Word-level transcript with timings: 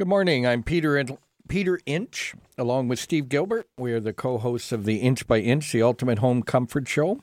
Good 0.00 0.08
morning. 0.08 0.46
I'm 0.46 0.62
Peter 0.62 0.96
In- 0.96 1.18
Peter 1.46 1.78
Inch, 1.84 2.34
along 2.56 2.88
with 2.88 2.98
Steve 2.98 3.28
Gilbert. 3.28 3.68
We 3.76 3.92
are 3.92 4.00
the 4.00 4.14
co-hosts 4.14 4.72
of 4.72 4.86
the 4.86 4.96
Inch 4.96 5.26
by 5.26 5.40
Inch, 5.40 5.72
the 5.72 5.82
Ultimate 5.82 6.20
Home 6.20 6.42
Comfort 6.42 6.88
Show, 6.88 7.20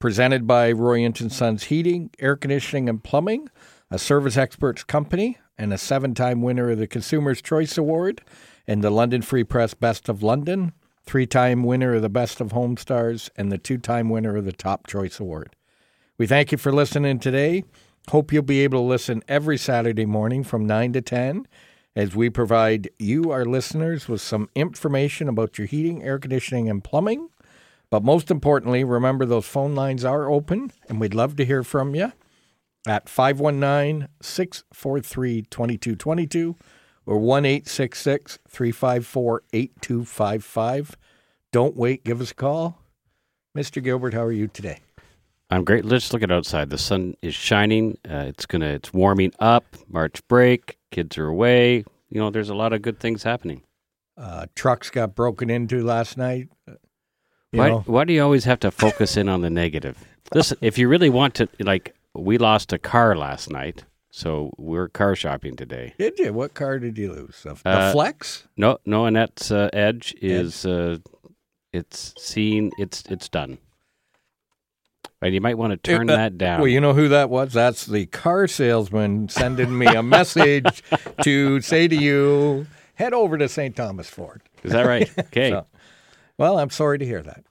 presented 0.00 0.44
by 0.44 0.72
Roy 0.72 1.04
Inch 1.04 1.20
and 1.20 1.30
Sons 1.30 1.66
Heating, 1.66 2.10
Air 2.18 2.34
Conditioning, 2.34 2.88
and 2.88 3.04
Plumbing, 3.04 3.48
a 3.92 3.96
service 3.96 4.36
experts 4.36 4.82
company, 4.82 5.38
and 5.56 5.72
a 5.72 5.78
seven-time 5.78 6.42
winner 6.42 6.70
of 6.70 6.78
the 6.78 6.88
Consumer's 6.88 7.40
Choice 7.40 7.78
Award 7.78 8.22
and 8.66 8.82
the 8.82 8.90
London 8.90 9.22
Free 9.22 9.44
Press 9.44 9.74
Best 9.74 10.08
of 10.08 10.20
London, 10.20 10.72
three-time 11.04 11.62
winner 11.62 11.94
of 11.94 12.02
the 12.02 12.08
Best 12.08 12.40
of 12.40 12.50
Home 12.50 12.76
Stars, 12.76 13.30
and 13.36 13.52
the 13.52 13.56
two-time 13.56 14.10
winner 14.10 14.36
of 14.36 14.44
the 14.44 14.52
Top 14.52 14.88
Choice 14.88 15.20
Award. 15.20 15.54
We 16.18 16.26
thank 16.26 16.50
you 16.50 16.58
for 16.58 16.72
listening 16.72 17.20
today. 17.20 17.62
Hope 18.08 18.32
you'll 18.32 18.42
be 18.42 18.64
able 18.64 18.80
to 18.80 18.88
listen 18.88 19.22
every 19.28 19.56
Saturday 19.56 20.06
morning 20.06 20.42
from 20.42 20.66
9 20.66 20.92
to 20.94 21.00
10 21.00 21.46
as 21.96 22.14
we 22.14 22.30
provide 22.30 22.90
you, 22.98 23.30
our 23.30 23.44
listeners, 23.44 24.08
with 24.08 24.20
some 24.20 24.48
information 24.54 25.28
about 25.28 25.58
your 25.58 25.66
heating, 25.66 26.02
air 26.02 26.18
conditioning, 26.18 26.68
and 26.68 26.84
plumbing. 26.84 27.28
But 27.90 28.04
most 28.04 28.30
importantly, 28.30 28.84
remember 28.84 29.26
those 29.26 29.46
phone 29.46 29.74
lines 29.74 30.04
are 30.04 30.30
open 30.30 30.72
and 30.88 31.00
we'd 31.00 31.14
love 31.14 31.34
to 31.36 31.44
hear 31.44 31.64
from 31.64 31.94
you 31.94 32.12
at 32.86 33.08
519 33.08 34.08
643 34.22 35.42
2222 35.42 36.56
or 37.06 37.18
1 37.18 37.42
354 37.42 39.42
8255. 39.52 40.96
Don't 41.52 41.76
wait, 41.76 42.04
give 42.04 42.20
us 42.20 42.30
a 42.30 42.34
call. 42.34 42.78
Mr. 43.56 43.82
Gilbert, 43.82 44.14
how 44.14 44.22
are 44.22 44.30
you 44.30 44.46
today? 44.46 44.78
I'm 45.50 45.64
great. 45.64 45.84
Let's 45.84 46.12
look 46.12 46.22
at 46.22 46.30
outside. 46.30 46.70
The 46.70 46.78
sun 46.78 47.14
is 47.22 47.34
shining. 47.34 47.98
Uh, 48.08 48.24
it's 48.28 48.46
gonna. 48.46 48.66
It's 48.68 48.92
warming 48.92 49.32
up. 49.40 49.64
March 49.88 50.26
break. 50.28 50.78
Kids 50.90 51.18
are 51.18 51.26
away. 51.26 51.84
You 52.08 52.20
know, 52.20 52.30
there's 52.30 52.50
a 52.50 52.54
lot 52.54 52.72
of 52.72 52.82
good 52.82 53.00
things 53.00 53.22
happening. 53.22 53.62
Uh, 54.16 54.46
trucks 54.54 54.90
got 54.90 55.14
broken 55.14 55.50
into 55.50 55.82
last 55.82 56.16
night. 56.16 56.48
Uh, 56.68 56.74
you 57.52 57.58
Why? 57.58 57.68
know, 57.68 57.80
Why 57.86 58.04
do 58.04 58.12
you 58.12 58.22
always 58.22 58.44
have 58.44 58.60
to 58.60 58.70
focus 58.70 59.16
in 59.16 59.28
on 59.28 59.40
the 59.40 59.50
negative? 59.50 59.98
Listen, 60.34 60.58
if 60.60 60.78
you 60.78 60.88
really 60.88 61.10
want 61.10 61.34
to, 61.36 61.48
like, 61.58 61.94
we 62.14 62.38
lost 62.38 62.72
a 62.72 62.78
car 62.78 63.16
last 63.16 63.50
night, 63.50 63.84
so 64.10 64.52
we're 64.58 64.88
car 64.88 65.16
shopping 65.16 65.56
today. 65.56 65.94
did 65.98 66.18
you? 66.18 66.32
What 66.32 66.54
car 66.54 66.78
did 66.78 66.96
you 66.98 67.12
lose? 67.12 67.42
The, 67.42 67.54
the 67.54 67.68
Uh, 67.68 67.92
Flex? 67.92 68.46
No, 68.56 68.78
no, 68.86 69.06
Annette's 69.06 69.50
uh, 69.50 69.68
Edge 69.72 70.14
is. 70.20 70.64
Uh, 70.64 70.98
it's 71.72 72.14
seen. 72.18 72.70
It's 72.78 73.02
it's 73.08 73.28
done. 73.28 73.58
And 75.22 75.34
you 75.34 75.40
might 75.40 75.58
want 75.58 75.72
to 75.72 75.76
turn 75.76 76.08
Uh, 76.08 76.16
that 76.16 76.38
down. 76.38 76.60
Well, 76.60 76.68
you 76.68 76.80
know 76.80 76.94
who 76.94 77.08
that 77.08 77.28
was? 77.28 77.52
That's 77.52 77.84
the 77.86 78.06
car 78.06 78.46
salesman 78.46 79.28
sending 79.28 79.76
me 79.76 79.86
a 79.86 80.02
message 80.02 80.82
to 81.24 81.60
say 81.60 81.88
to 81.88 81.94
you, 81.96 82.66
head 82.94 83.12
over 83.12 83.36
to 83.36 83.48
St. 83.48 83.76
Thomas 83.76 84.08
Ford. 84.08 84.40
is 84.62 84.72
that 84.72 84.86
right? 84.86 85.10
Okay. 85.18 85.50
So- 85.50 85.66
Well, 86.38 86.58
I'm 86.58 86.70
sorry 86.70 86.98
to 86.98 87.04
hear 87.04 87.22
that. 87.22 87.44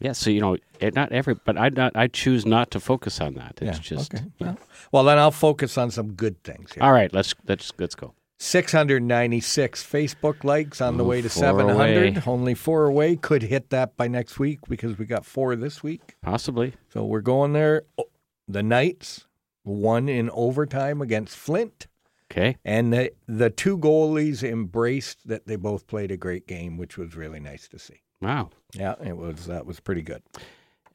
Yeah, 0.00 0.12
so 0.14 0.30
you 0.30 0.40
know, 0.40 0.56
it, 0.80 0.96
not 0.96 1.12
every, 1.12 1.34
but 1.34 1.56
I 1.56 1.68
not 1.68 1.92
I 1.94 2.08
choose 2.08 2.44
not 2.44 2.72
to 2.72 2.80
focus 2.80 3.20
on 3.20 3.34
that. 3.34 3.58
It's 3.62 3.78
just 3.78 4.12
okay. 4.12 4.24
Well, 4.40 4.58
well, 4.90 5.04
then 5.04 5.16
I'll 5.16 5.30
focus 5.30 5.78
on 5.78 5.92
some 5.92 6.14
good 6.14 6.42
things 6.42 6.72
here. 6.72 6.82
all 6.82 6.90
right. 6.90 7.12
Let's 7.14 7.34
let's 7.46 7.70
let's 7.78 7.94
go. 7.94 8.12
696 8.42 9.84
Facebook 9.84 10.42
likes 10.42 10.80
on 10.80 10.96
the 10.96 11.04
Ooh, 11.04 11.08
way 11.08 11.22
to 11.22 11.28
700. 11.28 12.16
away. 12.16 12.22
Only 12.26 12.54
four 12.54 12.86
away. 12.86 13.14
Could 13.14 13.44
hit 13.44 13.70
that 13.70 13.96
by 13.96 14.08
next 14.08 14.40
week 14.40 14.58
because 14.68 14.98
we 14.98 15.06
got 15.06 15.24
four 15.24 15.54
this 15.54 15.84
week. 15.84 16.16
Possibly. 16.22 16.74
So 16.92 17.04
we're 17.04 17.20
going 17.20 17.52
there. 17.52 17.84
Oh, 17.96 18.06
The 18.48 18.64
Knights 18.64 19.28
won 19.64 20.08
in 20.08 20.28
overtime 20.30 21.00
against 21.00 21.36
Flint. 21.36 21.86
Okay. 22.32 22.56
And 22.64 22.92
the, 22.92 23.12
the 23.28 23.48
two 23.48 23.78
goalies 23.78 24.42
embraced 24.42 25.28
that 25.28 25.46
they 25.46 25.54
both 25.56 25.86
played 25.86 26.10
a 26.10 26.16
great 26.16 26.48
game, 26.48 26.76
which 26.76 26.98
was 26.98 27.14
really 27.14 27.38
nice 27.38 27.68
to 27.68 27.78
see. 27.78 28.02
Wow. 28.20 28.50
Yeah, 28.74 28.96
it 29.04 29.16
was 29.16 29.46
that 29.46 29.66
was 29.66 29.78
pretty 29.78 30.02
good. 30.02 30.22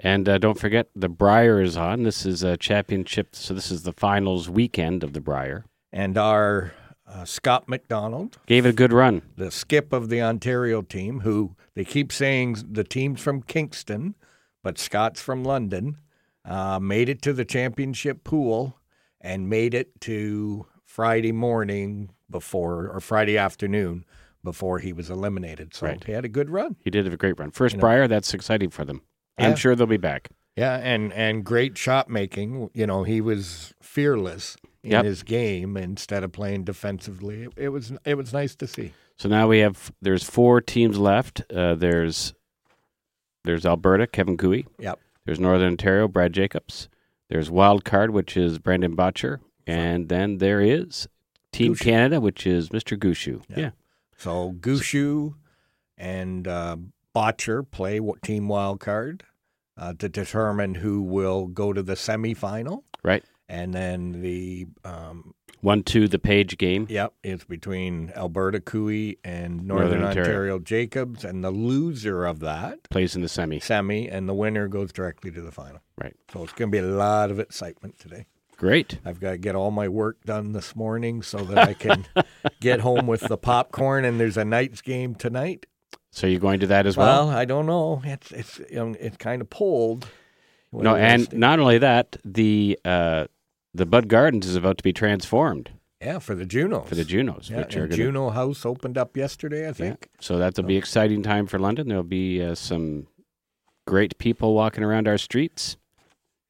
And 0.01 0.27
uh, 0.27 0.38
don't 0.38 0.59
forget 0.59 0.89
the 0.95 1.09
Brier 1.09 1.61
is 1.61 1.77
on. 1.77 2.03
This 2.03 2.25
is 2.25 2.44
a 2.44 2.57
championship. 2.57 3.38
So 3.38 3.53
this 3.53 3.71
is 3.71 3.83
the 3.83 3.94
finals 3.94 4.50
weekend 4.50 5.01
of 5.01 5.13
the 5.13 5.21
Brier. 5.21 5.63
And 5.94 6.17
our 6.17 6.73
uh, 7.07 7.25
Scott 7.25 7.68
McDonald, 7.69 8.38
Gave 8.47 8.66
it 8.66 8.69
a 8.69 8.73
good 8.73 8.94
run. 8.94 9.22
the 9.35 9.51
skip 9.51 9.94
of 9.94 10.09
the 10.09 10.22
Ontario 10.22 10.81
team, 10.81 11.22
who 11.22 11.56
they 11.75 11.85
keep 11.85 12.12
saying 12.12 12.57
the 12.69 12.84
team's 12.84 13.22
from 13.22 13.41
Kingston, 13.41 14.16
but 14.63 14.78
Scott's 14.78 15.22
from 15.22 15.44
London, 15.44 15.97
uh, 16.45 16.79
made 16.79 17.09
it 17.09 17.22
to 17.23 17.34
the 17.34 17.45
championship 17.45 18.23
pool 18.23 18.78
and 19.22 19.50
made 19.50 19.73
it 19.73 20.00
to 20.01 20.66
Friday 20.84 21.31
morning 21.31 22.09
before 22.29 22.88
or 22.90 23.00
Friday 23.00 23.38
afternoon 23.38 24.06
before 24.44 24.79
he 24.79 24.94
was 24.94 25.09
eliminated. 25.09 25.74
So 25.74 25.88
Right. 25.88 26.03
he 26.03 26.12
had 26.12 26.25
a 26.25 26.29
good 26.29 26.50
run. 26.50 26.75
He 26.84 26.89
did 26.89 27.06
have 27.06 27.13
a 27.13 27.18
great 27.18 27.38
run. 27.39 27.51
First 27.51 27.74
You 27.74 27.78
know. 27.78 27.81
Brier. 27.81 28.07
That's 28.07 28.34
exciting 28.34 28.69
for 28.69 28.85
them. 28.85 29.01
Yeah. 29.39 29.47
I'm 29.50 29.56
sure 29.56 29.75
they'll 29.75 29.88
be 29.88 29.97
back. 29.97 30.29
Yeah, 30.57 30.75
and 30.78 31.13
and 31.13 31.45
great 31.45 31.78
shot 31.78 32.09
making. 32.09 32.69
You 32.73 32.88
know, 32.88 33.03
he 33.03 33.22
was 33.22 33.73
fearless 33.81 34.57
in 34.84 34.91
Yep. 34.91 35.06
his 35.06 35.23
game 35.23 35.78
instead 35.78 36.23
of 36.23 36.31
playing 36.31 36.63
defensively. 36.63 37.44
It, 37.44 37.53
it 37.56 37.69
was 37.69 37.94
it 38.06 38.16
was 38.16 38.34
nice 38.34 38.56
to 38.56 38.68
see. 38.68 38.91
So 39.18 39.29
now 39.29 39.47
we 39.47 39.59
have. 39.59 39.91
There's 40.01 40.23
four 40.23 40.59
teams 40.62 40.97
left. 40.97 41.41
Uh, 41.53 41.75
there's 41.75 42.34
there's 43.44 43.66
Alberta, 43.66 44.07
Kevin 44.07 44.35
Koe. 44.38 44.63
Yep. 44.79 45.00
There's 45.25 45.40
Northern 45.40 45.68
Ontario, 45.69 46.07
Brad 46.07 46.34
Jacobs. 46.34 46.89
There's 47.29 47.51
Wild 47.51 47.84
Card, 47.85 48.12
which 48.12 48.35
is 48.38 48.57
Brendan 48.59 48.95
Bottcher, 48.95 49.39
and 49.68 50.07
then 50.09 50.38
there 50.38 50.62
is 50.62 51.07
Team 51.51 51.74
Gushue. 51.75 51.81
Canada, 51.81 52.22
which 52.22 52.47
is 52.47 52.69
Mr. 52.69 52.97
Gushue. 52.97 53.44
Yeah. 53.50 53.59
Yeah. 53.59 53.69
So 54.18 54.53
Gushue 54.59 55.35
and 55.97 56.47
uh, 56.47 56.78
Bottcher 57.16 57.69
play 57.69 58.00
what 58.00 58.22
team 58.22 58.47
wild 58.47 58.79
card 58.79 59.24
uh, 59.77 59.93
to 59.99 60.09
determine 60.09 60.75
who 60.75 61.01
will 61.01 61.47
go 61.47 61.73
to 61.73 61.83
the 61.83 61.93
semifinal, 61.95 62.83
Right. 63.03 63.23
and 63.49 63.73
then 63.73 64.21
the 64.21 64.67
um, 64.83 65.33
One 65.61 65.83
two 65.83 66.07
the 66.07 66.19
page 66.19 66.57
game. 66.57 66.88
yep, 66.89 67.13
it's 67.23 67.43
between 67.45 68.11
Alberta 68.15 68.59
Koe 68.59 68.88
and 69.23 69.65
Northern, 69.65 69.67
Northern 69.67 70.03
Ontario. 70.03 70.27
Ontario. 70.27 70.59
Jacobs, 70.59 71.23
and 71.23 71.43
the 71.43 71.51
loser 71.51 72.25
of 72.25 72.39
that 72.41 72.89
Plays 72.89 73.15
in 73.15 73.21
the 73.21 73.29
semi. 73.29 73.59
semi, 73.59 74.07
and 74.09 74.27
the 74.27 74.33
winner 74.33 74.67
goes 74.67 74.91
directly 74.91 75.31
to 75.31 75.41
the 75.41 75.51
final. 75.51 75.79
Right. 75.97 76.15
So 76.33 76.44
it's 76.44 76.53
going 76.53 76.71
to 76.71 76.75
be 76.75 76.83
a 76.85 76.88
lot 76.88 77.31
of 77.31 77.39
excitement 77.39 77.97
today. 77.99 78.25
Great. 78.57 78.97
I've 79.05 79.19
got 79.19 79.31
to 79.31 79.38
get 79.38 79.53
all 79.55 79.69
my 79.69 79.88
work 79.88 80.23
done 80.25 80.51
this 80.53 80.75
morning 80.75 81.21
so 81.21 81.38
that 81.44 81.59
I 81.59 81.73
can 81.75 82.05
get 82.59 82.79
home 82.79 83.05
with 83.05 83.21
the 83.21 83.38
popcorn. 83.38 84.03
And 84.03 84.19
there's 84.19 84.35
a 84.38 84.44
Knights 84.45 84.81
game 84.81 85.13
tonight. 85.13 85.67
So 86.17 86.25
you're 86.25 86.39
going 86.39 86.61
to 86.61 86.67
that 86.67 86.88
as 86.88 86.97
well? 86.97 87.28
Well, 87.28 87.38
I 87.38 87.45
don't 87.45 87.67
know. 87.67 88.01
It's 88.03 88.31
it's 88.31 88.59
know, 88.72 88.95
it's 89.00 89.17
kind 89.17 89.39
of 89.39 89.51
pulled. 89.51 90.07
no, 90.72 90.95
and 90.95 91.31
not 91.31 91.59
only 91.59 91.78
that, 91.78 92.17
the 92.25 92.79
uh, 92.83 93.28
the 93.75 93.85
Bud 93.85 94.07
Gardens 94.07 94.47
is 94.47 94.56
about 94.56 94.79
to 94.79 94.83
be 94.83 94.91
transformed 94.91 95.69
yeah, 96.01 96.17
for 96.17 96.33
the 96.33 96.47
Junos. 96.47 96.89
for 96.89 96.95
the 96.95 97.06
Junos, 97.06 97.51
yeah, 97.51 97.57
which 97.57 97.75
are 97.75 97.85
gonna, 97.85 97.95
Juno 97.95 98.31
House 98.31 98.66
opened 98.66 98.97
up 98.97 99.16
yesterday, 99.16 99.66
I 99.66 99.67
yeah. 99.67 99.73
think. 99.73 100.09
So 100.19 100.39
that'll 100.39 100.63
be 100.63 100.75
exciting 100.75 101.22
time 101.22 101.45
for 101.45 101.59
London. 101.59 101.88
There'll 101.88 102.01
be 102.01 102.41
uh, 102.41 102.56
some 102.56 103.06
great 103.85 104.17
people 104.17 104.56
walking 104.56 104.83
around 104.83 105.07
our 105.07 105.19
streets. 105.19 105.77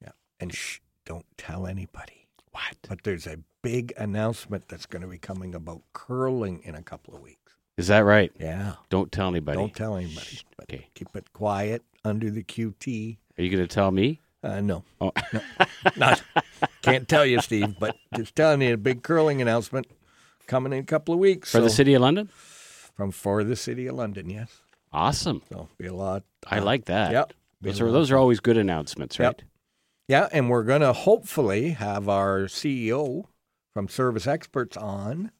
Yeah, 0.01 0.11
and 0.39 0.53
shh, 0.53 0.79
don't 1.03 1.25
tell 1.38 1.67
anybody. 1.67 2.29
What? 2.51 2.77
But 2.88 3.03
there's 3.03 3.27
a 3.27 3.39
big 3.63 3.91
announcement 3.97 4.69
that's 4.69 4.85
going 4.85 5.01
to 5.01 5.09
be 5.09 5.17
coming 5.17 5.53
about 5.53 5.81
curling 5.91 6.61
in 6.63 6.73
a 6.73 6.81
couple 6.81 7.13
of 7.13 7.22
weeks. 7.22 7.46
Is 7.77 7.88
that 7.88 7.99
right? 7.99 8.31
Yeah, 8.39 8.73
Don't 8.89 9.11
tell 9.11 9.27
anybody. 9.29 9.57
don't 9.57 9.75
tell 9.75 9.95
anybody. 9.97 10.39
Okay. 10.63 10.88
keep 10.95 11.15
it 11.15 11.31
quiet 11.33 11.83
under 12.03 12.29
the 12.31 12.43
QT. 12.43 13.17
Are 13.38 13.43
you 13.43 13.49
going 13.51 13.63
to 13.63 13.67
tell 13.67 13.91
me? 13.91 14.19
Uh, 14.43 14.61
no, 14.61 14.83
Oh. 15.01 15.12
no, 15.33 15.41
not. 15.95 16.21
Can't 16.81 17.07
tell 17.07 17.25
you, 17.25 17.39
Steve, 17.41 17.75
but 17.79 17.95
just 18.15 18.35
telling 18.35 18.62
you 18.62 18.74
a 18.74 18.77
big 18.77 19.03
curling 19.03 19.41
announcement 19.41 19.88
coming 20.47 20.74
in 20.74 20.79
a 20.79 20.83
couple 20.83 21.13
of 21.13 21.19
weeks 21.19 21.51
For 21.51 21.59
the 21.59 21.69
city 21.69 21.94
of 21.94 22.01
London? 22.01 22.27
from 22.95 23.12
for 23.12 23.44
the 23.44 23.56
city 23.56 23.85
of 23.88 23.95
London. 23.95 24.29
Yes, 24.29 24.62
Awesome. 24.91 25.41
so 25.50 25.69
be 25.77 25.85
a 25.85 25.94
lot. 25.94 26.24
I 26.47 26.59
like 26.59 26.85
that. 26.85 27.12
Yep. 27.12 27.33
Those 27.62 27.81
are 27.81 27.91
those 27.91 28.12
are 28.12 28.18
always 28.18 28.39
good 28.39 28.57
announcements, 28.57 29.19
Yep. 29.19 29.25
right? 29.25 29.44
Yeah, 30.07 30.29
and 30.31 30.50
we're 30.50 30.63
going 30.63 30.81
to 30.81 30.94
hopefully 30.94 31.71
have 31.71 32.07
our 32.09 32.44
CEO 32.47 33.25
from 33.74 33.88
Service 33.89 34.25
Experts 34.25 34.77
on, 34.77 35.31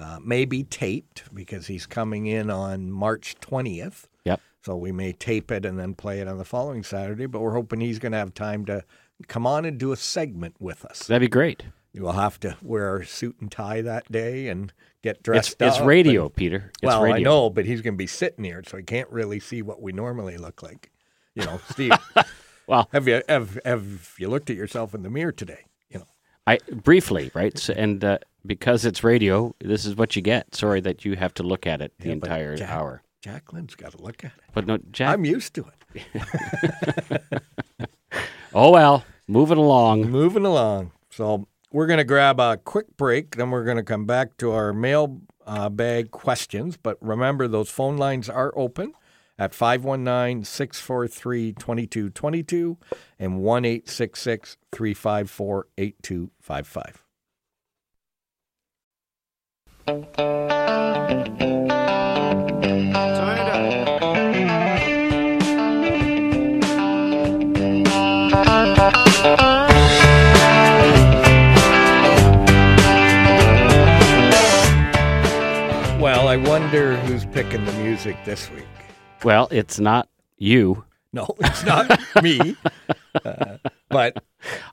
uh, 0.00 0.18
maybe 0.24 0.64
taped 0.64 1.24
because 1.34 1.66
he's 1.66 1.86
coming 1.86 2.26
in 2.26 2.50
on 2.50 2.90
March 2.90 3.36
20th. 3.40 4.06
Yep. 4.24 4.40
So 4.64 4.76
we 4.76 4.92
may 4.92 5.12
tape 5.12 5.50
it 5.50 5.64
and 5.64 5.78
then 5.78 5.94
play 5.94 6.20
it 6.20 6.28
on 6.28 6.38
the 6.38 6.44
following 6.44 6.82
Saturday, 6.82 7.26
but 7.26 7.40
we're 7.40 7.54
hoping 7.54 7.80
he's 7.80 7.98
going 7.98 8.12
to 8.12 8.18
have 8.18 8.34
time 8.34 8.64
to 8.66 8.84
come 9.28 9.46
on 9.46 9.64
and 9.64 9.78
do 9.78 9.92
a 9.92 9.96
segment 9.96 10.56
with 10.58 10.84
us. 10.84 11.06
That'd 11.06 11.20
be 11.20 11.28
great. 11.28 11.64
You 11.92 12.02
will 12.02 12.12
have 12.12 12.38
to 12.40 12.56
wear 12.62 12.96
a 12.98 13.06
suit 13.06 13.36
and 13.40 13.50
tie 13.50 13.82
that 13.82 14.10
day 14.10 14.48
and 14.48 14.72
get 15.02 15.22
dressed 15.22 15.56
it's 15.60 15.78
up. 15.78 15.86
radio, 15.86 16.26
and- 16.26 16.34
Peter. 16.34 16.70
It's 16.74 16.82
well, 16.82 17.02
radio. 17.02 17.16
I 17.16 17.22
know, 17.22 17.50
but 17.50 17.66
he's 17.66 17.80
going 17.80 17.94
to 17.94 17.98
be 17.98 18.06
sitting 18.06 18.44
here, 18.44 18.62
so 18.66 18.76
he 18.76 18.82
can't 18.82 19.10
really 19.10 19.40
see 19.40 19.60
what 19.62 19.82
we 19.82 19.92
normally 19.92 20.36
look 20.36 20.62
like. 20.62 20.90
You 21.34 21.44
know, 21.44 21.60
Steve. 21.70 21.92
Well, 22.70 22.88
have 22.92 23.08
you 23.08 23.20
have, 23.28 23.58
have 23.64 24.14
you 24.16 24.28
looked 24.28 24.48
at 24.48 24.54
yourself 24.54 24.94
in 24.94 25.02
the 25.02 25.10
mirror 25.10 25.32
today? 25.32 25.64
You 25.88 25.98
know, 25.98 26.06
I 26.46 26.60
briefly, 26.72 27.32
right? 27.34 27.58
So, 27.58 27.74
and 27.76 28.04
uh, 28.04 28.18
because 28.44 28.84
it's 28.84 29.04
radio, 29.04 29.54
this 29.60 29.84
is 29.84 29.94
what 29.96 30.16
you 30.16 30.22
get. 30.22 30.54
Sorry 30.54 30.80
that 30.80 31.04
you 31.04 31.16
have 31.16 31.34
to 31.34 31.42
look 31.42 31.66
at 31.66 31.80
it 31.82 31.92
the 31.98 32.06
Yeah, 32.08 32.12
entire 32.14 32.56
Jack- 32.56 32.70
hour. 32.70 33.02
Jacqueline's 33.22 33.74
got 33.74 33.92
to 33.92 34.02
look 34.02 34.24
at 34.24 34.32
it. 34.36 34.42
But 34.54 34.66
no, 34.66 34.78
Jack. 34.90 35.12
I'm 35.12 35.24
used 35.26 35.52
to 35.54 35.66
it. 35.66 37.22
oh 38.54 38.70
well, 38.72 39.04
moving 39.28 39.58
along. 39.58 40.10
Moving 40.10 40.44
along. 40.46 40.92
So 41.10 41.46
we're 41.72 41.86
going 41.86 41.98
to 41.98 42.04
grab 42.04 42.40
a 42.40 42.56
quick 42.56 42.96
break. 42.96 43.36
Then 43.36 43.50
we're 43.50 43.64
going 43.64 43.76
to 43.76 43.82
come 43.82 44.06
back 44.06 44.36
to 44.38 44.52
our 44.52 44.72
mail 44.72 45.20
uh, 45.46 45.68
bag 45.68 46.10
questions. 46.10 46.76
But 46.76 46.96
remember, 47.00 47.46
those 47.46 47.68
phone 47.68 47.96
lines 47.96 48.28
are 48.30 48.52
open 48.56 48.94
at 49.38 49.54
519 49.54 50.44
643 50.44 51.52
2222 51.52 52.78
and 53.18 53.42
1 53.42 53.62
354 53.62 55.66
8255. 55.76 57.04
Well, 59.90 59.98
I 76.28 76.36
wonder 76.36 76.96
who's 76.98 77.24
picking 77.24 77.64
the 77.64 77.72
music 77.72 78.16
this 78.24 78.48
week. 78.52 78.62
Well, 79.24 79.48
it's 79.50 79.80
not 79.80 80.08
you. 80.38 80.84
No, 81.12 81.26
it's 81.40 81.64
not 81.64 81.98
me. 82.22 82.54
Uh, 83.24 83.56
but 83.90 84.22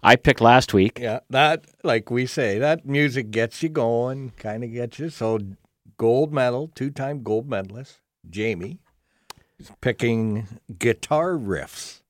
I 0.04 0.16
picked 0.16 0.40
last 0.42 0.74
week. 0.74 1.00
yeah, 1.00 1.19
that, 1.30 1.66
like 1.84 2.10
we 2.10 2.25
say, 2.25 2.60
that 2.60 2.86
music 2.86 3.31
gets 3.31 3.62
you 3.62 3.69
going, 3.69 4.31
kind 4.38 4.64
of 4.64 4.72
gets 4.72 5.00
you. 5.00 5.10
So, 5.10 5.40
gold 5.98 6.31
medal, 6.34 6.72
two 6.75 6.90
time 6.92 7.24
gold 7.24 7.50
medalist, 7.50 8.00
Jamie, 8.30 8.80
is 9.60 9.72
picking 9.81 10.48
guitar 10.80 11.31
riffs 11.34 12.02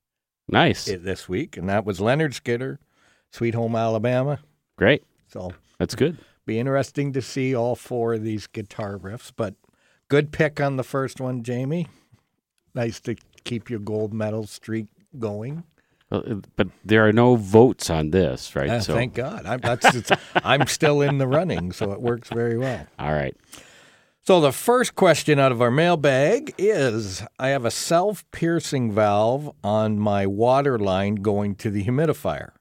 Nice. 0.47 0.85
this 0.85 1.27
week. 1.27 1.57
And 1.57 1.67
that 1.69 1.85
was 1.85 1.99
Lynyrd 1.99 2.33
Skynyrd, 2.39 2.77
Sweet 3.31 3.55
Home 3.55 3.75
Alabama. 3.75 4.39
Great. 4.77 5.03
So, 5.27 5.51
That's 5.79 5.95
good. 5.95 6.17
be 6.45 6.59
interesting 6.59 7.13
to 7.13 7.21
see 7.21 7.55
all 7.55 7.75
four 7.75 8.13
of 8.13 8.23
these 8.23 8.47
guitar 8.47 8.97
riffs. 8.97 9.31
But 9.35 9.55
good 10.09 10.31
pick 10.31 10.61
on 10.61 10.77
the 10.77 10.83
first 10.83 11.19
one, 11.19 11.43
Jamie. 11.43 11.87
Nice 12.75 12.99
to 13.01 13.15
keep 13.43 13.69
your 13.69 13.79
gold 13.79 14.13
medal 14.13 14.45
streak 14.45 14.87
going. 15.17 15.63
Uh, 16.11 16.35
But 16.55 16.67
there 16.85 17.05
are 17.07 17.11
no 17.13 17.35
votes 17.35 17.89
on 17.89 18.11
this, 18.11 18.55
right? 18.55 18.67
Yeah, 18.67 18.79
thank 18.79 19.13
God. 19.13 19.45
I'm, 19.45 19.59
that's, 19.59 19.93
it's, 19.93 20.11
I'm 20.35 20.65
still 20.67 21.01
in 21.01 21.17
the 21.17 21.27
running, 21.27 21.71
so 21.73 21.91
it 21.91 22.01
works 22.01 22.29
very 22.29 22.57
well. 22.57 22.87
all 22.97 23.13
right. 23.13 23.35
So 24.21 24.41
the 24.41 24.51
first 24.51 24.95
question 24.95 25.39
out 25.39 25.53
of 25.53 25.61
our 25.61 25.71
mailbag 25.71 26.53
is: 26.57 27.23
I 27.39 27.47
have 27.49 27.63
a 27.63 27.71
self-piercing 27.71 28.91
valve 28.91 29.49
on 29.63 29.97
my 29.99 30.27
water 30.27 30.77
line 30.77 31.15
going 31.15 31.55
to 31.55 31.69
the 31.69 31.85
humidifier. 31.85 32.51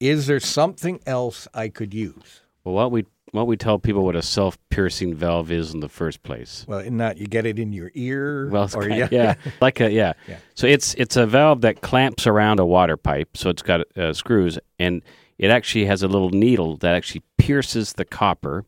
Is 0.00 0.26
there 0.26 0.40
something 0.40 1.00
else 1.06 1.46
I 1.54 1.68
could 1.68 1.92
use? 1.92 2.40
Well, 2.64 2.74
what 2.74 2.90
we 2.90 3.04
what 3.32 3.46
we 3.46 3.56
tell 3.56 3.78
people 3.78 4.04
what 4.04 4.14
a 4.14 4.22
self-piercing 4.22 5.14
valve 5.14 5.50
is 5.50 5.72
in 5.74 5.80
the 5.80 5.88
first 5.88 6.22
place. 6.22 6.64
Well, 6.68 6.78
in 6.80 6.98
that 6.98 7.18
you 7.18 7.26
get 7.26 7.44
it 7.46 7.58
in 7.58 7.72
your 7.72 7.90
ear, 7.94 8.48
Well, 8.48 8.68
or 8.74 8.82
kind 8.88 8.96
you- 9.00 9.08
yeah, 9.10 9.34
like 9.60 9.80
a 9.80 9.90
yeah. 9.90 10.12
Yeah. 10.28 10.36
So 10.54 10.66
it's 10.66 10.94
it's 10.94 11.16
a 11.16 11.26
valve 11.26 11.62
that 11.62 11.80
clamps 11.80 12.26
around 12.26 12.60
a 12.60 12.66
water 12.66 12.96
pipe. 12.96 13.36
So 13.36 13.50
it's 13.50 13.62
got 13.62 13.80
uh, 13.96 14.12
screws, 14.12 14.58
and 14.78 15.02
it 15.38 15.50
actually 15.50 15.86
has 15.86 16.02
a 16.02 16.08
little 16.08 16.30
needle 16.30 16.76
that 16.78 16.94
actually 16.94 17.22
pierces 17.38 17.94
the 17.94 18.04
copper, 18.04 18.64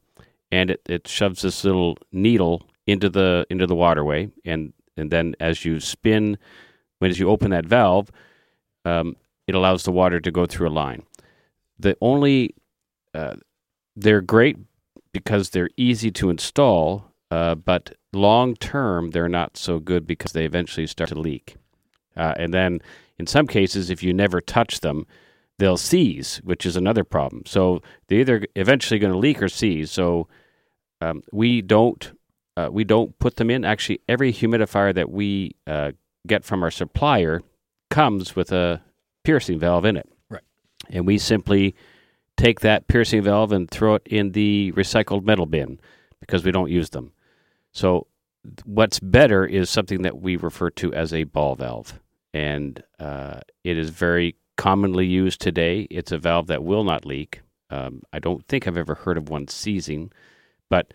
and 0.50 0.70
it, 0.70 0.80
it 0.88 1.06
shoves 1.06 1.42
this 1.42 1.62
little 1.62 1.96
needle 2.10 2.62
into 2.86 3.08
the 3.08 3.46
into 3.50 3.66
the 3.66 3.74
waterway, 3.76 4.30
and 4.44 4.72
and 4.96 5.10
then 5.10 5.34
as 5.40 5.64
you 5.64 5.78
spin, 5.78 6.38
when 7.00 7.10
as 7.10 7.18
you 7.18 7.28
open 7.28 7.50
that 7.50 7.66
valve, 7.66 8.10
um, 8.86 9.14
it 9.46 9.54
allows 9.54 9.82
the 9.84 9.92
water 9.92 10.20
to 10.20 10.30
go 10.30 10.46
through 10.46 10.68
a 10.68 10.70
line. 10.70 11.02
The 11.78 11.96
only 12.00 12.54
uh, 13.14 13.34
they're 13.96 14.20
great 14.20 14.56
because 15.12 15.50
they're 15.50 15.70
easy 15.76 16.10
to 16.10 16.30
install, 16.30 17.04
uh, 17.30 17.54
but 17.54 17.94
long 18.12 18.54
term 18.56 19.10
they're 19.10 19.28
not 19.28 19.56
so 19.56 19.78
good 19.78 20.06
because 20.06 20.32
they 20.32 20.44
eventually 20.44 20.86
start 20.86 21.10
to 21.10 21.18
leak. 21.18 21.56
Uh, 22.16 22.34
and 22.36 22.52
then 22.54 22.80
in 23.18 23.26
some 23.26 23.46
cases, 23.46 23.90
if 23.90 24.02
you 24.02 24.12
never 24.12 24.40
touch 24.40 24.80
them, 24.80 25.06
they'll 25.58 25.76
seize, 25.76 26.38
which 26.44 26.66
is 26.66 26.76
another 26.76 27.04
problem. 27.04 27.42
So 27.46 27.82
they're 28.08 28.20
either 28.20 28.46
eventually 28.56 28.98
going 28.98 29.12
to 29.12 29.18
leak 29.18 29.42
or 29.42 29.48
seize. 29.48 29.90
So 29.90 30.28
um, 31.00 31.22
we 31.32 31.62
don't 31.62 32.12
uh, 32.56 32.68
we 32.70 32.84
don't 32.84 33.18
put 33.18 33.36
them 33.36 33.50
in. 33.50 33.64
Actually, 33.64 34.00
every 34.08 34.32
humidifier 34.32 34.94
that 34.94 35.10
we 35.10 35.56
uh, 35.66 35.92
get 36.26 36.44
from 36.44 36.62
our 36.62 36.70
supplier 36.70 37.42
comes 37.90 38.36
with 38.36 38.52
a 38.52 38.80
piercing 39.24 39.58
valve 39.58 39.84
in 39.84 39.96
it. 39.96 40.08
Right. 40.30 40.42
And 40.90 41.06
we 41.06 41.18
simply 41.18 41.74
take 42.36 42.60
that 42.60 42.88
piercing 42.88 43.22
valve 43.22 43.52
and 43.52 43.70
throw 43.70 43.94
it 43.96 44.02
in 44.06 44.32
the 44.32 44.72
recycled 44.72 45.24
metal 45.24 45.46
bin 45.46 45.80
because 46.20 46.44
we 46.44 46.52
don't 46.52 46.70
use 46.70 46.90
them. 46.90 47.12
So 47.72 48.06
what's 48.64 49.00
better 49.00 49.44
is 49.44 49.70
something 49.70 50.02
that 50.02 50.20
we 50.20 50.36
refer 50.36 50.70
to 50.70 50.92
as 50.94 51.12
a 51.12 51.24
ball 51.24 51.54
valve, 51.54 51.98
and 52.32 52.82
uh, 52.98 53.40
it 53.62 53.78
is 53.78 53.90
very 53.90 54.36
commonly 54.56 55.06
used 55.06 55.40
today. 55.40 55.86
It's 55.90 56.12
a 56.12 56.18
valve 56.18 56.46
that 56.48 56.64
will 56.64 56.84
not 56.84 57.04
leak. 57.04 57.40
Um, 57.70 58.02
I 58.12 58.18
don't 58.18 58.46
think 58.46 58.66
I've 58.66 58.76
ever 58.76 58.94
heard 58.94 59.18
of 59.18 59.28
one 59.28 59.48
seizing, 59.48 60.12
but 60.70 60.92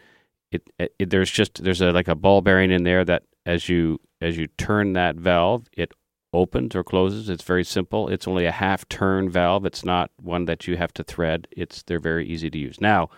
it, 0.51 0.63
it 0.77 1.09
there's 1.09 1.31
just 1.31 1.63
there's 1.63 1.81
a 1.81 1.91
like 1.91 2.07
a 2.07 2.15
ball 2.15 2.41
bearing 2.41 2.71
in 2.71 2.83
there 2.83 3.03
that 3.05 3.23
as 3.45 3.69
you 3.69 3.99
as 4.21 4.37
you 4.37 4.47
turn 4.57 4.93
that 4.93 5.15
valve, 5.15 5.67
it 5.75 5.91
opens 6.33 6.75
or 6.75 6.83
closes. 6.83 7.29
It's 7.29 7.43
very 7.43 7.63
simple. 7.63 8.07
It's 8.09 8.27
only 8.27 8.45
a 8.45 8.51
half 8.51 8.87
turn 8.89 9.29
valve. 9.29 9.65
It's 9.65 9.83
not 9.83 10.11
one 10.21 10.45
that 10.45 10.67
you 10.67 10.77
have 10.77 10.93
to 10.93 11.03
thread. 11.03 11.47
It's 11.51 11.83
they're 11.83 11.99
very 11.99 12.27
easy 12.27 12.49
to 12.49 12.57
use. 12.57 12.79
Now, 12.81 13.09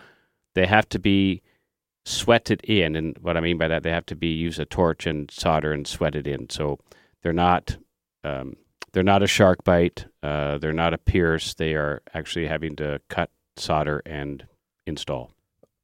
they 0.54 0.66
have 0.66 0.88
to 0.90 0.98
be 0.98 1.42
sweated 2.04 2.60
in, 2.64 2.96
and 2.96 3.16
what 3.18 3.36
I 3.36 3.40
mean 3.40 3.58
by 3.58 3.68
that, 3.68 3.82
they 3.82 3.90
have 3.90 4.06
to 4.06 4.16
be 4.16 4.28
use 4.28 4.58
a 4.58 4.64
torch 4.64 5.06
and 5.06 5.30
solder 5.30 5.72
and 5.72 5.86
sweat 5.86 6.14
it 6.14 6.26
in. 6.26 6.50
So 6.50 6.78
they're 7.22 7.32
not 7.32 7.76
um, 8.24 8.56
they're 8.92 9.02
not 9.02 9.22
a 9.22 9.26
shark 9.26 9.64
bite. 9.64 10.06
Uh, 10.22 10.58
they're 10.58 10.72
not 10.72 10.94
a 10.94 10.98
pierce. 10.98 11.54
They 11.54 11.74
are 11.74 12.02
actually 12.14 12.46
having 12.46 12.76
to 12.76 13.00
cut, 13.08 13.30
solder, 13.56 14.02
and 14.06 14.44
install. 14.86 15.32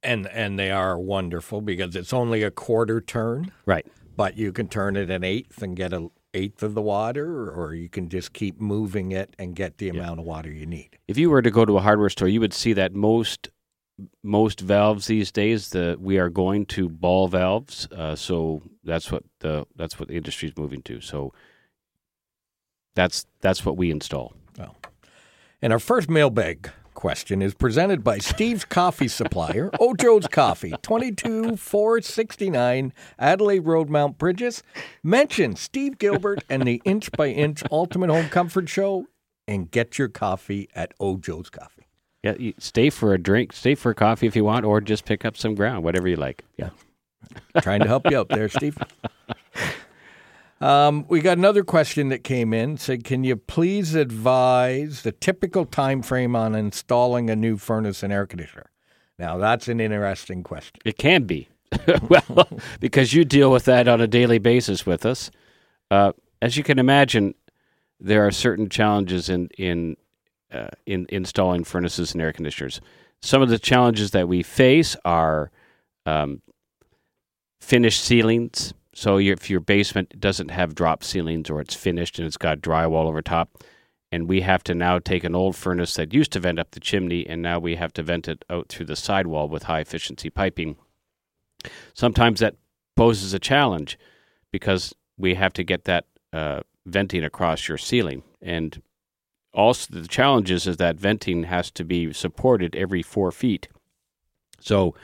and 0.03 0.27
and 0.29 0.59
they 0.59 0.71
are 0.71 0.99
wonderful 0.99 1.61
because 1.61 1.95
it's 1.97 2.13
only 2.13 2.43
a 2.43 2.51
quarter 2.51 3.01
turn, 3.01 3.53
Right. 3.67 3.87
but 4.17 4.37
you 4.37 4.53
can 4.53 4.69
turn 4.69 4.97
it 4.97 5.11
an 5.11 5.25
eighth 5.25 5.63
and 5.63 5.77
get 5.77 5.93
a 5.93 6.09
eighth 6.39 6.63
of 6.63 6.75
the 6.75 6.83
water, 6.83 7.51
or 7.51 7.75
you 7.75 7.89
can 7.89 8.09
just 8.09 8.33
keep 8.33 8.61
moving 8.61 9.13
it 9.13 9.35
and 9.39 9.57
get 9.57 9.79
the 9.79 9.89
amount 9.89 10.21
of 10.21 10.27
water 10.27 10.51
you 10.51 10.67
need. 10.67 10.99
If 11.09 11.19
you 11.19 11.31
were 11.31 11.43
to 11.43 11.51
go 11.51 11.65
to 11.65 11.77
a 11.77 11.81
hardware 11.81 12.11
store, 12.11 12.29
you 12.29 12.41
would 12.41 12.55
see 12.55 12.73
that 12.75 12.95
most 12.95 13.49
most 14.23 14.61
valves 14.61 15.09
these 15.09 15.33
days 15.33 15.71
the 15.71 15.97
we 15.99 16.19
are 16.19 16.31
going 16.31 16.67
to 16.67 16.89
ball 16.89 17.27
valves. 17.27 17.89
Uh, 17.91 18.15
so 18.15 18.63
that's 18.85 19.11
what 19.11 19.25
the 19.41 19.67
that's 19.77 19.99
what 19.99 20.09
the 20.09 20.15
industry 20.15 20.49
is 20.49 20.57
moving 20.57 20.83
to. 20.83 21.01
So 21.01 21.33
that's 22.95 23.27
that's 23.41 23.65
what 23.67 23.77
we 23.77 23.91
install. 23.91 24.33
And 25.61 25.73
our 25.73 25.81
first 25.81 26.09
mailbag 26.09 26.71
question 26.99 27.41
is 27.41 27.55
presented 27.55 28.03
by 28.03 28.19
Steve's 28.19 28.65
Coffee 28.65 29.07
Supplier, 29.07 29.71
Ojo's 29.81 30.27
Coffee, 30.27 30.75
22469 30.83 32.93
Adelaide 33.21 33.61
Road, 33.61 33.89
Mount 33.89 34.19
Brydges. 34.19 34.63
Mention 35.05 35.55
Steve 35.55 35.99
Gilbert 35.99 36.43
and 36.51 36.65
the 36.65 36.83
Inch 36.85 37.13
by 37.13 37.29
Inch 37.29 37.63
Ultimate 37.71 38.11
Home 38.11 38.29
Comfort 38.29 38.69
Show 38.69 39.07
and 39.47 39.71
get 39.71 39.97
your 39.97 40.09
coffee 40.09 40.69
at 40.75 40.93
Ojo's 40.99 41.51
Coffee. 41.51 41.87
Yeah, 42.25 42.35
you 42.37 42.55
stay 42.59 42.91
for 42.91 43.15
a 43.15 43.19
drink, 43.19 43.53
stay 43.53 43.77
for 43.77 43.91
a 43.91 43.95
coffee 43.95 44.27
if 44.27 44.35
you 44.35 44.43
want, 44.43 44.65
or 44.65 44.81
just 44.81 45.05
pick 45.05 45.25
up 45.25 45.37
some 45.37 45.55
ground, 45.55 45.85
whatever 45.85 46.09
you 46.09 46.17
like. 46.17 46.43
Yeah. 46.57 46.71
Trying 47.61 47.83
to 47.83 47.87
help 47.87 48.11
you 48.11 48.19
out 48.19 48.29
there, 48.29 48.49
Steve. 48.49 48.77
Um, 50.61 51.07
we 51.09 51.21
got 51.21 51.39
another 51.39 51.63
question 51.63 52.09
that 52.09 52.25
came 52.25 52.53
in. 52.53 52.79
Said, 52.79 53.05
can 53.05 53.23
you 53.23 53.37
please 53.37 53.95
advise 53.95 55.03
the 55.03 55.13
typical 55.13 55.65
time 55.65 56.03
frame 56.03 56.35
on 56.35 56.55
installing 56.55 57.31
a 57.31 57.37
new 57.37 57.57
furnace 57.57 58.03
and 58.03 58.13
air 58.13 58.27
conditioner? 58.27 58.71
Now 59.19 59.39
that's 59.39 59.69
an 59.69 59.81
interesting 59.81 60.43
question. 60.43 60.81
It 60.85 60.99
can 60.99 61.25
be. 61.25 61.49
well, 62.09 62.49
because 62.81 63.15
you 63.15 63.25
deal 63.25 63.51
with 63.51 63.65
that 63.67 63.89
on 63.89 64.01
a 64.01 64.07
daily 64.07 64.39
basis 64.39 64.87
with 64.87 65.05
us. 65.05 65.31
Uh, 65.91 66.13
as 66.41 66.57
you 66.57 66.63
can 66.63 66.79
imagine, 66.79 67.35
there 68.01 68.27
are 68.27 68.31
certain 68.31 68.69
challenges 68.69 69.29
in 69.29 69.49
in 69.59 69.97
uh, 70.53 70.69
in 70.87 71.07
installing 71.09 71.65
furnaces 71.65 72.13
and 72.13 72.23
air 72.23 72.33
conditioners. 72.33 72.81
Some 73.21 73.43
of 73.43 73.49
the 73.49 73.59
challenges 73.59 74.13
that 74.13 74.29
we 74.29 74.43
face 74.43 74.97
are 75.05 75.51
um, 76.07 76.41
finished 77.61 78.05
ceilings. 78.05 78.73
So 78.99 79.17
if 79.21 79.49
your 79.49 79.61
basement 79.61 80.19
doesn't 80.19 80.51
have 80.51 80.75
drop 80.75 81.05
ceilings 81.05 81.49
or 81.49 81.61
it's 81.61 81.77
finished 81.77 82.19
and 82.19 82.27
it's 82.27 82.37
got 82.37 82.61
drywall 82.61 83.07
over 83.07 83.23
top, 83.23 83.63
and 84.11 84.29
we 84.29 84.41
have 84.41 84.65
to 84.65 84.75
now 84.75 84.99
take 84.99 85.23
an 85.23 85.37
old 85.37 85.55
furnace 85.55 85.95
that 85.95 86.13
used 86.13 86.33
to 86.33 86.41
vent 86.41 86.59
up 86.59 86.73
the 86.73 86.81
chimney, 86.81 87.25
and 87.25 87.41
now 87.41 87.61
we 87.61 87.77
have 87.77 87.93
to 87.93 88.03
vent 88.03 88.27
it 88.27 88.45
out 88.51 88.69
through 88.69 88.87
the 88.87 88.97
sidewall 88.97 89.49
with 89.49 89.63
high 89.63 89.79
efficiency 89.79 90.31
piping. 90.31 90.75
Sometimes 91.95 92.41
that 92.41 92.57
poses 92.97 93.33
a 93.33 93.39
challenge 93.39 93.97
because 94.51 94.93
we 95.17 95.35
have 95.35 95.53
to 95.53 95.63
get 95.63 95.85
that 95.85 96.07
uh, 96.33 96.63
venting 96.85 97.23
across 97.23 97.69
your 97.69 97.79
ceiling, 97.79 98.25
and 98.43 98.83
also 99.55 99.95
the 99.95 100.09
challenge 100.09 100.51
is, 100.51 100.67
is 100.67 100.79
that 100.79 100.99
venting 100.99 101.45
has 101.45 101.71
to 101.71 101.85
be 101.85 102.13
supported 102.13 102.75
every 102.75 103.03
four 103.03 103.31
feet. 103.31 103.69
So 104.59 104.97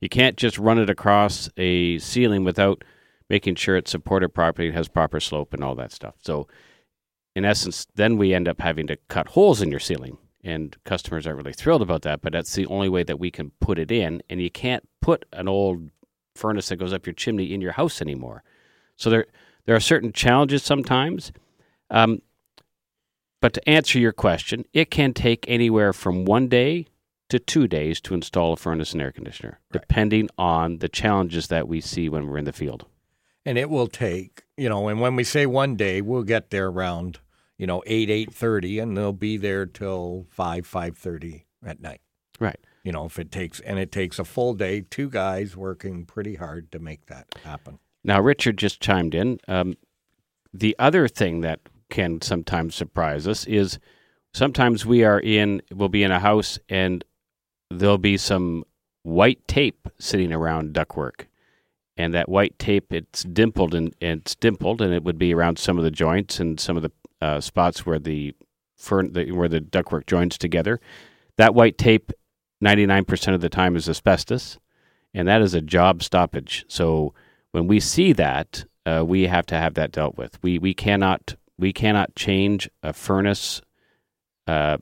you 0.00 0.08
can't 0.08 0.36
just 0.36 0.58
run 0.58 0.80
it 0.80 0.90
across 0.90 1.48
a 1.56 2.00
ceiling 2.00 2.42
without 2.42 2.82
making 3.28 3.56
sure 3.56 3.76
it's 3.76 3.90
supported 3.90 4.30
properly, 4.30 4.68
it 4.68 4.74
has 4.74 4.88
proper 4.88 5.20
slope, 5.20 5.52
and 5.52 5.64
all 5.64 5.74
that 5.74 5.92
stuff. 5.92 6.14
So 6.22 6.46
in 7.34 7.44
essence, 7.44 7.86
then 7.94 8.16
we 8.16 8.32
end 8.32 8.48
up 8.48 8.60
having 8.60 8.86
to 8.86 8.96
cut 9.08 9.28
holes 9.28 9.60
in 9.60 9.70
your 9.70 9.80
ceiling. 9.80 10.18
And 10.44 10.76
customers 10.84 11.26
aren't 11.26 11.38
really 11.38 11.52
thrilled 11.52 11.82
about 11.82 12.02
that, 12.02 12.22
but 12.22 12.32
that's 12.32 12.54
the 12.54 12.66
only 12.66 12.88
way 12.88 13.02
that 13.02 13.18
we 13.18 13.32
can 13.32 13.50
put 13.60 13.80
it 13.80 13.90
in. 13.90 14.22
And 14.30 14.40
you 14.40 14.50
can't 14.50 14.88
put 15.02 15.26
an 15.32 15.48
old 15.48 15.90
furnace 16.36 16.68
that 16.68 16.76
goes 16.76 16.92
up 16.92 17.04
your 17.04 17.14
chimney 17.14 17.52
in 17.52 17.60
your 17.60 17.72
house 17.72 18.00
anymore. 18.00 18.44
So 18.94 19.10
there, 19.10 19.26
there 19.64 19.74
are 19.74 19.80
certain 19.80 20.12
challenges 20.12 20.62
sometimes. 20.62 21.32
Um, 21.90 22.22
but 23.42 23.54
to 23.54 23.68
answer 23.68 23.98
your 23.98 24.12
question, 24.12 24.64
it 24.72 24.90
can 24.90 25.12
take 25.12 25.44
anywhere 25.48 25.92
from 25.92 26.24
one 26.24 26.46
day 26.48 26.86
to 27.28 27.38
two 27.40 27.66
days 27.66 28.00
to 28.02 28.14
install 28.14 28.52
a 28.52 28.56
furnace 28.56 28.92
and 28.92 29.02
air 29.02 29.10
conditioner, 29.10 29.58
Right. 29.72 29.80
depending 29.82 30.28
on 30.38 30.78
the 30.78 30.88
challenges 30.88 31.48
that 31.48 31.66
we 31.66 31.80
see 31.80 32.08
when 32.08 32.28
we're 32.28 32.38
in 32.38 32.44
the 32.44 32.52
field. 32.52 32.86
And 33.46 33.56
it 33.56 33.70
will 33.70 33.86
take 33.86 34.42
you 34.58 34.68
know 34.68 34.88
and 34.88 35.00
when 35.00 35.16
we 35.16 35.24
say 35.24 35.46
one 35.46 35.76
day 35.76 36.02
we'll 36.02 36.22
get 36.22 36.50
there 36.50 36.66
around 36.66 37.20
you 37.56 37.66
know 37.66 37.82
8 37.86 38.08
8.30 38.30 38.82
and 38.82 38.96
they'll 38.96 39.12
be 39.14 39.36
there 39.38 39.64
till 39.64 40.26
5 40.30 40.68
5.30 40.70 41.44
at 41.64 41.80
night 41.80 42.00
Right. 42.38 42.60
you 42.84 42.92
know 42.92 43.06
if 43.06 43.18
it 43.18 43.30
takes 43.32 43.60
and 43.60 43.78
it 43.78 43.90
takes 43.90 44.18
a 44.18 44.24
full 44.24 44.52
day 44.52 44.82
two 44.82 45.08
guys 45.08 45.56
working 45.56 46.04
pretty 46.04 46.34
hard 46.34 46.70
to 46.72 46.78
make 46.78 47.06
that 47.06 47.26
happen 47.44 47.78
Now, 48.04 48.20
Richard 48.20 48.56
just 48.58 48.80
chimed 48.80 49.14
in. 49.14 49.38
Um, 49.48 49.76
the 50.52 50.76
other 50.78 51.08
thing 51.08 51.40
that 51.40 51.60
can 51.90 52.20
sometimes 52.20 52.74
surprise 52.74 53.26
us 53.26 53.46
is 53.46 53.78
sometimes 54.32 54.84
we 54.86 55.02
are 55.04 55.18
in, 55.20 55.60
we'll 55.72 55.88
be 55.88 56.02
in 56.04 56.10
a 56.12 56.18
house 56.20 56.58
and 56.68 57.04
there'll 57.70 57.98
be 57.98 58.16
some 58.16 58.64
white 59.02 59.46
tape 59.48 59.88
sitting 59.98 60.32
around 60.32 60.72
ductwork. 60.74 61.26
And 61.96 62.12
that 62.12 62.28
white 62.28 62.58
tape, 62.58 62.92
it's 62.92 63.22
dimpled 63.22 63.74
and, 63.74 63.94
it's 64.00 64.34
dimpled, 64.34 64.82
and 64.82 64.92
it 64.92 65.02
would 65.02 65.18
be 65.18 65.32
around 65.32 65.58
some 65.58 65.78
of 65.78 65.84
the 65.84 65.90
joints 65.90 66.38
and 66.38 66.60
some 66.60 66.76
of 66.76 66.82
the 66.82 66.92
uh, 67.22 67.40
spots 67.40 67.86
where 67.86 67.98
the, 67.98 68.34
fern, 68.76 69.12
the 69.12 69.32
where 69.32 69.48
the 69.48 69.60
ductwork 69.60 70.06
joins 70.06 70.36
together. 70.36 70.78
That 71.36 71.54
white 71.54 71.78
tape, 71.78 72.12
ninety 72.60 72.86
nine 72.86 73.04
percent 73.04 73.34
of 73.34 73.40
the 73.40 73.48
time, 73.48 73.76
is 73.76 73.88
asbestos, 73.88 74.58
and 75.14 75.26
that 75.26 75.40
is 75.40 75.54
a 75.54 75.62
job 75.62 76.02
stoppage. 76.02 76.64
So 76.68 77.14
when 77.52 77.66
we 77.66 77.80
see 77.80 78.12
that, 78.12 78.66
uh, 78.84 79.04
we 79.06 79.22
have 79.22 79.46
to 79.46 79.54
have 79.54 79.74
that 79.74 79.92
dealt 79.92 80.18
with. 80.18 80.38
We 80.42 80.58
we 80.58 80.74
cannot 80.74 81.36
we 81.58 81.72
cannot 81.72 82.14
change 82.14 82.68
a 82.82 82.92
furnace 82.92 83.62
uh, 84.46 84.76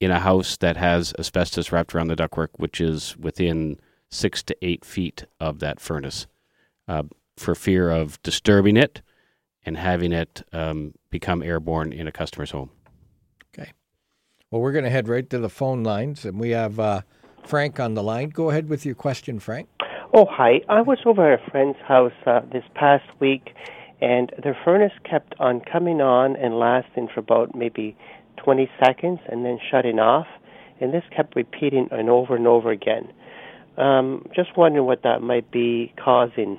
in 0.00 0.10
a 0.10 0.20
house 0.20 0.56
that 0.58 0.76
has 0.76 1.14
asbestos 1.18 1.72
wrapped 1.72 1.94
around 1.94 2.08
the 2.08 2.16
ductwork, 2.16 2.48
which 2.56 2.80
is 2.80 3.16
within 3.16 3.80
six 4.10 4.42
to 4.42 4.56
eight 4.62 4.84
feet 4.84 5.24
of 5.40 5.60
that 5.60 5.80
furnace, 5.80 6.26
uh, 6.88 7.04
for 7.36 7.54
fear 7.54 7.90
of 7.90 8.20
disturbing 8.22 8.76
it 8.76 9.02
and 9.64 9.76
having 9.76 10.12
it 10.12 10.42
um, 10.52 10.94
become 11.10 11.42
airborne 11.42 11.92
in 11.92 12.08
a 12.08 12.12
customer's 12.12 12.50
home. 12.50 12.70
Okay. 13.54 13.72
Well 14.50 14.60
we're 14.60 14.72
going 14.72 14.84
to 14.84 14.90
head 14.90 15.08
right 15.08 15.28
to 15.30 15.38
the 15.38 15.48
phone 15.48 15.84
lines 15.84 16.24
and 16.24 16.40
we 16.40 16.50
have 16.50 16.80
uh, 16.80 17.02
frank 17.44 17.78
on 17.78 17.94
the 17.94 18.02
line 18.02 18.28
go 18.28 18.50
ahead 18.50 18.68
with 18.68 18.84
your 18.84 18.94
question 18.94 19.38
frank 19.38 19.68
Oh, 20.14 20.26
hi. 20.30 20.62
I 20.70 20.80
was 20.80 20.98
over 21.04 21.34
at 21.34 21.46
a 21.46 21.50
friend's 21.50 21.76
house 21.86 22.12
uh, 22.26 22.40
this 22.50 22.64
past 22.74 23.04
week, 23.20 23.50
and 24.00 24.32
their 24.42 24.56
furnace 24.64 24.92
kept 25.08 25.34
on 25.38 25.60
coming 25.60 26.00
on 26.00 26.34
and 26.36 26.58
lasting 26.58 27.08
for 27.12 27.20
about 27.20 27.54
maybe 27.54 27.94
20 28.42 28.70
seconds 28.82 29.20
and 29.28 29.44
then 29.44 29.58
shutting 29.70 29.98
off. 29.98 30.26
And 30.80 30.94
this 30.94 31.02
kept 31.14 31.36
repeating 31.36 31.88
and 31.90 32.08
over 32.08 32.36
and 32.36 32.46
over 32.46 32.70
again. 32.70 33.12
Um, 33.76 34.26
just 34.34 34.56
wondering 34.56 34.86
what 34.86 35.02
that 35.02 35.20
might 35.20 35.50
be 35.50 35.92
causing. 36.02 36.58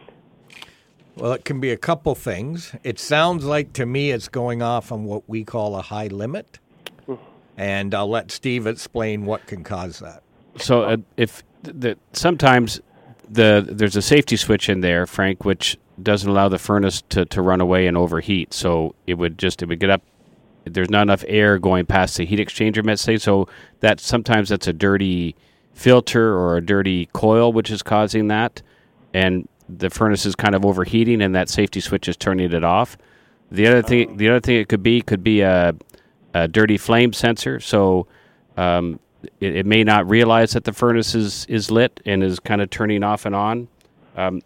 Well, 1.19 1.33
it 1.33 1.43
can 1.43 1.59
be 1.59 1.71
a 1.71 1.77
couple 1.77 2.15
things. 2.15 2.73
It 2.83 2.97
sounds 2.97 3.43
like 3.43 3.73
to 3.73 3.85
me 3.85 4.11
it's 4.11 4.29
going 4.29 4.61
off 4.61 4.91
on 4.91 5.03
what 5.03 5.27
we 5.27 5.43
call 5.43 5.75
a 5.75 5.81
high 5.81 6.07
limit. 6.07 6.59
And 7.57 7.93
I'll 7.93 8.09
let 8.09 8.31
Steve 8.31 8.67
explain 8.67 9.25
what 9.25 9.45
can 9.45 9.65
cause 9.65 9.99
that. 9.99 10.23
So 10.57 10.83
uh, 10.83 10.97
if 11.17 11.43
sometimes 12.13 12.79
the 13.29 13.65
there's 13.69 13.97
a 13.97 14.01
safety 14.01 14.37
switch 14.37 14.69
in 14.69 14.79
there, 14.79 15.05
Frank, 15.05 15.43
which 15.43 15.77
doesn't 16.01 16.29
allow 16.29 16.47
the 16.47 16.57
furnace 16.57 17.03
to, 17.09 17.25
to 17.25 17.41
run 17.41 17.59
away 17.59 17.85
and 17.85 17.97
overheat. 17.97 18.53
So 18.53 18.95
it 19.07 19.15
would 19.15 19.37
just 19.37 19.61
it 19.61 19.67
would 19.67 19.79
get 19.79 19.89
up. 19.89 20.01
There's 20.63 20.89
not 20.89 21.01
enough 21.01 21.25
air 21.27 21.59
going 21.59 21.85
past 21.85 22.15
the 22.15 22.25
heat 22.25 22.39
exchanger, 22.39 22.85
let's 22.85 23.01
say. 23.01 23.17
So 23.17 23.49
that 23.81 23.99
sometimes 23.99 24.49
that's 24.49 24.67
a 24.67 24.73
dirty 24.73 25.35
filter 25.73 26.33
or 26.33 26.55
a 26.55 26.61
dirty 26.65 27.07
coil 27.11 27.51
which 27.51 27.69
is 27.69 27.83
causing 27.83 28.29
that, 28.29 28.61
and 29.13 29.49
the 29.77 29.89
furnace 29.89 30.25
is 30.25 30.35
kind 30.35 30.55
of 30.55 30.65
overheating, 30.65 31.21
and 31.21 31.35
that 31.35 31.49
safety 31.49 31.79
switch 31.79 32.07
is 32.07 32.17
turning 32.17 32.51
it 32.51 32.63
off. 32.63 32.97
The 33.51 33.67
other 33.67 33.81
thing, 33.81 34.17
the 34.17 34.29
other 34.29 34.39
thing 34.39 34.57
it 34.57 34.69
could 34.69 34.83
be 34.83 35.01
could 35.01 35.23
be 35.23 35.41
a, 35.41 35.75
a 36.33 36.47
dirty 36.47 36.77
flame 36.77 37.13
sensor. 37.13 37.59
So 37.59 38.07
um, 38.57 38.99
it, 39.39 39.57
it 39.57 39.65
may 39.65 39.83
not 39.83 40.07
realize 40.09 40.51
that 40.51 40.63
the 40.63 40.73
furnace 40.73 41.15
is, 41.15 41.45
is 41.45 41.71
lit 41.71 41.99
and 42.05 42.23
is 42.23 42.39
kind 42.39 42.61
of 42.61 42.69
turning 42.69 43.03
off 43.03 43.25
and 43.25 43.35
on. 43.35 43.67
Um, 44.15 44.41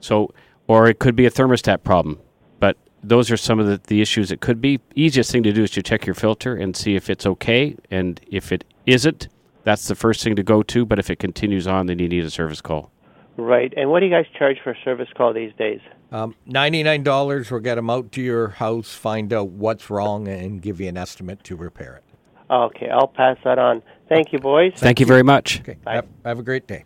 so, 0.00 0.32
or 0.66 0.88
it 0.88 0.98
could 0.98 1.16
be 1.16 1.26
a 1.26 1.30
thermostat 1.30 1.82
problem. 1.82 2.20
But 2.60 2.76
those 3.02 3.30
are 3.30 3.36
some 3.36 3.58
of 3.58 3.66
the, 3.66 3.80
the 3.86 4.00
issues 4.00 4.30
it 4.30 4.40
could 4.40 4.60
be. 4.60 4.80
Easiest 4.94 5.30
thing 5.30 5.42
to 5.42 5.52
do 5.52 5.64
is 5.64 5.70
to 5.72 5.82
check 5.82 6.06
your 6.06 6.14
filter 6.14 6.56
and 6.56 6.76
see 6.76 6.96
if 6.96 7.10
it's 7.10 7.26
okay. 7.26 7.76
And 7.90 8.20
if 8.30 8.52
it 8.52 8.64
isn't, 8.86 9.28
that's 9.64 9.88
the 9.88 9.94
first 9.94 10.22
thing 10.24 10.36
to 10.36 10.42
go 10.42 10.62
to. 10.62 10.86
But 10.86 10.98
if 10.98 11.10
it 11.10 11.18
continues 11.18 11.66
on, 11.66 11.86
then 11.86 11.98
you 11.98 12.08
need 12.08 12.24
a 12.24 12.30
service 12.30 12.60
call. 12.60 12.90
Right. 13.38 13.72
And 13.76 13.88
what 13.88 14.00
do 14.00 14.06
you 14.06 14.12
guys 14.12 14.26
charge 14.36 14.58
for 14.62 14.72
a 14.72 14.76
service 14.84 15.08
call 15.16 15.32
these 15.32 15.52
days? 15.56 15.80
Um, 16.10 16.34
$99 16.48 17.50
will 17.52 17.60
get 17.60 17.76
them 17.76 17.88
out 17.88 18.10
to 18.12 18.20
your 18.20 18.48
house, 18.48 18.92
find 18.94 19.32
out 19.32 19.50
what's 19.50 19.88
wrong, 19.88 20.26
and 20.26 20.60
give 20.60 20.80
you 20.80 20.88
an 20.88 20.96
estimate 20.96 21.44
to 21.44 21.54
repair 21.54 21.94
it. 21.96 22.04
Okay, 22.50 22.88
I'll 22.88 23.06
pass 23.06 23.36
that 23.44 23.58
on. 23.58 23.82
Thank 24.08 24.32
you, 24.32 24.40
boys. 24.40 24.72
Thank, 24.76 24.98
you 24.98 25.06
very 25.06 25.22
much. 25.22 25.60
Okay. 25.60 25.76
Bye. 25.84 25.96
Have, 25.96 26.06
have 26.24 26.38
a 26.40 26.42
great 26.42 26.66
day. 26.66 26.84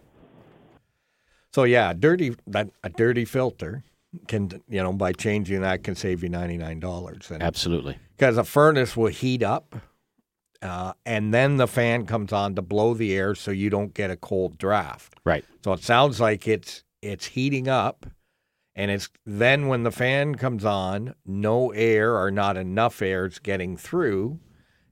So 1.55 1.65
yeah, 1.65 1.91
a 1.91 1.95
dirty 1.95 2.35
that 2.49 2.69
a 2.83 2.89
dirty 2.89 3.25
filter 3.25 3.85
can 4.27 4.51
you 4.69 4.83
know 4.83 4.93
by 4.93 5.13
changing 5.13 5.61
that 5.63 5.85
can 5.85 5.95
save 5.95 6.23
you 6.23 6.29
ninety 6.29 6.57
nine 6.57 6.81
dollars. 6.81 7.31
Absolutely. 7.31 7.97
because 8.17 8.37
a 8.39 8.45
furnace 8.45 8.97
will 8.97 9.09
heat 9.09 9.43
up, 9.43 9.77
uh, 10.63 10.93
and 11.05 11.35
then 11.35 11.57
the 11.57 11.67
fan 11.67 12.07
comes 12.07 12.33
on 12.33 12.55
to 12.55 12.63
blow 12.63 12.95
the 12.95 13.15
air 13.15 13.35
so 13.35 13.51
you 13.51 13.69
don't 13.69 13.95
get 13.95 14.11
a 14.11 14.17
cold 14.17 14.59
draft. 14.59 15.15
Right. 15.25 15.45
So 15.65 15.73
it 15.73 15.83
sounds 15.83 16.21
like 16.21 16.47
it's 16.47 16.85
it's 17.03 17.27
heating 17.27 17.69
up, 17.69 18.07
and 18.77 18.91
it's 18.91 19.09
then 19.27 19.67
when 19.67 19.83
the 19.83 19.91
fan 19.91 20.37
comes 20.37 20.65
on, 20.65 21.15
no 21.27 21.73
air 21.73 22.17
or 22.17 22.31
not 22.31 22.57
enough 22.57 23.03
air 23.03 23.27
is 23.27 23.41
getting 23.41 23.77
through, 23.77 24.39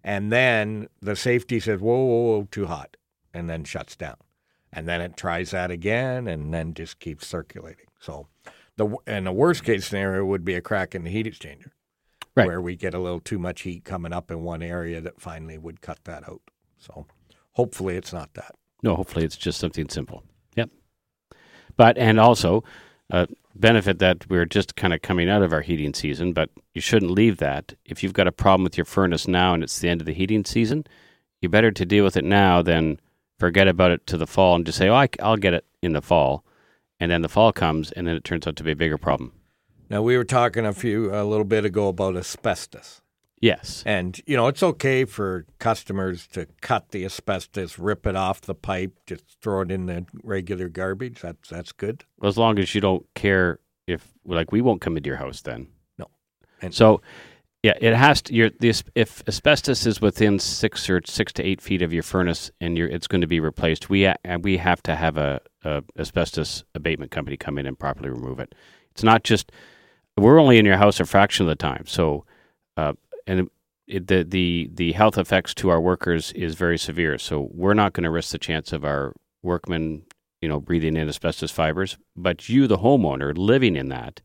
and 0.02 0.32
then 0.32 0.88
the 1.00 1.14
safety 1.16 1.60
says, 1.60 1.80
"Whoa, 1.80 2.04
whoa, 2.04 2.38
whoa, 2.38 2.48
too 2.50 2.66
hot," 2.66 2.96
and 3.32 3.48
then 3.48 3.64
shuts 3.64 3.94
down, 3.94 4.16
and 4.72 4.88
then 4.88 5.00
it 5.00 5.16
tries 5.16 5.52
that 5.52 5.70
again, 5.70 6.26
and 6.26 6.52
then 6.52 6.74
just 6.74 6.98
keeps 6.98 7.26
circulating. 7.26 7.86
So 8.00 8.26
the 8.76 8.96
and 9.06 9.26
the 9.26 9.32
worst 9.32 9.62
case 9.62 9.86
scenario 9.86 10.24
would 10.24 10.44
be 10.44 10.54
a 10.54 10.60
crack 10.60 10.94
in 10.94 11.04
the 11.04 11.10
heat 11.10 11.26
exchanger 11.26 11.70
Right. 12.36 12.46
where 12.46 12.60
we 12.60 12.76
get 12.76 12.94
a 12.94 12.98
little 12.98 13.20
too 13.20 13.38
much 13.38 13.62
heat 13.62 13.84
coming 13.84 14.12
up 14.12 14.30
in 14.30 14.42
one 14.42 14.62
area 14.62 15.00
that 15.00 15.20
finally 15.20 15.58
would 15.58 15.80
cut 15.80 15.98
that 16.04 16.28
out. 16.28 16.40
So 16.78 17.06
hopefully 17.52 17.96
it's 17.96 18.12
not 18.12 18.34
that. 18.34 18.54
No, 18.82 18.94
hopefully 18.94 19.24
it's 19.24 19.36
just 19.36 19.58
something 19.58 19.88
simple. 19.88 20.22
Yep. 20.56 20.70
But 21.76 21.98
and 21.98 22.20
also 22.20 22.62
uh, 23.10 23.26
benefit 23.54 23.98
that 23.98 24.28
we're 24.28 24.46
just 24.46 24.76
kind 24.76 24.94
of 24.94 25.02
coming 25.02 25.28
out 25.28 25.42
of 25.42 25.52
our 25.52 25.60
heating 25.60 25.92
season, 25.92 26.32
but 26.32 26.50
you 26.74 26.80
shouldn't 26.80 27.10
leave 27.10 27.38
that. 27.38 27.74
If 27.84 28.02
you've 28.02 28.12
got 28.12 28.28
a 28.28 28.32
problem 28.32 28.64
with 28.64 28.78
your 28.78 28.84
furnace 28.84 29.26
now 29.26 29.54
and 29.54 29.62
it's 29.62 29.80
the 29.80 29.88
end 29.88 30.00
of 30.00 30.06
the 30.06 30.14
heating 30.14 30.44
season, 30.44 30.86
you're 31.40 31.50
better 31.50 31.72
to 31.72 31.84
deal 31.84 32.04
with 32.04 32.16
it 32.16 32.24
now 32.24 32.62
than 32.62 33.00
forget 33.38 33.66
about 33.66 33.90
it 33.90 34.06
to 34.06 34.16
the 34.16 34.26
fall 34.26 34.54
and 34.54 34.66
just 34.66 34.78
say, 34.78 34.88
"Oh, 34.88 34.94
I, 34.94 35.08
I'll 35.20 35.36
get 35.36 35.54
it 35.54 35.64
in 35.82 35.92
the 35.94 36.02
fall," 36.02 36.44
and 37.00 37.10
then 37.10 37.22
the 37.22 37.28
fall 37.28 37.52
comes 37.52 37.90
and 37.92 38.06
then 38.06 38.14
it 38.14 38.24
turns 38.24 38.46
out 38.46 38.56
to 38.56 38.64
be 38.64 38.72
a 38.72 38.76
bigger 38.76 38.98
problem. 38.98 39.32
Now 39.90 40.02
we 40.02 40.16
were 40.16 40.24
talking 40.24 40.64
a 40.64 40.72
few 40.72 41.12
a 41.12 41.24
little 41.24 41.44
bit 41.44 41.64
ago 41.64 41.88
about 41.88 42.16
asbestos. 42.16 43.02
Yes. 43.40 43.82
And 43.84 44.20
you 44.26 44.36
know, 44.36 44.46
it's 44.46 44.62
okay 44.62 45.04
for 45.04 45.46
customers 45.58 46.26
to 46.28 46.46
cut 46.60 46.90
the 46.90 47.04
asbestos, 47.04 47.78
rip 47.78 48.06
it 48.06 48.14
off 48.14 48.40
the 48.42 48.54
pipe, 48.54 48.92
just 49.06 49.24
throw 49.42 49.62
it 49.62 49.70
in 49.70 49.86
the 49.86 50.06
regular 50.22 50.68
garbage. 50.68 51.22
That's 51.22 51.48
that's 51.48 51.72
good. 51.72 52.04
As 52.22 52.38
long 52.38 52.58
as 52.58 52.74
you 52.74 52.80
don't 52.80 53.04
care 53.14 53.58
if 53.86 54.12
like 54.24 54.52
we 54.52 54.60
won't 54.60 54.80
come 54.80 54.96
into 54.96 55.08
your 55.08 55.16
house 55.16 55.40
then. 55.42 55.68
No. 55.98 56.06
And- 56.62 56.74
so 56.74 57.00
Yeah, 57.62 57.76
it 57.80 57.94
has 57.94 58.22
to. 58.22 58.34
You're, 58.34 58.50
this, 58.60 58.82
if 58.94 59.22
asbestos 59.26 59.86
is 59.86 60.00
within 60.00 60.38
six 60.38 60.88
or 60.88 61.02
six 61.04 61.32
to 61.34 61.42
eight 61.42 61.60
feet 61.60 61.82
of 61.82 61.92
your 61.92 62.02
furnace, 62.02 62.50
and 62.60 62.78
you're, 62.78 62.88
it's 62.88 63.06
going 63.06 63.20
to 63.20 63.26
be 63.26 63.40
replaced, 63.40 63.90
we 63.90 64.10
we 64.42 64.56
have 64.58 64.82
to 64.84 64.96
have 64.96 65.16
a, 65.18 65.40
a 65.64 65.82
asbestos 65.98 66.64
abatement 66.74 67.10
company 67.10 67.36
come 67.36 67.58
in 67.58 67.66
and 67.66 67.78
properly 67.78 68.08
remove 68.08 68.38
it. 68.38 68.54
It's 68.92 69.02
not 69.02 69.24
just 69.24 69.52
we're 70.20 70.40
only 70.40 70.58
in 70.58 70.64
your 70.64 70.76
house 70.76 71.00
a 71.00 71.04
fraction 71.04 71.46
of 71.46 71.48
the 71.48 71.56
time, 71.56 71.84
so 71.86 72.24
uh, 72.76 72.92
and 73.26 73.50
it, 73.86 74.06
the 74.06 74.22
the 74.22 74.70
the 74.72 74.92
health 74.92 75.18
effects 75.18 75.54
to 75.54 75.70
our 75.70 75.80
workers 75.80 76.32
is 76.32 76.54
very 76.54 76.78
severe. 76.78 77.18
So 77.18 77.48
we're 77.52 77.74
not 77.74 77.92
going 77.92 78.04
to 78.04 78.10
risk 78.10 78.32
the 78.32 78.38
chance 78.38 78.72
of 78.72 78.84
our 78.84 79.12
workmen, 79.42 80.02
you 80.40 80.48
know, 80.48 80.60
breathing 80.60 80.96
in 80.96 81.08
asbestos 81.08 81.50
fibers. 81.50 81.98
But 82.16 82.48
you, 82.48 82.66
the 82.66 82.78
homeowner, 82.78 83.36
living 83.36 83.76
in 83.76 83.88
that, 83.88 84.20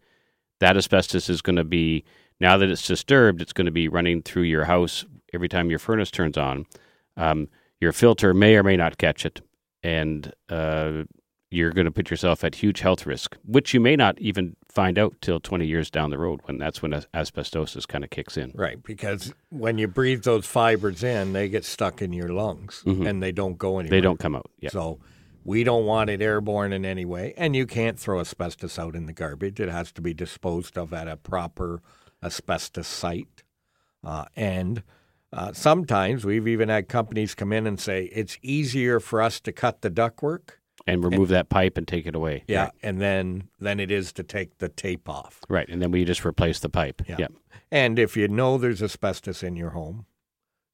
that 0.59 0.77
asbestos 0.77 1.29
is 1.29 1.41
going 1.41 1.55
to 1.55 1.63
be 1.63 2.03
now 2.39 2.57
that 2.57 2.69
it's 2.69 2.85
disturbed, 2.85 3.41
it's 3.41 3.53
going 3.53 3.65
to 3.65 3.71
be 3.71 3.87
running 3.87 4.21
through 4.21 4.43
your 4.43 4.65
house 4.65 5.05
every 5.33 5.49
time 5.49 5.69
your 5.69 5.79
furnace 5.79 6.11
turns 6.11 6.37
on. 6.37 6.65
Um, 7.17 7.47
your 7.79 7.91
filter 7.91 8.33
may 8.33 8.55
or 8.55 8.63
may 8.63 8.77
not 8.77 8.97
catch 8.97 9.25
it, 9.25 9.41
and 9.83 10.31
uh, 10.49 11.03
you're 11.55 11.71
going 11.71 11.85
to 11.85 11.91
put 11.91 12.11
yourself 12.11 12.43
at 12.43 12.55
huge 12.55 12.81
health 12.81 13.05
risk, 13.05 13.37
which 13.45 13.73
you 13.73 13.79
may 13.79 13.95
not 13.95 14.19
even 14.19 14.55
find 14.69 14.99
out 14.99 15.15
till 15.21 15.39
20 15.39 15.65
years 15.65 15.89
down 15.89 16.09
the 16.09 16.17
road 16.17 16.41
when 16.45 16.57
that's 16.57 16.81
when 16.81 16.91
asbestosis 16.91 17.87
kind 17.87 18.03
of 18.03 18.09
kicks 18.09 18.35
in. 18.37 18.51
Right, 18.55 18.81
because 18.83 19.33
when 19.49 19.77
you 19.77 19.87
breathe 19.87 20.23
those 20.23 20.45
fibers 20.45 21.03
in, 21.03 21.33
they 21.33 21.47
get 21.49 21.63
stuck 21.65 22.01
in 22.01 22.11
your 22.13 22.29
lungs 22.29 22.83
Mhm. 22.85 23.07
and 23.07 23.23
they 23.23 23.31
don't 23.31 23.57
go 23.57 23.79
anywhere. 23.79 23.97
They 23.97 24.01
don't 24.01 24.19
come 24.19 24.35
out. 24.35 24.51
Yeah. 24.59 24.69
So 24.69 24.99
we 25.45 25.63
don't 25.63 25.85
want 25.85 26.09
it 26.09 26.21
airborne 26.21 26.73
in 26.73 26.83
any 26.85 27.05
way. 27.05 27.33
And 27.37 27.55
you 27.55 27.65
can't 27.65 27.97
throw 27.99 28.19
asbestos 28.19 28.77
out 28.77 28.95
in 28.95 29.05
the 29.05 29.13
garbage. 29.13 29.59
It 29.59 29.69
has 29.69 29.91
to 29.93 30.01
be 30.01 30.13
disposed 30.13 30.77
of 30.77 30.91
at 30.93 31.07
a 31.07 31.15
proper 31.17 31.81
asbestos 32.21 32.87
site. 32.87 33.43
Uh, 34.03 34.25
and 34.35 34.83
uh, 35.31 35.53
sometimes 35.53 36.25
we've 36.25 36.47
even 36.47 36.69
had 36.69 36.87
companies 36.87 37.35
come 37.35 37.51
in 37.53 37.65
and 37.67 37.79
say 37.79 38.05
it's 38.05 38.37
easier 38.41 38.99
for 38.99 39.21
us 39.21 39.39
to 39.41 39.51
cut 39.51 39.81
the 39.81 39.89
ductwork. 39.91 40.57
And 40.87 41.03
remove 41.03 41.29
that 41.29 41.49
pipe 41.49 41.77
and 41.77 41.87
take 41.87 42.05
it 42.05 42.15
away. 42.15 42.43
Yeah, 42.47 42.63
Right. 42.65 42.71
and 42.83 43.01
then 43.01 43.49
than 43.59 43.79
it 43.79 43.91
is 43.91 44.13
to 44.13 44.23
take 44.23 44.57
the 44.59 44.69
tape 44.69 45.09
off. 45.09 45.41
Right. 45.49 45.67
And 45.67 45.81
then 45.81 45.91
we 45.91 46.05
just 46.05 46.25
replace 46.25 46.59
the 46.59 46.69
pipe. 46.69 47.01
Yeah. 47.07 47.15
Yeah. 47.19 47.27
And 47.71 47.97
if 47.97 48.15
you 48.15 48.27
know 48.27 48.57
there's 48.57 48.83
asbestos 48.83 49.41
in 49.43 49.55
your 49.55 49.71
home, 49.71 50.05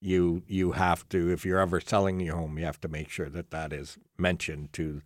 you 0.01 0.43
you 0.47 0.71
have 0.73 1.07
to 1.09 1.31
if 1.31 1.45
you're 1.45 1.59
ever 1.59 1.79
selling 1.79 2.19
your 2.19 2.35
home, 2.35 2.57
you 2.57 2.65
have 2.65 2.81
to 2.81 2.87
make 2.87 3.09
sure 3.09 3.29
that 3.29 3.51
that 3.51 3.71
is 3.71 3.97
mentioned 4.17 4.73
to 4.73 5.01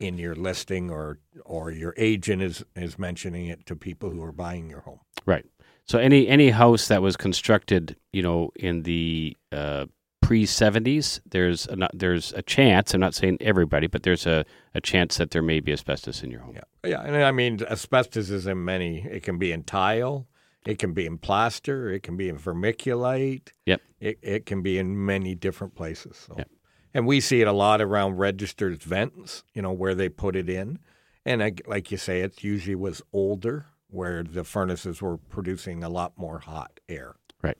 in 0.00 0.16
your 0.16 0.34
listing 0.34 0.90
or 0.90 1.18
or 1.44 1.70
your 1.70 1.92
agent 1.96 2.40
is 2.40 2.64
is 2.76 2.98
mentioning 2.98 3.46
it 3.46 3.66
to 3.66 3.74
people 3.76 4.10
who 4.10 4.22
are 4.22 4.32
buying 4.32 4.70
your 4.70 4.80
home. 4.80 5.00
Right. 5.26 5.44
So 5.84 5.98
any 5.98 6.28
any 6.28 6.50
house 6.50 6.88
that 6.88 7.02
was 7.02 7.16
constructed, 7.16 7.96
you 8.12 8.22
know, 8.22 8.50
in 8.56 8.84
the 8.84 9.36
uh, 9.52 9.86
pre 10.28 10.44
seventies, 10.44 11.22
there's 11.30 11.66
a, 11.68 11.88
there's 11.94 12.34
a 12.34 12.42
chance. 12.42 12.92
I'm 12.92 13.00
not 13.00 13.14
saying 13.14 13.38
everybody, 13.40 13.86
but 13.86 14.02
there's 14.02 14.26
a, 14.26 14.44
a 14.74 14.80
chance 14.80 15.16
that 15.16 15.30
there 15.30 15.40
may 15.40 15.60
be 15.60 15.72
asbestos 15.72 16.22
in 16.22 16.30
your 16.30 16.40
home. 16.40 16.54
Yeah, 16.54 16.90
yeah, 16.90 17.00
and 17.00 17.16
I 17.16 17.32
mean 17.32 17.60
asbestos 17.62 18.28
is 18.28 18.46
in 18.46 18.62
many. 18.62 19.06
It 19.10 19.22
can 19.22 19.38
be 19.38 19.52
in 19.52 19.62
tile, 19.62 20.28
it 20.66 20.78
can 20.78 20.92
be 20.92 21.06
in 21.06 21.16
plaster, 21.16 21.90
it 21.90 22.02
can 22.02 22.18
be 22.18 22.28
in 22.28 22.38
vermiculite. 22.38 23.52
Yep. 23.64 23.80
It 24.00 24.18
it 24.20 24.44
can 24.44 24.60
be 24.60 24.76
in 24.76 25.02
many 25.02 25.34
different 25.34 25.74
places. 25.74 26.18
So. 26.28 26.34
Yep. 26.36 26.50
And 26.92 27.06
we 27.06 27.20
see 27.20 27.40
it 27.40 27.48
a 27.48 27.52
lot 27.52 27.80
around 27.80 28.18
registered 28.18 28.82
vents, 28.82 29.44
you 29.54 29.62
know, 29.62 29.72
where 29.72 29.94
they 29.94 30.10
put 30.10 30.36
it 30.36 30.50
in. 30.50 30.78
And 31.24 31.42
I, 31.42 31.52
like 31.66 31.90
you 31.90 31.96
say, 31.96 32.20
it 32.20 32.44
usually 32.44 32.74
was 32.74 33.00
older, 33.14 33.66
where 33.88 34.22
the 34.22 34.44
furnaces 34.44 35.00
were 35.00 35.16
producing 35.16 35.82
a 35.82 35.88
lot 35.88 36.18
more 36.18 36.40
hot 36.40 36.80
air. 36.86 37.16
Right. 37.42 37.56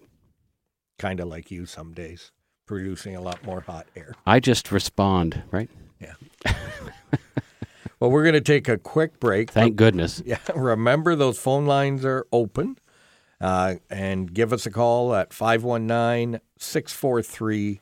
Kind 0.99 1.21
of 1.21 1.29
like 1.29 1.51
you 1.51 1.65
some 1.65 1.93
days, 1.93 2.31
producing 2.69 3.17
a 3.17 3.21
lot 3.21 3.43
more 3.45 3.63
hot 3.63 3.87
air. 3.97 4.15
I 4.27 4.39
just 4.39 4.71
respond. 4.71 5.43
Right. 5.51 5.71
Yeah. 6.01 6.15
well, 7.99 8.11
we're 8.11 8.23
going 8.23 8.35
to 8.35 8.41
take 8.41 8.69
a 8.69 8.79
quick 8.79 9.19
break. 9.19 9.51
Thank 9.51 9.75
goodness. 9.75 10.23
Yeah, 10.27 10.39
remember 10.55 11.17
those 11.17 11.39
phone 11.39 11.67
lines 11.67 12.05
are 12.05 12.27
open. 12.31 12.79
Uh, 13.41 13.77
and 13.89 14.35
give 14.35 14.53
us 14.53 14.67
a 14.67 14.71
call 14.71 15.15
at 15.15 15.33
519 15.33 16.41
643 16.59 17.81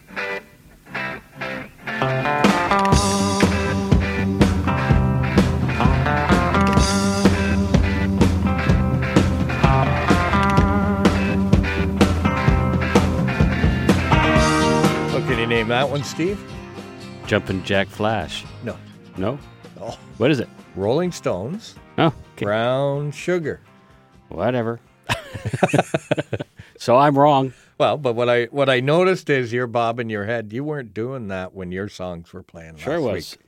That 15.75 15.91
one, 15.91 16.05
Steve? 16.05 16.39
Jumping 17.27 17.65
Jack 17.65 17.89
Flash. 17.89 18.45
No. 18.63 18.77
No. 19.17 19.39
Oh, 19.81 19.99
What 20.19 20.31
is 20.31 20.39
it? 20.39 20.49
Rolling 20.77 21.11
Stones, 21.11 21.75
Oh, 21.99 22.07
okay. 22.37 22.45
Brown 22.45 23.11
Sugar. 23.11 23.61
whatever. 24.29 24.79
so 26.79 26.97
I'm 26.97 27.19
wrong. 27.19 27.53
Well, 27.79 27.97
but 27.97 28.15
what 28.15 28.29
I 28.29 28.45
what 28.47 28.69
I 28.71 28.79
noticed 28.81 29.29
is 29.31 29.53
you're 29.53 29.67
bobbing 29.67 30.11
your 30.11 30.25
head. 30.27 30.53
You 30.53 30.63
weren't 30.65 30.95
doing 30.95 31.27
that 31.29 31.55
when 31.55 31.73
your 31.73 31.89
songs 31.89 32.33
were 32.33 32.43
playing. 32.45 32.77
Sure 32.77 33.01
last 33.01 33.13
was. 33.15 33.37
Week. 33.39 33.47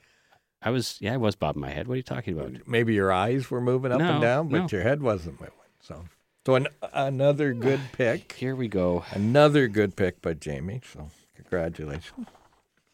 I 0.62 0.71
was. 0.71 0.97
Yeah, 1.01 1.15
I 1.15 1.17
was 1.17 1.37
bobbing 1.37 1.62
my 1.62 1.71
head. 1.71 1.87
What 1.87 1.95
are 1.95 1.99
you 1.99 2.03
talking 2.03 2.37
about? 2.39 2.67
Maybe 2.67 2.95
your 2.95 3.12
eyes 3.12 3.51
were 3.51 3.61
moving 3.61 3.93
up 3.93 3.99
No, 4.01 4.12
and 4.15 4.21
down, 4.23 4.49
but 4.49 4.59
no. 4.62 4.69
your 4.71 4.83
head 4.83 5.01
wasn't 5.01 5.41
moving. 5.41 5.53
So, 5.81 6.05
so 6.45 6.55
an, 6.57 6.67
another 6.93 7.53
good 7.55 7.81
ah, 7.85 7.89
pick. 7.93 8.33
Here 8.33 8.57
we 8.57 8.67
go. 8.67 9.05
Another 9.12 9.69
good 9.69 9.95
pick 9.97 10.21
by 10.23 10.35
Jamie. 10.35 10.81
So, 10.93 11.09
congratulations. 11.48 12.26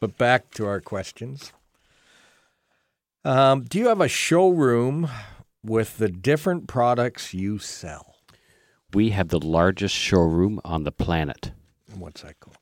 But 0.00 0.18
back 0.18 0.50
to 0.52 0.66
our 0.66 0.80
questions. 0.80 1.52
Um, 3.24 3.62
do 3.64 3.78
you 3.78 3.88
have 3.88 4.00
a 4.00 4.08
showroom 4.08 5.08
with 5.64 5.98
the 5.98 6.08
different 6.08 6.66
products 6.66 7.32
you 7.32 7.58
sell? 7.58 8.16
We 8.92 9.10
have 9.10 9.28
the 9.28 9.38
largest 9.38 9.94
showroom 9.94 10.60
on 10.64 10.84
the 10.84 10.92
planet. 10.92 11.52
What's 11.94 12.22
that 12.22 12.40
called? 12.40 12.56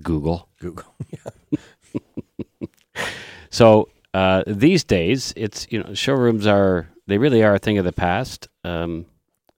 Google. 0.00 0.48
Google. 0.60 0.94
So 3.52 3.90
uh, 4.14 4.42
these 4.46 4.82
days, 4.82 5.34
it's 5.36 5.66
you 5.70 5.82
know 5.82 5.92
showrooms 5.92 6.46
are 6.46 6.88
they 7.06 7.18
really 7.18 7.44
are 7.44 7.54
a 7.54 7.58
thing 7.58 7.76
of 7.76 7.84
the 7.84 7.92
past. 7.92 8.48
Um, 8.64 9.04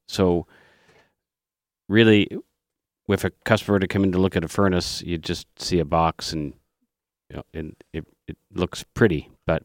so 0.08 0.46
really, 1.88 2.28
if 3.08 3.24
a 3.24 3.30
customer 3.44 3.74
were 3.74 3.80
to 3.80 3.88
come 3.88 4.04
in 4.04 4.12
to 4.12 4.18
look 4.18 4.36
at 4.36 4.44
a 4.44 4.48
furnace, 4.48 5.02
you 5.02 5.18
just 5.18 5.46
see 5.60 5.78
a 5.78 5.84
box 5.84 6.32
and 6.32 6.54
you 7.28 7.36
know 7.36 7.42
and 7.52 7.76
it 7.92 8.06
it 8.26 8.36
looks 8.52 8.84
pretty, 8.94 9.30
but 9.46 9.62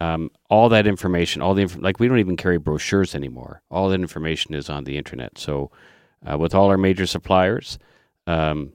um, 0.00 0.30
all 0.48 0.68
that 0.68 0.86
information, 0.86 1.42
all 1.42 1.54
the 1.54 1.62
inf- 1.62 1.80
like 1.80 1.98
we 1.98 2.06
don't 2.06 2.20
even 2.20 2.36
carry 2.36 2.58
brochures 2.58 3.14
anymore. 3.14 3.62
All 3.70 3.88
that 3.88 4.00
information 4.00 4.54
is 4.54 4.70
on 4.70 4.84
the 4.84 4.96
internet. 4.96 5.38
So 5.38 5.70
uh, 6.24 6.38
with 6.38 6.54
all 6.54 6.68
our 6.68 6.78
major 6.78 7.06
suppliers, 7.06 7.78
um, 8.26 8.72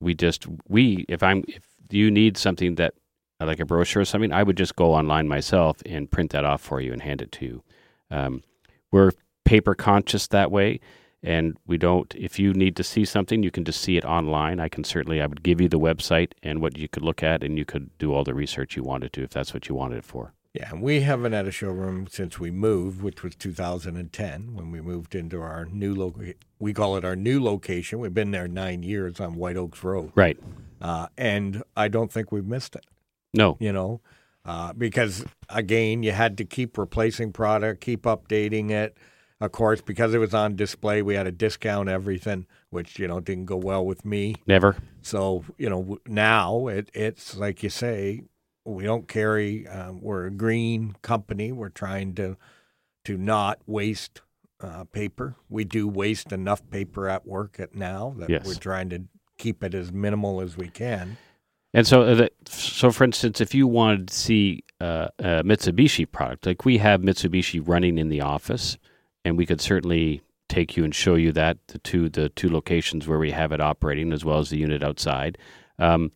we 0.00 0.14
just 0.14 0.46
we 0.68 1.04
if 1.08 1.22
I'm 1.22 1.44
if 1.48 1.66
you 1.90 2.10
need 2.10 2.36
something 2.36 2.76
that 2.76 2.94
uh, 3.40 3.46
like 3.46 3.60
a 3.60 3.64
brochure 3.64 4.02
or 4.02 4.04
something, 4.04 4.32
I 4.32 4.42
would 4.42 4.56
just 4.56 4.76
go 4.76 4.94
online 4.94 5.26
myself 5.26 5.82
and 5.84 6.10
print 6.10 6.30
that 6.30 6.44
off 6.44 6.60
for 6.60 6.80
you 6.80 6.92
and 6.92 7.02
hand 7.02 7.22
it 7.22 7.32
to 7.32 7.44
you. 7.44 7.64
Um, 8.10 8.42
we're 8.92 9.12
paper 9.44 9.74
conscious 9.74 10.28
that 10.28 10.50
way, 10.50 10.80
and 11.22 11.56
we 11.66 11.78
don't. 11.78 12.14
If 12.16 12.38
you 12.38 12.52
need 12.52 12.76
to 12.76 12.84
see 12.84 13.04
something, 13.04 13.42
you 13.42 13.50
can 13.50 13.64
just 13.64 13.80
see 13.80 13.96
it 13.96 14.04
online. 14.04 14.60
I 14.60 14.68
can 14.68 14.84
certainly. 14.84 15.20
I 15.20 15.26
would 15.26 15.42
give 15.42 15.60
you 15.60 15.68
the 15.68 15.78
website 15.78 16.32
and 16.42 16.60
what 16.60 16.76
you 16.76 16.88
could 16.88 17.02
look 17.02 17.22
at, 17.22 17.42
and 17.44 17.56
you 17.58 17.64
could 17.64 17.96
do 17.98 18.12
all 18.12 18.24
the 18.24 18.34
research 18.34 18.76
you 18.76 18.82
wanted 18.82 19.12
to 19.14 19.22
if 19.22 19.30
that's 19.30 19.54
what 19.54 19.68
you 19.68 19.74
wanted 19.74 19.98
it 19.98 20.04
for. 20.04 20.32
Yeah, 20.54 20.68
and 20.70 20.82
we 20.82 21.00
haven't 21.00 21.32
had 21.32 21.46
a 21.46 21.50
showroom 21.50 22.06
since 22.08 22.38
we 22.38 22.50
moved, 22.50 23.00
which 23.00 23.22
was 23.22 23.34
2010 23.36 24.54
when 24.54 24.70
we 24.70 24.82
moved 24.82 25.14
into 25.14 25.40
our 25.40 25.64
new 25.64 25.94
location. 25.94 26.34
We 26.58 26.74
call 26.74 26.96
it 26.96 27.04
our 27.06 27.16
new 27.16 27.42
location. 27.42 27.98
We've 28.00 28.12
been 28.12 28.32
there 28.32 28.46
nine 28.48 28.82
years 28.82 29.18
on 29.18 29.36
White 29.36 29.56
Oaks 29.56 29.82
Road, 29.82 30.12
Right? 30.14 30.38
uh, 30.82 31.06
and 31.16 31.62
I 31.74 31.88
don't 31.88 32.12
think 32.12 32.30
we've 32.32 32.44
missed 32.46 32.76
it. 32.76 32.84
No. 33.32 33.56
You 33.60 33.72
know, 33.72 34.02
uh, 34.44 34.74
because 34.74 35.24
again, 35.48 36.02
you 36.02 36.12
had 36.12 36.36
to 36.36 36.44
keep 36.44 36.76
replacing 36.76 37.32
product, 37.32 37.80
keep 37.80 38.02
updating 38.02 38.70
it. 38.70 38.98
Of 39.42 39.50
course, 39.50 39.80
because 39.80 40.14
it 40.14 40.18
was 40.18 40.34
on 40.34 40.54
display, 40.54 41.02
we 41.02 41.16
had 41.16 41.24
to 41.24 41.32
discount 41.32 41.88
everything, 41.88 42.46
which 42.70 43.00
you 43.00 43.08
know 43.08 43.18
didn't 43.18 43.46
go 43.46 43.56
well 43.56 43.84
with 43.84 44.04
me. 44.04 44.36
Never. 44.46 44.76
So 45.00 45.44
you 45.58 45.68
know 45.68 45.98
now 46.06 46.68
it, 46.68 46.92
it's 46.94 47.36
like 47.36 47.60
you 47.64 47.68
say, 47.68 48.22
we 48.64 48.84
don't 48.84 49.08
carry. 49.08 49.66
Um, 49.66 50.00
we're 50.00 50.26
a 50.26 50.30
green 50.30 50.94
company. 51.02 51.50
We're 51.50 51.70
trying 51.70 52.14
to 52.14 52.36
to 53.04 53.16
not 53.16 53.58
waste 53.66 54.20
uh, 54.60 54.84
paper. 54.84 55.34
We 55.48 55.64
do 55.64 55.88
waste 55.88 56.30
enough 56.30 56.62
paper 56.70 57.08
at 57.08 57.26
work 57.26 57.58
at 57.58 57.74
now 57.74 58.14
that 58.18 58.30
Yes. 58.30 58.46
we're 58.46 58.54
trying 58.54 58.90
to 58.90 59.02
keep 59.38 59.64
it 59.64 59.74
as 59.74 59.90
minimal 59.90 60.40
as 60.40 60.56
we 60.56 60.68
can. 60.68 61.16
And 61.74 61.84
so, 61.84 62.02
uh, 62.02 62.14
the, 62.14 62.30
so 62.46 62.92
for 62.92 63.02
instance, 63.02 63.40
if 63.40 63.56
you 63.56 63.66
wanted 63.66 64.06
to 64.06 64.14
see 64.14 64.62
uh, 64.80 65.08
a 65.18 65.42
Mitsubishi 65.42 66.08
product, 66.08 66.46
like 66.46 66.64
we 66.64 66.78
have 66.78 67.00
Mitsubishi 67.00 67.60
running 67.66 67.98
in 67.98 68.08
the 68.08 68.20
office, 68.20 68.78
and 69.24 69.36
we 69.36 69.46
could 69.46 69.60
certainly 69.60 70.22
take 70.48 70.76
you 70.76 70.84
and 70.84 70.94
show 70.94 71.14
you 71.14 71.32
that 71.32 71.58
the 71.68 71.78
two 71.78 72.08
the 72.08 72.28
two 72.30 72.50
locations 72.50 73.08
where 73.08 73.18
we 73.18 73.30
have 73.30 73.52
it 73.52 73.60
operating, 73.60 74.12
as 74.12 74.24
well 74.24 74.38
as 74.38 74.50
the 74.50 74.58
unit 74.58 74.82
outside. 74.82 75.38
Um, 75.78 76.12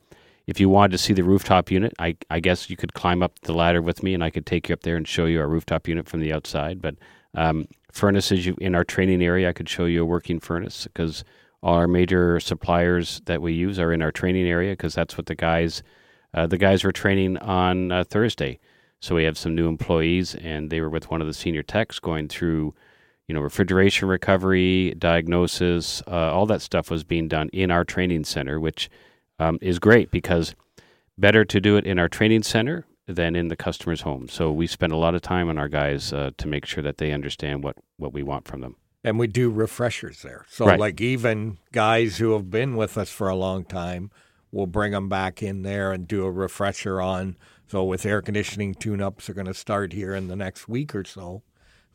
if 0.46 0.60
you 0.60 0.68
wanted 0.68 0.92
to 0.92 0.98
see 0.98 1.12
the 1.12 1.24
rooftop 1.24 1.70
unit, 1.72 1.92
I, 1.98 2.16
I 2.30 2.38
guess 2.38 2.70
you 2.70 2.76
could 2.76 2.94
climb 2.94 3.22
up 3.22 3.40
the 3.40 3.52
ladder 3.52 3.82
with 3.82 4.02
me, 4.04 4.14
and 4.14 4.22
I 4.22 4.30
could 4.30 4.46
take 4.46 4.68
you 4.68 4.74
up 4.74 4.82
there 4.82 4.96
and 4.96 5.06
show 5.06 5.24
you 5.26 5.40
our 5.40 5.48
rooftop 5.48 5.88
unit 5.88 6.08
from 6.08 6.20
the 6.20 6.32
outside. 6.32 6.80
But 6.80 6.94
um, 7.34 7.66
furnaces, 7.92 8.46
you, 8.46 8.56
in 8.60 8.76
our 8.76 8.84
training 8.84 9.22
area, 9.22 9.48
I 9.48 9.52
could 9.52 9.68
show 9.68 9.86
you 9.86 10.02
a 10.02 10.06
working 10.06 10.38
furnace 10.38 10.84
because 10.84 11.24
all 11.62 11.74
our 11.74 11.88
major 11.88 12.38
suppliers 12.38 13.20
that 13.24 13.42
we 13.42 13.54
use 13.54 13.80
are 13.80 13.92
in 13.92 14.02
our 14.02 14.12
training 14.12 14.46
area 14.46 14.72
because 14.72 14.94
that's 14.94 15.18
what 15.18 15.26
the 15.26 15.34
guys 15.34 15.82
uh, 16.34 16.46
the 16.46 16.58
guys 16.58 16.84
were 16.84 16.92
training 16.92 17.38
on 17.38 17.90
uh, 17.90 18.04
Thursday. 18.04 18.60
So 19.00 19.14
we 19.14 19.24
have 19.24 19.38
some 19.38 19.54
new 19.54 19.68
employees, 19.68 20.34
and 20.34 20.70
they 20.70 20.80
were 20.80 20.90
with 20.90 21.10
one 21.10 21.20
of 21.20 21.26
the 21.26 21.34
senior 21.34 21.62
techs 21.62 21.98
going 21.98 22.28
through, 22.28 22.74
you 23.28 23.34
know, 23.34 23.40
refrigeration 23.40 24.08
recovery, 24.08 24.94
diagnosis, 24.98 26.02
uh, 26.06 26.32
all 26.32 26.46
that 26.46 26.62
stuff 26.62 26.90
was 26.90 27.04
being 27.04 27.28
done 27.28 27.48
in 27.52 27.70
our 27.70 27.84
training 27.84 28.24
center, 28.24 28.60
which 28.60 28.88
um, 29.38 29.58
is 29.60 29.78
great 29.78 30.10
because 30.10 30.54
better 31.18 31.44
to 31.44 31.60
do 31.60 31.76
it 31.76 31.84
in 31.84 31.98
our 31.98 32.08
training 32.08 32.42
center 32.42 32.86
than 33.08 33.34
in 33.36 33.48
the 33.48 33.56
customer's 33.56 34.02
home. 34.02 34.28
So 34.28 34.50
we 34.52 34.66
spend 34.66 34.92
a 34.92 34.96
lot 34.96 35.14
of 35.14 35.22
time 35.22 35.48
on 35.48 35.58
our 35.58 35.68
guys 35.68 36.12
uh, 36.12 36.30
to 36.38 36.48
make 36.48 36.66
sure 36.66 36.82
that 36.82 36.98
they 36.98 37.12
understand 37.12 37.64
what 37.64 37.76
what 37.96 38.12
we 38.12 38.22
want 38.22 38.46
from 38.46 38.60
them. 38.60 38.76
And 39.04 39.18
we 39.20 39.28
do 39.28 39.50
refreshers 39.50 40.22
there. 40.22 40.44
So, 40.48 40.66
Right. 40.66 40.80
like, 40.80 41.00
even 41.00 41.58
guys 41.70 42.18
who 42.18 42.32
have 42.32 42.50
been 42.50 42.74
with 42.74 42.98
us 42.98 43.08
for 43.08 43.28
a 43.28 43.36
long 43.36 43.64
time, 43.64 44.10
we'll 44.50 44.66
bring 44.66 44.90
them 44.90 45.08
back 45.08 45.44
in 45.44 45.62
there 45.62 45.92
and 45.92 46.08
do 46.08 46.24
a 46.24 46.30
refresher 46.30 47.00
on. 47.00 47.36
So, 47.68 47.84
with 47.84 48.04
air 48.04 48.20
conditioning 48.20 48.74
tune 48.74 49.00
ups 49.00 49.30
are 49.30 49.34
going 49.34 49.46
to 49.46 49.54
start 49.54 49.92
here 49.92 50.12
in 50.12 50.26
the 50.26 50.34
next 50.34 50.68
week 50.68 50.92
or 50.92 51.04
so, 51.04 51.44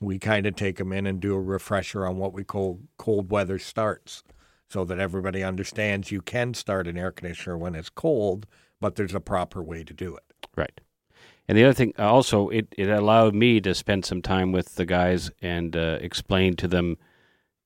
we 0.02 0.18
kind 0.18 0.46
of 0.48 0.56
take 0.56 0.78
them 0.78 0.92
in 0.92 1.06
and 1.06 1.20
do 1.20 1.36
a 1.36 1.40
refresher 1.40 2.06
on 2.06 2.18
what 2.18 2.34
we 2.34 2.44
call 2.44 2.80
cold 2.98 3.32
weather 3.32 3.60
starts 3.60 4.24
so 4.68 4.84
that 4.84 5.00
everybody 5.00 5.44
understands 5.44 6.12
you 6.12 6.22
can 6.22 6.54
start 6.54 6.88
an 6.88 6.98
air 6.98 7.12
conditioner 7.12 7.58
when 7.58 7.76
it's 7.76 7.90
cold, 7.90 8.48
but 8.80 8.96
there's 8.96 9.14
a 9.14 9.20
proper 9.20 9.62
way 9.62 9.84
to 9.84 9.94
do 9.94 10.16
it. 10.16 10.24
Right. 10.56 10.82
And 11.48 11.58
the 11.58 11.64
other 11.66 11.74
thing, 11.74 11.94
uh, 12.00 12.12
also, 12.12 12.50
it, 12.50 12.68
it 12.78 12.90
allowed 12.90 13.36
me 13.36 13.62
to 13.62 13.76
spend 13.76 14.06
some 14.06 14.22
time 14.22 14.52
with 14.52 14.76
the 14.76 14.86
guys 14.86 15.30
and 15.42 15.76
uh, 15.76 16.00
explain 16.02 16.56
to 16.56 16.68
them 16.68 16.98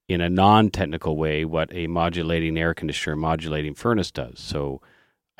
in 0.07 0.19
a 0.19 0.29
non 0.29 0.69
technical 0.71 1.15
way 1.15 1.45
what 1.45 1.73
a 1.73 1.87
modulating 1.87 2.57
air 2.57 2.73
conditioner, 2.73 3.15
modulating 3.15 3.75
furnace 3.75 4.11
does. 4.11 4.39
So, 4.39 4.81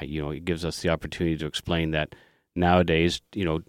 you 0.01 0.21
know, 0.21 0.31
it 0.31 0.45
gives 0.45 0.63
us 0.63 0.79
the 0.81 0.89
opportunity 0.89 1.37
to 1.37 1.45
explain 1.45 1.91
that 1.91 2.15
nowadays, 2.55 3.21
you 3.33 3.43
know, 3.43 3.61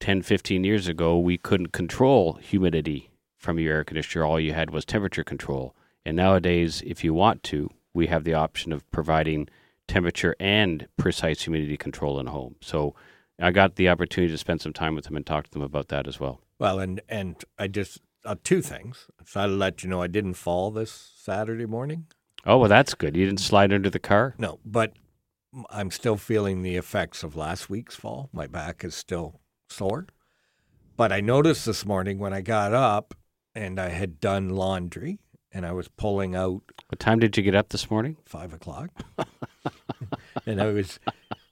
10, 0.00 0.22
15 0.22 0.64
years 0.64 0.88
ago, 0.88 1.18
we 1.18 1.38
couldn't 1.38 1.72
control 1.72 2.34
humidity 2.34 3.10
from 3.36 3.58
your 3.58 3.76
air 3.76 3.84
conditioner. 3.84 4.24
All 4.24 4.40
you 4.40 4.52
had 4.52 4.70
was 4.70 4.84
temperature 4.84 5.24
control. 5.24 5.74
And 6.04 6.16
nowadays, 6.16 6.82
if 6.84 7.04
you 7.04 7.14
want 7.14 7.42
to, 7.44 7.70
we 7.94 8.06
have 8.08 8.24
the 8.24 8.34
option 8.34 8.72
of 8.72 8.90
providing 8.90 9.48
temperature 9.86 10.34
and 10.40 10.86
precise 10.96 11.42
humidity 11.42 11.76
control 11.76 12.18
in 12.18 12.28
a 12.28 12.30
home. 12.30 12.56
So, 12.60 12.94
I 13.40 13.50
got 13.50 13.76
the 13.76 13.88
opportunity 13.88 14.32
to 14.32 14.38
spend 14.38 14.60
some 14.60 14.72
time 14.72 14.94
with 14.94 15.06
them 15.06 15.16
and 15.16 15.24
talk 15.24 15.44
to 15.44 15.50
them 15.50 15.62
about 15.62 15.88
that 15.88 16.06
as 16.06 16.20
well. 16.20 16.40
Well, 16.58 16.78
and 16.78 17.00
and 17.08 17.42
I 17.58 17.68
just 17.68 18.00
uh, 18.24 18.36
two 18.44 18.60
things. 18.60 19.06
So 19.24 19.40
I 19.40 19.46
let 19.46 19.82
you 19.82 19.88
know 19.88 20.02
I 20.02 20.08
didn't 20.08 20.34
fall 20.34 20.70
this 20.70 21.12
Saturday 21.16 21.66
morning. 21.66 22.06
Oh, 22.44 22.58
well, 22.58 22.68
that's 22.68 22.94
good. 22.94 23.16
You 23.16 23.26
didn't 23.26 23.40
slide 23.40 23.72
under 23.72 23.90
the 23.90 23.98
car? 23.98 24.34
No, 24.38 24.60
but 24.64 24.92
I'm 25.70 25.90
still 25.90 26.16
feeling 26.16 26.62
the 26.62 26.76
effects 26.76 27.22
of 27.22 27.36
last 27.36 27.68
week's 27.68 27.96
fall. 27.96 28.28
My 28.32 28.46
back 28.46 28.84
is 28.84 28.94
still 28.94 29.40
sore. 29.70 30.06
But 30.96 31.12
I 31.12 31.20
noticed 31.20 31.64
this 31.64 31.86
morning 31.86 32.18
when 32.18 32.32
I 32.34 32.40
got 32.42 32.72
up 32.74 33.14
and 33.54 33.80
I 33.80 33.88
had 33.88 34.20
done 34.20 34.50
laundry 34.50 35.18
and 35.52 35.64
I 35.64 35.72
was 35.72 35.88
pulling 35.88 36.34
out 36.36 36.62
What 36.88 36.98
time 37.00 37.18
did 37.18 37.36
you 37.36 37.42
get 37.42 37.54
up 37.54 37.70
this 37.70 37.90
morning? 37.90 38.16
five 38.26 38.52
o'clock, 38.52 38.90
and 40.46 40.60
I 40.60 40.66
was 40.66 40.98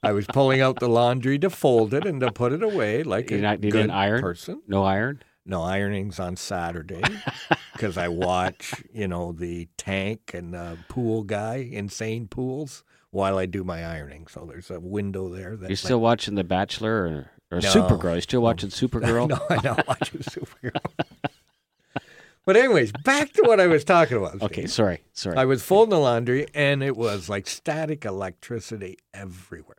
I 0.03 0.11
was 0.13 0.25
pulling 0.27 0.61
out 0.61 0.79
the 0.79 0.87
laundry 0.87 1.37
to 1.39 1.49
fold 1.49 1.93
it 1.93 2.05
and 2.05 2.21
to 2.21 2.31
put 2.31 2.53
it 2.53 2.63
away 2.63 3.03
like 3.03 3.31
You 3.31 3.37
a 3.39 3.41
not- 3.41 3.63
you 3.63 3.71
good 3.71 3.89
iron? 3.89 4.21
person. 4.21 4.61
No 4.67 4.83
iron? 4.83 5.21
No 5.45 5.63
ironing's 5.63 6.19
on 6.19 6.35
Saturday 6.35 7.01
because 7.73 7.97
I 7.97 8.07
watch, 8.07 8.73
you 8.93 9.07
know, 9.07 9.31
the 9.31 9.67
tank 9.77 10.31
and 10.33 10.53
the 10.53 10.77
pool 10.89 11.23
guy, 11.23 11.67
insane 11.71 12.27
pools, 12.27 12.83
while 13.09 13.37
I 13.39 13.47
do 13.47 13.63
my 13.63 13.83
ironing. 13.83 14.27
So 14.27 14.45
there's 14.47 14.69
a 14.69 14.79
window 14.79 15.27
there. 15.27 15.57
That 15.57 15.69
You're 15.69 15.75
still 15.77 15.99
watching 16.01 16.35
The 16.35 16.43
Bachelor 16.43 16.93
or, 17.07 17.31
or 17.51 17.59
No. 17.59 17.69
Supergirl? 17.69 18.13
You're 18.13 18.21
still 18.21 18.41
watching 18.41 18.69
Supergirl? 18.69 19.29
no, 19.29 19.39
I'm 19.49 19.63
not 19.63 19.87
watching 19.87 20.19
Supergirl. 20.21 20.81
but 22.45 22.55
anyways, 22.57 22.91
back 23.03 23.33
to 23.33 23.43
what 23.43 23.59
I 23.59 23.67
was 23.67 23.83
talking 23.83 24.17
about. 24.17 24.41
Okay, 24.41 24.65
sorry. 24.67 25.01
Sorry. 25.13 25.37
I 25.37 25.45
was 25.45 25.63
folding 25.63 25.91
the 25.91 25.99
laundry 25.99 26.47
and 26.53 26.83
it 26.83 26.95
was 26.95 27.29
like 27.29 27.47
static 27.47 28.05
electricity 28.05 28.97
everywhere. 29.13 29.77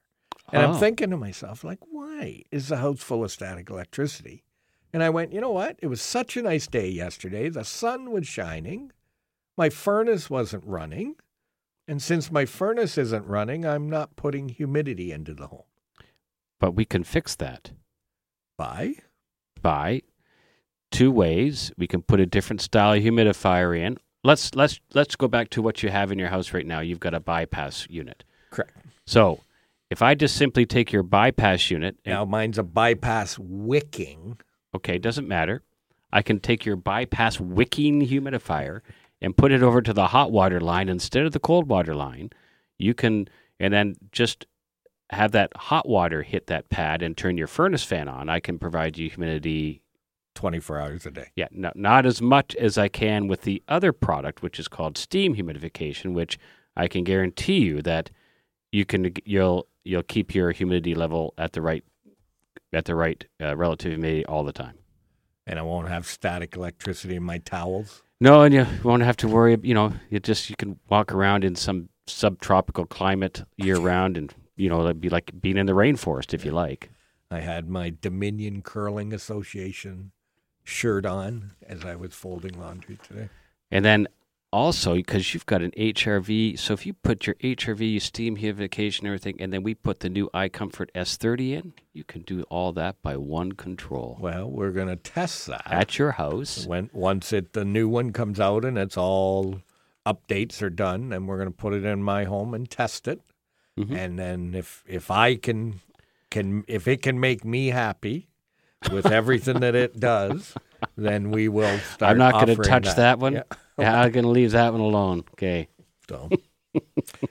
And 0.53 0.63
Oh. 0.63 0.73
I'm 0.73 0.79
thinking 0.81 1.11
to 1.11 1.17
myself, 1.17 1.63
like, 1.65 1.79
why 1.91 2.43
is 2.51 2.69
the 2.69 2.79
house 2.79 3.01
full 3.03 3.25
of 3.25 3.31
static 3.31 3.71
electricity? 3.71 4.43
And 4.93 5.03
I 5.03 5.11
went, 5.11 5.33
you 5.33 5.41
know 5.41 5.51
what? 5.53 5.77
It 5.81 5.87
was 5.87 6.03
such 6.03 6.37
a 6.37 6.43
nice 6.43 6.67
day 6.67 6.89
yesterday. 6.89 7.49
The 7.49 7.65
sun 7.65 8.11
was 8.11 8.27
shining. 8.27 8.91
My 9.57 9.69
furnace 9.71 10.29
wasn't 10.29 10.65
running. 10.67 11.15
And 11.87 12.03
since 12.03 12.33
my 12.33 12.45
furnace 12.47 12.99
isn't 12.99 13.27
running, 13.27 13.65
I'm 13.65 13.89
not 13.89 14.17
putting 14.17 14.49
humidity 14.49 15.13
into 15.13 15.35
the 15.35 15.47
home. 15.49 15.63
But 16.61 16.73
we 16.73 16.85
can 16.85 17.03
fix 17.03 17.35
that 17.37 17.73
By? 18.57 18.95
by 19.61 20.03
two 20.91 21.11
ways. 21.11 21.73
We 21.77 21.87
can 21.87 22.03
put 22.03 22.21
a 22.21 22.27
different 22.27 22.61
style 22.61 22.95
humidifier 22.95 23.79
in. 23.79 23.99
Let's 24.23 24.55
let's 24.55 24.81
let's 24.93 25.17
go 25.17 25.29
back 25.29 25.51
to 25.51 25.63
what 25.63 25.83
you 25.83 25.89
have 25.89 26.13
in 26.13 26.19
your 26.19 26.29
house 26.29 26.53
right 26.53 26.67
now. 26.67 26.81
You've 26.81 27.01
got 27.01 27.15
a 27.15 27.21
bypass 27.21 27.87
unit. 27.89 28.25
Correct. 28.51 28.77
So, 29.07 29.41
if 29.91 30.03
I 30.03 30.15
just 30.15 30.37
simply 30.37 30.67
take 30.67 30.93
your 30.93 31.03
bypass 31.03 31.71
unit 31.71 31.97
and 32.05 32.15
Now 32.15 32.25
mine's 32.25 32.59
a 32.59 32.63
bypass 32.63 33.39
wicking. 33.39 34.39
Okay, 34.75 34.99
doesn't 34.99 35.27
matter. 35.27 35.63
I 36.13 36.23
can 36.23 36.41
take 36.41 36.65
your 36.65 36.77
bypass 36.77 37.41
wicking 37.41 38.07
humidifier 38.07 38.81
and 39.23 39.37
put 39.37 39.53
it 39.53 39.63
over 39.63 39.81
to 39.81 39.93
the 39.93 40.09
hot 40.09 40.33
water 40.33 40.61
line 40.61 40.89
instead 40.89 41.25
of 41.25 41.33
the 41.33 41.41
cold 41.41 41.69
water 41.69 41.95
line. 41.95 42.31
You 42.79 42.95
can, 42.95 43.29
and 43.59 43.73
then 43.73 43.97
just 44.13 44.47
have 45.11 45.33
that 45.33 45.53
hot 45.57 45.89
water 45.89 46.23
hit 46.23 46.47
that 46.47 46.69
pad 46.69 47.03
and 47.03 47.17
turn 47.17 47.37
your 47.37 47.47
furnace 47.47 47.85
fan 47.85 48.09
on. 48.09 48.29
I 48.29 48.41
can 48.41 48.59
provide 48.59 48.99
you 48.99 49.09
humidity. 49.09 49.83
24 50.37 50.79
hours 50.79 51.07
a 51.07 51.11
day. 51.11 51.27
Yeah, 51.35 51.49
no, 51.51 51.73
not 51.75 52.07
as 52.07 52.23
much 52.23 52.55
as 52.55 52.79
I 52.79 52.87
can 52.89 53.27
with 53.27 53.43
the 53.43 53.63
other 53.67 53.93
product, 53.93 54.43
which 54.43 54.61
is 54.61 54.69
called 54.69 54.97
steam 54.97 55.35
humidification, 55.35 56.15
which 56.15 56.39
I 56.77 56.87
can 56.87 57.03
guarantee 57.03 57.59
you 57.59 57.83
that 57.83 58.11
you 58.73 58.85
can 58.85 59.13
you'll 59.25 59.67
you'll 59.85 60.05
keep 60.05 60.35
your 60.35 60.53
humidity 60.53 60.95
level 60.95 61.35
at 61.37 61.53
the 61.53 61.61
right 61.61 61.85
at 62.73 62.85
the 62.85 62.95
right 62.95 63.27
uh, 63.41 63.57
relative 63.57 63.93
humidity 63.93 64.25
all 64.27 64.45
the 64.45 64.53
time. 64.53 64.79
And 65.47 65.59
I 65.59 65.63
won't 65.63 65.89
have 65.89 66.07
static 66.07 66.55
electricity 66.55 67.17
in 67.17 67.25
my 67.25 67.39
towels. 67.39 68.03
No, 68.21 68.43
and 68.43 68.55
you 68.55 68.67
won't 68.85 69.03
have 69.03 69.17
to 69.19 69.29
worry. 69.29 69.59
You 69.63 69.75
know, 69.75 69.93
you 70.11 70.21
just 70.21 70.49
you 70.51 70.57
can 70.57 70.79
walk 70.89 71.13
around 71.13 71.45
in 71.45 71.57
some 71.57 71.89
subtropical 72.07 72.87
climate 72.87 73.43
year 73.57 73.79
round, 73.79 74.17
and 74.17 74.33
you 74.57 74.69
know 74.69 74.83
it'd 74.85 75.01
be 75.01 75.09
like 75.09 75.33
being 75.41 75.57
in 75.57 75.67
the 75.67 75.73
rainforest 75.73 76.35
if 76.35 76.45
you 76.45 76.53
like. 76.53 76.91
I 77.31 77.41
had 77.41 77.69
my 77.69 77.95
Dominion 78.01 78.63
Curling 78.63 79.13
Association 79.13 80.13
shirt 80.65 81.07
on 81.07 81.53
as 81.67 81.85
I 81.85 81.95
was 81.95 82.13
folding 82.15 82.59
laundry 82.59 82.99
today. 83.03 83.29
And 83.71 83.85
then 83.85 84.09
also 84.53 84.95
because 84.95 85.33
you've 85.33 85.47
got 85.47 85.63
an 85.63 85.71
HRV, 85.73 86.59
so 86.59 86.75
if 86.75 86.85
you 86.85 86.93
put 86.93 87.27
your 87.27 87.37
HRV 87.37 87.93
your 87.93 88.01
steam 88.01 88.37
humidification 88.37 89.05
everything, 89.05 89.37
and 89.41 89.53
then 89.53 89.63
we 89.63 89.75
put 89.75 90.01
the 90.01 90.09
new 90.09 90.29
iComfort 90.35 90.89
S30 90.95 91.53
in, 91.53 91.73
you 91.93 92.05
can 92.05 92.23
do 92.23 92.43
all 92.45 92.73
that 92.73 93.01
by 93.03 93.17
one 93.17 93.53
control 93.53 94.17
Well, 94.21 94.51
we're 94.51 94.73
going 94.73 94.89
to 94.89 94.97
test 94.97 95.47
that 95.47 95.63
at 95.67 95.99
your 95.99 96.13
house. 96.13 96.67
when 96.67 96.91
once 96.93 97.33
it 97.33 97.53
the 97.53 97.65
new 97.65 97.89
one 97.89 98.13
comes 98.13 98.41
out 98.41 98.65
and 98.65 98.77
it's 98.77 98.97
all 98.97 99.61
updates 100.07 100.63
are 100.63 100.71
done, 100.71 101.13
and 101.13 101.29
we're 101.29 101.37
going 101.37 101.49
to 101.49 101.55
put 101.57 101.75
it 101.75 101.85
in 101.85 102.03
my 102.03 102.25
home 102.25 102.55
and 102.55 102.69
test 102.69 103.07
it. 103.07 103.21
Mhm. 103.81 103.97
And 103.97 104.19
then 104.19 104.55
if 104.55 104.85
if 104.87 105.11
I 105.11 105.37
can 105.37 105.81
can 106.31 106.65
if 106.69 106.87
it 106.89 107.03
can 107.03 107.19
make 107.21 107.45
me 107.45 107.69
happy 107.69 108.29
with 108.93 109.07
everything 109.07 109.61
that 109.61 109.75
it 109.75 109.99
does, 110.01 110.55
then 110.97 111.31
we 111.31 111.49
will 111.49 111.79
start. 111.79 112.13
I'm 112.13 112.19
not 112.19 112.35
going 112.35 112.57
to 112.57 112.63
touch 112.63 112.95
that, 112.97 113.19
one. 113.19 113.35
Yeah. 113.35 113.43
Yeah, 113.79 114.01
I'm 114.01 114.13
going 114.13 114.25
to 114.25 114.31
leave 114.31 114.53
that 114.53 114.73
one 114.73 114.81
alone. 114.83 115.25
Okay. 115.33 115.69
So 116.09 116.29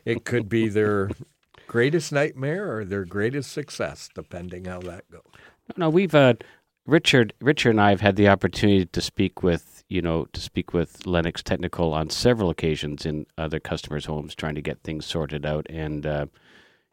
it 0.05 0.25
could 0.25 0.49
be 0.49 0.67
their 0.67 1.12
greatest 1.67 2.12
nightmare 2.12 2.75
or 2.75 2.85
their 2.85 3.05
greatest 3.05 3.51
success, 3.51 4.09
depending 4.13 4.65
how 4.65 4.79
that 4.79 5.09
goes. 5.12 5.21
No, 5.77 5.89
we've 5.89 6.15
uh, 6.15 6.33
Richard. 6.88 7.33
Richard 7.39 7.71
and 7.71 7.81
I 7.81 7.91
have 7.91 8.01
had 8.01 8.15
the 8.15 8.27
opportunity 8.29 8.85
to 8.85 9.01
speak 9.01 9.43
with 9.43 9.78
you 9.89 10.02
know, 10.02 10.25
to 10.34 10.39
speak 10.39 10.73
with 10.73 11.06
Lennox 11.06 11.41
Technical 11.41 11.93
on 11.93 12.10
several 12.10 12.49
occasions 12.49 13.06
in 13.06 13.25
other 13.38 13.60
customers' 13.60 14.06
homes, 14.06 14.36
trying 14.36 14.56
to 14.56 14.62
get 14.62 14.84
things 14.84 15.06
sorted 15.06 15.45
out. 15.45 15.65
And 15.69 16.06
uh, 16.06 16.25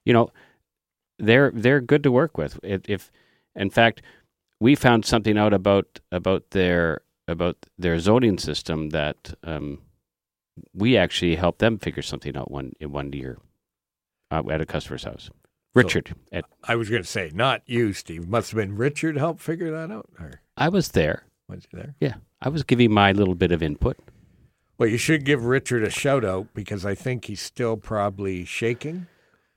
you 0.05 0.13
know, 0.13 0.31
they're 1.19 1.53
they're 1.55 1.81
good 1.81 2.03
to 2.03 2.11
work 2.11 2.39
with. 2.39 2.59
If, 2.63 2.83
if 2.89 3.13
in 3.55 3.71
fact, 3.71 4.03
we 4.61 4.75
found 4.75 5.05
something 5.05 5.37
out 5.37 5.53
about 5.53 6.01
about 6.11 6.51
their 6.51 7.03
about 7.29 7.67
their 7.79 7.99
zoning 7.99 8.39
system 8.39 8.91
that 8.91 9.35
um, 9.43 9.81
we 10.73 10.97
actually 10.97 11.37
helped 11.37 11.59
them 11.59 11.79
figure 11.79 12.03
something 12.03 12.37
out 12.37 12.51
one 12.51 12.73
in 12.81 12.93
one 12.93 13.13
year 13.13 13.39
uh, 14.31 14.43
at 14.51 14.61
a 14.61 14.67
customer's 14.67 15.05
house. 15.05 15.31
Richard, 15.75 16.15
at, 16.33 16.47
I 16.65 16.75
was 16.75 16.89
going 16.89 17.03
to 17.03 17.09
say, 17.09 17.31
not 17.35 17.61
you, 17.67 17.93
Steve. 17.93 18.27
Must 18.27 18.51
have 18.51 18.57
been 18.57 18.77
Richard 18.77 19.19
helped 19.19 19.43
figure 19.43 19.71
that 19.73 19.91
out. 19.93 20.09
Or 20.19 20.41
I 20.57 20.71
was 20.71 20.93
there. 20.93 21.26
Was 21.49 21.65
there? 21.73 21.95
Yeah, 22.01 22.15
I 22.41 22.49
was 22.49 22.63
giving 22.63 22.93
my 22.93 23.13
little 23.13 23.35
bit 23.35 23.53
of 23.53 23.63
input. 23.63 23.97
Well, 24.79 24.89
you 24.89 24.99
should 24.99 25.25
give 25.25 25.45
Richard 25.45 25.83
a 25.85 25.91
shout 25.91 26.25
out 26.25 26.49
because 26.55 26.85
I 26.85 26.95
think 26.95 27.25
he's 27.27 27.41
still 27.41 27.77
probably 27.77 28.45
shaking 28.45 29.07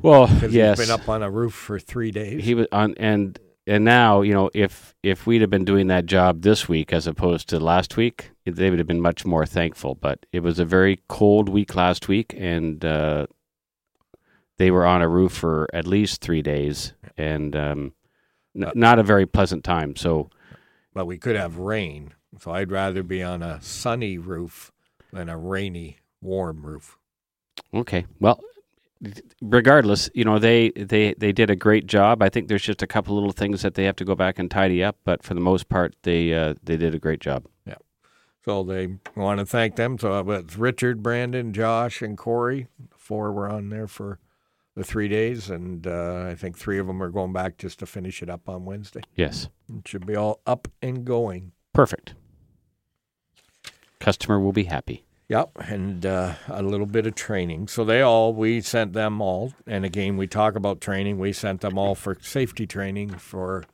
Well, 0.01 0.29
yes, 0.49 0.77
he's 0.79 0.87
been 0.87 0.97
up 0.99 1.09
on 1.09 1.23
a 1.23 1.29
roof 1.29 1.53
for 1.53 1.77
three 1.79 2.11
days. 2.11 2.43
he 2.43 2.55
was 2.55 2.67
on, 2.71 2.95
and 2.97 3.37
and 3.67 3.83
now 3.83 4.21
you 4.21 4.33
know 4.33 4.49
if 4.53 4.95
if 5.03 5.27
we'd 5.27 5.41
have 5.41 5.49
been 5.49 5.65
doing 5.65 5.87
that 5.87 6.05
job 6.05 6.41
this 6.41 6.69
week 6.69 6.93
as 6.93 7.05
opposed 7.07 7.49
to 7.49 7.59
last 7.59 7.97
week, 7.97 8.31
they 8.45 8.69
would 8.69 8.79
have 8.79 8.87
been 8.87 9.01
much 9.01 9.25
more 9.25 9.45
thankful. 9.45 9.95
But 9.95 10.25
it 10.31 10.39
was 10.39 10.57
a 10.59 10.65
very 10.65 11.01
cold 11.09 11.49
week 11.49 11.75
last 11.75 12.07
week, 12.07 12.33
and 12.37 12.83
uh, 12.85 13.27
they 14.57 14.71
were 14.71 14.85
on 14.85 15.01
a 15.01 15.09
roof 15.09 15.33
for 15.33 15.67
at 15.73 15.85
least 15.85 16.21
three 16.21 16.41
days, 16.41 16.93
and 17.17 17.55
um, 17.55 17.93
n- 18.55 18.63
Uh, 18.65 18.71
not 18.75 18.99
a 18.99 19.03
very 19.03 19.25
pleasant 19.25 19.63
time. 19.65 19.95
So 19.97 20.29
but 20.99 21.05
we 21.05 21.17
could 21.17 21.37
have 21.37 21.55
rain. 21.55 22.13
So 22.41 22.51
I'd 22.51 22.71
rather 22.71 23.03
be 23.03 23.23
on 23.23 23.41
a 23.41 23.61
sunny 23.61 24.17
roof 24.17 24.73
than 25.13 25.29
a 25.29 25.37
rainy, 25.37 25.99
warm 26.19 26.65
roof. 26.65 26.97
Okay. 27.73 28.05
Well, 28.19 28.41
regardless, 29.41 30.09
you 30.13 30.25
know 30.25 30.39
they 30.39 30.71
they 30.71 31.13
they 31.13 31.31
did 31.31 31.49
a 31.49 31.55
great 31.55 31.87
job. 31.87 32.21
I 32.21 32.27
think 32.27 32.49
there's 32.49 32.63
just 32.63 32.81
a 32.81 32.87
couple 32.87 33.15
little 33.15 33.31
things 33.31 33.61
that 33.61 33.75
they 33.75 33.85
have 33.85 33.95
to 33.95 34.03
go 34.03 34.13
back 34.13 34.39
and 34.39 34.51
tidy 34.51 34.83
up, 34.83 34.97
but 35.05 35.23
for 35.23 35.33
the 35.35 35.39
most 35.39 35.69
part, 35.69 35.95
they 36.03 36.33
uh, 36.33 36.55
they 36.61 36.75
did 36.75 36.93
a 36.93 36.99
great 36.99 37.21
job. 37.21 37.45
Yeah. 37.65 37.75
So 38.43 38.63
they 38.63 38.97
want 39.15 39.39
to 39.39 39.45
thank 39.45 39.77
them. 39.77 39.97
So 39.97 40.29
it's 40.31 40.57
Richard, 40.57 41.01
Brandon, 41.01 41.53
Josh, 41.53 42.01
and 42.01 42.17
Corey. 42.17 42.67
Four 42.97 43.31
were 43.31 43.49
on 43.49 43.69
there 43.69 43.87
for 43.87 44.19
the 44.79 44.85
three 44.85 45.09
days, 45.09 45.49
and 45.49 45.85
uh, 45.85 46.27
I 46.29 46.35
think 46.35 46.57
three 46.57 46.79
of 46.79 46.87
them 46.87 47.03
are 47.03 47.09
going 47.09 47.33
back 47.33 47.57
just 47.57 47.79
to 47.79 47.85
finish 47.85 48.23
it 48.23 48.29
up 48.29 48.47
on 48.47 48.63
Wednesday. 48.63 49.01
Yes. 49.13 49.49
It 49.77 49.85
should 49.85 50.05
be 50.05 50.15
all 50.15 50.39
up 50.47 50.69
and 50.81 51.03
going. 51.03 51.51
Perfect. 51.73 52.15
Customer 53.99 54.39
will 54.39 54.53
be 54.53 54.63
happy. 54.63 55.03
Yep, 55.27 55.51
and 55.67 56.05
uh, 56.05 56.35
a 56.47 56.63
little 56.63 56.85
bit 56.85 57.05
of 57.05 57.13
training. 57.13 57.67
So 57.67 57.83
they 57.83 58.01
all, 58.01 58.33
we 58.33 58.61
sent 58.61 58.93
them 58.93 59.21
all, 59.21 59.53
and 59.67 59.83
again, 59.83 60.15
we 60.15 60.27
talk 60.27 60.55
about 60.55 60.79
training. 60.79 61.19
We 61.19 61.33
sent 61.33 61.59
them 61.59 61.77
all 61.77 61.93
for 61.93 62.15
safety 62.21 62.65
training 62.65 63.09
for 63.09 63.65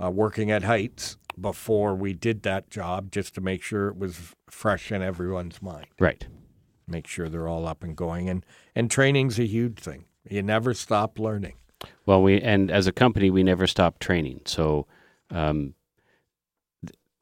uh, 0.00 0.10
working 0.10 0.50
at 0.50 0.64
heights 0.64 1.16
before 1.40 1.94
we 1.94 2.12
did 2.12 2.42
that 2.42 2.68
job, 2.68 3.10
just 3.10 3.34
to 3.36 3.40
make 3.40 3.62
sure 3.62 3.88
it 3.88 3.96
was 3.96 4.34
fresh 4.50 4.92
in 4.92 5.00
everyone's 5.00 5.62
mind. 5.62 5.86
Right. 5.98 6.26
Make 6.86 7.06
sure 7.06 7.30
they're 7.30 7.48
all 7.48 7.66
up 7.66 7.82
and 7.82 7.96
going, 7.96 8.28
and 8.28 8.44
and 8.74 8.90
training's 8.90 9.38
a 9.38 9.46
huge 9.46 9.78
thing. 9.78 10.04
You 10.28 10.42
never 10.42 10.74
stop 10.74 11.18
learning. 11.18 11.54
Well, 12.06 12.22
we 12.22 12.40
and 12.40 12.70
as 12.70 12.86
a 12.86 12.92
company, 12.92 13.30
we 13.30 13.42
never 13.42 13.66
stop 13.66 13.98
training. 13.98 14.42
So, 14.44 14.86
um, 15.30 15.74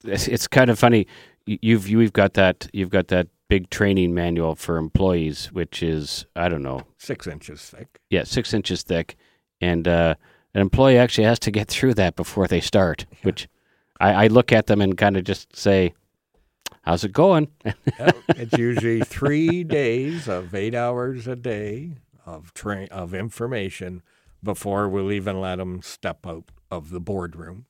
it's, 0.05 0.29
it's 0.29 0.47
kind 0.47 0.71
of 0.71 0.79
funny. 0.79 1.07
You've 1.47 1.89
you've 1.89 2.13
got 2.13 2.35
that 2.35 2.69
you've 2.73 2.91
got 2.91 3.09
that 3.09 3.29
big 3.49 3.71
training 3.71 4.15
manual 4.15 4.55
for 4.55 4.77
employees, 4.77 5.47
which 5.53 5.83
is 5.83 6.27
I 6.37 6.49
don't 6.49 6.63
know, 6.63 6.83
Six 6.99 7.27
inches 7.27 7.61
thick. 7.63 8.01
yeah, 8.11 8.25
six 8.25 8.53
inches 8.53 8.83
thick, 8.83 9.17
and 9.61 9.87
uh, 9.89 10.15
an 10.55 10.61
employee 10.61 10.99
actually 10.99 11.25
has 11.25 11.39
to 11.41 11.51
get 11.51 11.69
through 11.69 11.95
that 11.95 12.17
before 12.17 12.47
they 12.49 12.61
start. 12.61 13.07
Which 13.23 13.49
I, 14.01 14.25
I 14.25 14.27
look 14.27 14.53
at 14.53 14.67
them 14.67 14.81
and 14.81 14.97
kind 14.99 15.17
of 15.17 15.25
just 15.25 15.55
say, 15.57 15.95
"How's 16.83 17.05
it 17.05 17.13
going?" 17.13 17.49
It's 18.41 18.57
usually 18.57 19.01
three 19.03 19.65
days 19.65 20.29
of 20.29 20.55
eight 20.55 20.75
hours 20.75 21.27
a 21.27 21.35
day 21.37 21.93
of 22.35 22.55
train 22.55 22.89
of 22.91 23.15
information 23.15 24.03
before 24.43 24.89
we'll 24.89 25.13
even 25.13 25.41
let 25.41 25.57
them 25.57 25.83
step 25.83 26.27
out 26.27 26.51
of 26.71 26.91
the 26.91 27.01
boardroom 27.01 27.67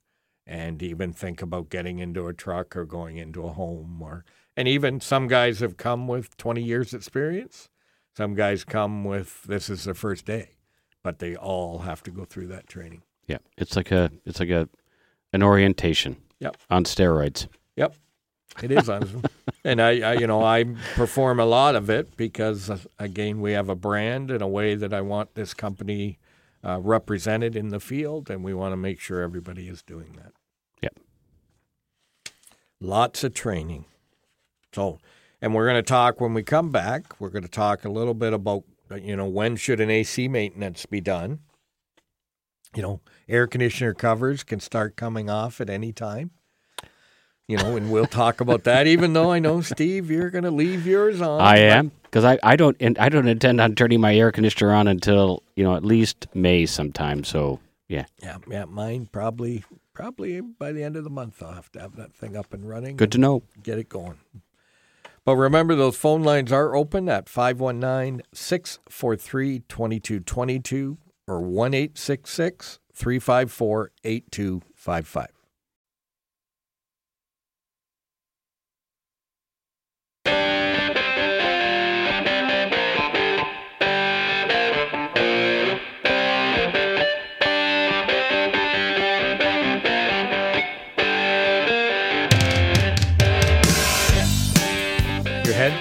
and 0.46 0.82
even 0.82 1.12
think 1.12 1.40
about 1.42 1.70
getting 1.70 1.98
into 1.98 2.26
a 2.26 2.34
truck 2.34 2.76
or 2.76 2.84
going 2.84 3.16
into 3.16 3.44
a 3.44 3.52
home 3.52 4.00
or 4.02 4.24
and 4.56 4.66
even 4.66 5.00
some 5.00 5.28
guys 5.28 5.60
have 5.60 5.76
come 5.76 6.08
with 6.08 6.36
20 6.36 6.62
years 6.62 6.92
experience 6.92 7.68
some 8.16 8.34
guys 8.34 8.64
come 8.64 9.04
with 9.04 9.42
this 9.44 9.70
is 9.70 9.84
their 9.84 9.94
first 9.94 10.24
day 10.24 10.50
but 11.02 11.18
they 11.18 11.36
all 11.36 11.80
have 11.80 12.02
to 12.02 12.10
go 12.10 12.24
through 12.24 12.46
that 12.46 12.66
training 12.66 13.02
yeah, 13.28 13.38
it's 13.58 13.76
like 13.76 13.92
a 13.92 14.10
it's 14.24 14.40
like 14.40 14.50
a 14.50 14.68
an 15.32 15.42
orientation. 15.42 16.16
Yep. 16.40 16.56
On 16.70 16.84
steroids. 16.84 17.46
Yep, 17.76 17.94
it 18.62 18.70
is 18.70 18.88
on, 18.88 19.22
and 19.64 19.80
I, 19.80 20.00
I, 20.00 20.12
you 20.14 20.26
know, 20.26 20.42
I 20.42 20.64
perform 20.94 21.40
a 21.40 21.46
lot 21.46 21.74
of 21.74 21.90
it 21.90 22.16
because, 22.16 22.70
uh, 22.70 22.78
again, 22.98 23.40
we 23.40 23.52
have 23.52 23.68
a 23.68 23.74
brand 23.74 24.30
and 24.30 24.42
a 24.42 24.48
way 24.48 24.74
that 24.74 24.92
I 24.92 25.00
want 25.00 25.34
this 25.34 25.54
company 25.54 26.18
uh, 26.64 26.80
represented 26.80 27.54
in 27.54 27.68
the 27.68 27.80
field, 27.80 28.30
and 28.30 28.42
we 28.42 28.54
want 28.54 28.72
to 28.72 28.76
make 28.76 29.00
sure 29.00 29.22
everybody 29.22 29.68
is 29.68 29.82
doing 29.82 30.14
that. 30.16 30.32
Yep. 30.82 30.98
Lots 32.80 33.24
of 33.24 33.34
training. 33.34 33.84
So, 34.74 34.98
and 35.40 35.54
we're 35.54 35.66
going 35.66 35.76
to 35.76 35.82
talk 35.82 36.20
when 36.20 36.34
we 36.34 36.42
come 36.42 36.70
back. 36.70 37.20
We're 37.20 37.30
going 37.30 37.44
to 37.44 37.48
talk 37.48 37.84
a 37.84 37.88
little 37.88 38.14
bit 38.14 38.32
about, 38.32 38.64
uh, 38.90 38.96
you 38.96 39.16
know, 39.16 39.26
when 39.26 39.56
should 39.56 39.80
an 39.80 39.90
AC 39.90 40.28
maintenance 40.28 40.84
be 40.86 41.00
done. 41.00 41.40
You 42.74 42.82
know, 42.82 43.00
air 43.28 43.46
conditioner 43.46 43.94
covers 43.94 44.44
can 44.44 44.60
start 44.60 44.94
coming 44.94 45.30
off 45.30 45.60
at 45.60 45.70
any 45.70 45.92
time. 45.92 46.32
You 47.48 47.56
know, 47.56 47.76
and 47.76 47.90
we'll 47.90 48.06
talk 48.06 48.42
about 48.42 48.64
that. 48.64 48.86
Even 48.86 49.14
though 49.14 49.32
I 49.32 49.38
know 49.38 49.60
Steve, 49.62 50.10
you're 50.10 50.28
going 50.28 50.44
to 50.44 50.50
leave 50.50 50.86
yours 50.86 51.22
on. 51.22 51.40
I 51.40 51.56
am 51.58 51.92
because 52.02 52.24
I, 52.24 52.38
I 52.42 52.56
don't 52.56 52.76
and 52.78 52.98
I 52.98 53.08
don't 53.08 53.26
intend 53.26 53.60
on 53.60 53.74
turning 53.74 54.00
my 54.00 54.14
air 54.14 54.30
conditioner 54.30 54.72
on 54.72 54.86
until 54.86 55.42
you 55.56 55.64
know 55.64 55.74
at 55.74 55.84
least 55.84 56.26
May 56.34 56.66
sometime. 56.66 57.24
So 57.24 57.58
yeah, 57.88 58.04
Yeah, 58.22 58.36
yeah, 58.48 58.66
mine 58.66 59.08
probably 59.10 59.64
probably 59.94 60.40
by 60.42 60.72
the 60.72 60.84
end 60.84 60.96
of 60.96 61.04
the 61.04 61.10
month 61.10 61.42
I'll 61.42 61.54
have 61.54 61.72
to 61.72 61.80
have 61.80 61.96
that 61.96 62.12
thing 62.12 62.36
up 62.36 62.52
and 62.52 62.68
running. 62.68 62.96
good 62.96 63.12
to 63.12 63.18
know. 63.18 63.42
get 63.62 63.78
it 63.78 63.88
going. 63.88 64.18
But 65.24 65.36
remember, 65.36 65.74
those 65.74 65.96
phone 65.96 66.22
lines 66.22 66.52
are 66.52 66.74
open 66.74 67.08
at 67.08 67.28
519 67.28 68.22
643 68.32 69.60
2222 69.60 70.98
or 71.26 71.40
1 71.40 71.72
354 71.72 73.90
8255. 74.04 75.26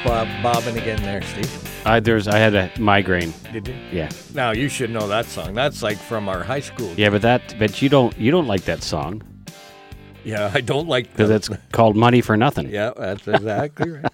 Bob, 0.08 0.28
bobbing 0.44 0.78
again 0.78 1.02
there, 1.04 1.22
Steve. 1.22 1.70
I 1.86 2.00
there's 2.00 2.28
I 2.28 2.38
had 2.38 2.56
a 2.56 2.72
migraine. 2.80 3.34
Did 3.52 3.68
you? 3.68 3.76
Yeah, 3.92 4.10
Now 4.34 4.52
you 4.52 4.70
should 4.70 4.90
know 4.90 5.08
that 5.08 5.26
song. 5.26 5.54
That's 5.54 5.82
like 5.84 5.98
from 5.98 6.28
our 6.30 6.44
high 6.44 6.60
school. 6.62 6.94
yeah, 6.98 7.10
but 7.10 7.22
that 7.22 7.56
but 7.60 7.82
you 7.82 7.90
don't 7.90 8.18
you 8.18 8.32
don't 8.32 8.48
like 8.48 8.64
that 8.64 8.84
song 8.84 9.22
Yeah, 10.24 10.52
I 10.54 10.62
don't 10.62 10.88
like 10.88 11.06
that. 11.08 11.12
because 11.18 11.30
it's 11.30 11.50
called 11.72 11.96
Money 11.96 12.22
for 12.22 12.36
Nothing. 12.38 12.70
Yeah, 12.70 12.92
that's 12.96 13.28
exactly 13.28 13.92
right. 13.92 14.12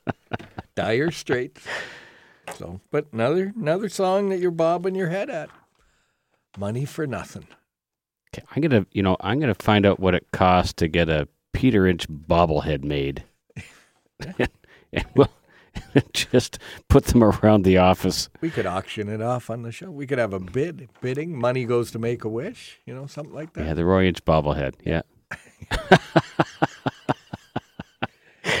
Dire 0.74 1.10
Straits. 1.10 1.64
So, 2.56 2.80
but 2.90 3.06
another 3.12 3.52
another 3.56 3.88
song 3.88 4.28
that 4.30 4.38
you're 4.38 4.50
bobbing 4.50 4.94
your 4.94 5.08
head 5.08 5.30
at. 5.30 5.48
Money 6.58 6.84
for 6.84 7.06
nothing. 7.06 7.46
Okay, 8.34 8.44
I'm 8.54 8.62
gonna 8.62 8.86
you 8.92 9.02
know 9.02 9.16
I'm 9.20 9.40
gonna 9.40 9.54
find 9.54 9.84
out 9.86 9.98
what 10.00 10.14
it 10.14 10.26
costs 10.32 10.72
to 10.74 10.88
get 10.88 11.08
a 11.08 11.28
Peter 11.52 11.86
Inch 11.86 12.06
bobblehead 12.08 12.84
made, 12.84 13.24
and 14.96 15.06
we'll 15.14 15.28
just 16.12 16.58
put 16.88 17.04
them 17.06 17.22
around 17.22 17.62
the 17.64 17.76
office. 17.76 18.28
We 18.40 18.50
could 18.50 18.66
auction 18.66 19.08
it 19.08 19.20
off 19.22 19.50
on 19.50 19.62
the 19.62 19.70
show. 19.70 19.90
We 19.90 20.06
could 20.06 20.18
have 20.18 20.32
a 20.32 20.40
bid, 20.40 20.88
bidding. 21.00 21.38
Money 21.38 21.64
goes 21.66 21.90
to 21.92 21.98
Make 21.98 22.24
a 22.24 22.28
Wish. 22.28 22.80
You 22.86 22.94
know, 22.94 23.06
something 23.06 23.34
like 23.34 23.52
that. 23.52 23.64
Yeah, 23.66 23.74
the 23.74 23.84
Roy 23.84 24.06
Inch 24.06 24.24
bobblehead. 24.24 24.74
Yeah, 24.84 25.02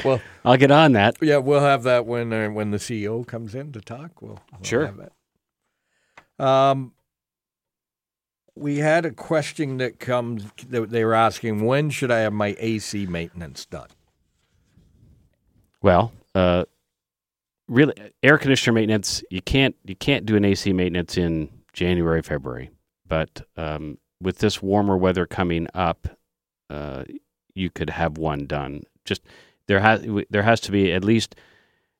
Well, 0.04 0.20
I'll 0.44 0.56
get 0.56 0.70
on 0.70 0.92
that. 0.92 1.16
yeah, 1.22 1.38
we'll 1.38 1.60
have 1.60 1.82
that 1.84 2.06
when 2.06 2.32
uh, 2.32 2.48
when 2.50 2.70
the 2.70 2.76
CEO 2.78 3.26
comes 3.26 3.54
in 3.54 3.72
to 3.72 3.80
talk. 3.80 4.20
We'll, 4.22 4.38
we'll 4.52 4.62
Sure. 4.62 4.86
have 4.86 4.98
that. 4.98 6.44
Um, 6.44 6.92
we 8.54 8.78
had 8.78 9.04
a 9.06 9.10
question 9.10 9.78
that 9.78 9.98
comes 9.98 10.44
that 10.68 10.90
they 10.90 11.04
were 11.04 11.14
asking: 11.14 11.64
When 11.64 11.90
should 11.90 12.10
I 12.10 12.18
have 12.20 12.32
my 12.32 12.54
AC 12.58 13.06
maintenance 13.06 13.64
done? 13.64 13.88
Well, 15.82 16.12
uh, 16.36 16.64
really, 17.66 17.94
air 18.22 18.36
conditioner 18.36 18.74
maintenance 18.74 19.22
you 19.30 19.40
can't 19.40 19.74
you 19.84 19.96
can't 19.96 20.26
do 20.26 20.36
an 20.36 20.44
AC 20.44 20.70
maintenance 20.74 21.16
in 21.16 21.48
January 21.72 22.20
February, 22.20 22.70
but 23.08 23.46
um, 23.56 23.96
with 24.20 24.38
this 24.38 24.62
warmer 24.62 24.98
weather 24.98 25.26
coming 25.26 25.66
up, 25.72 26.06
uh, 26.68 27.04
you 27.54 27.70
could 27.70 27.88
have 27.88 28.18
one 28.18 28.46
done. 28.46 28.82
Just 29.06 29.22
there 29.66 29.80
has 29.80 30.06
there 30.28 30.42
has 30.42 30.60
to 30.60 30.72
be 30.72 30.92
at 30.92 31.04
least 31.04 31.36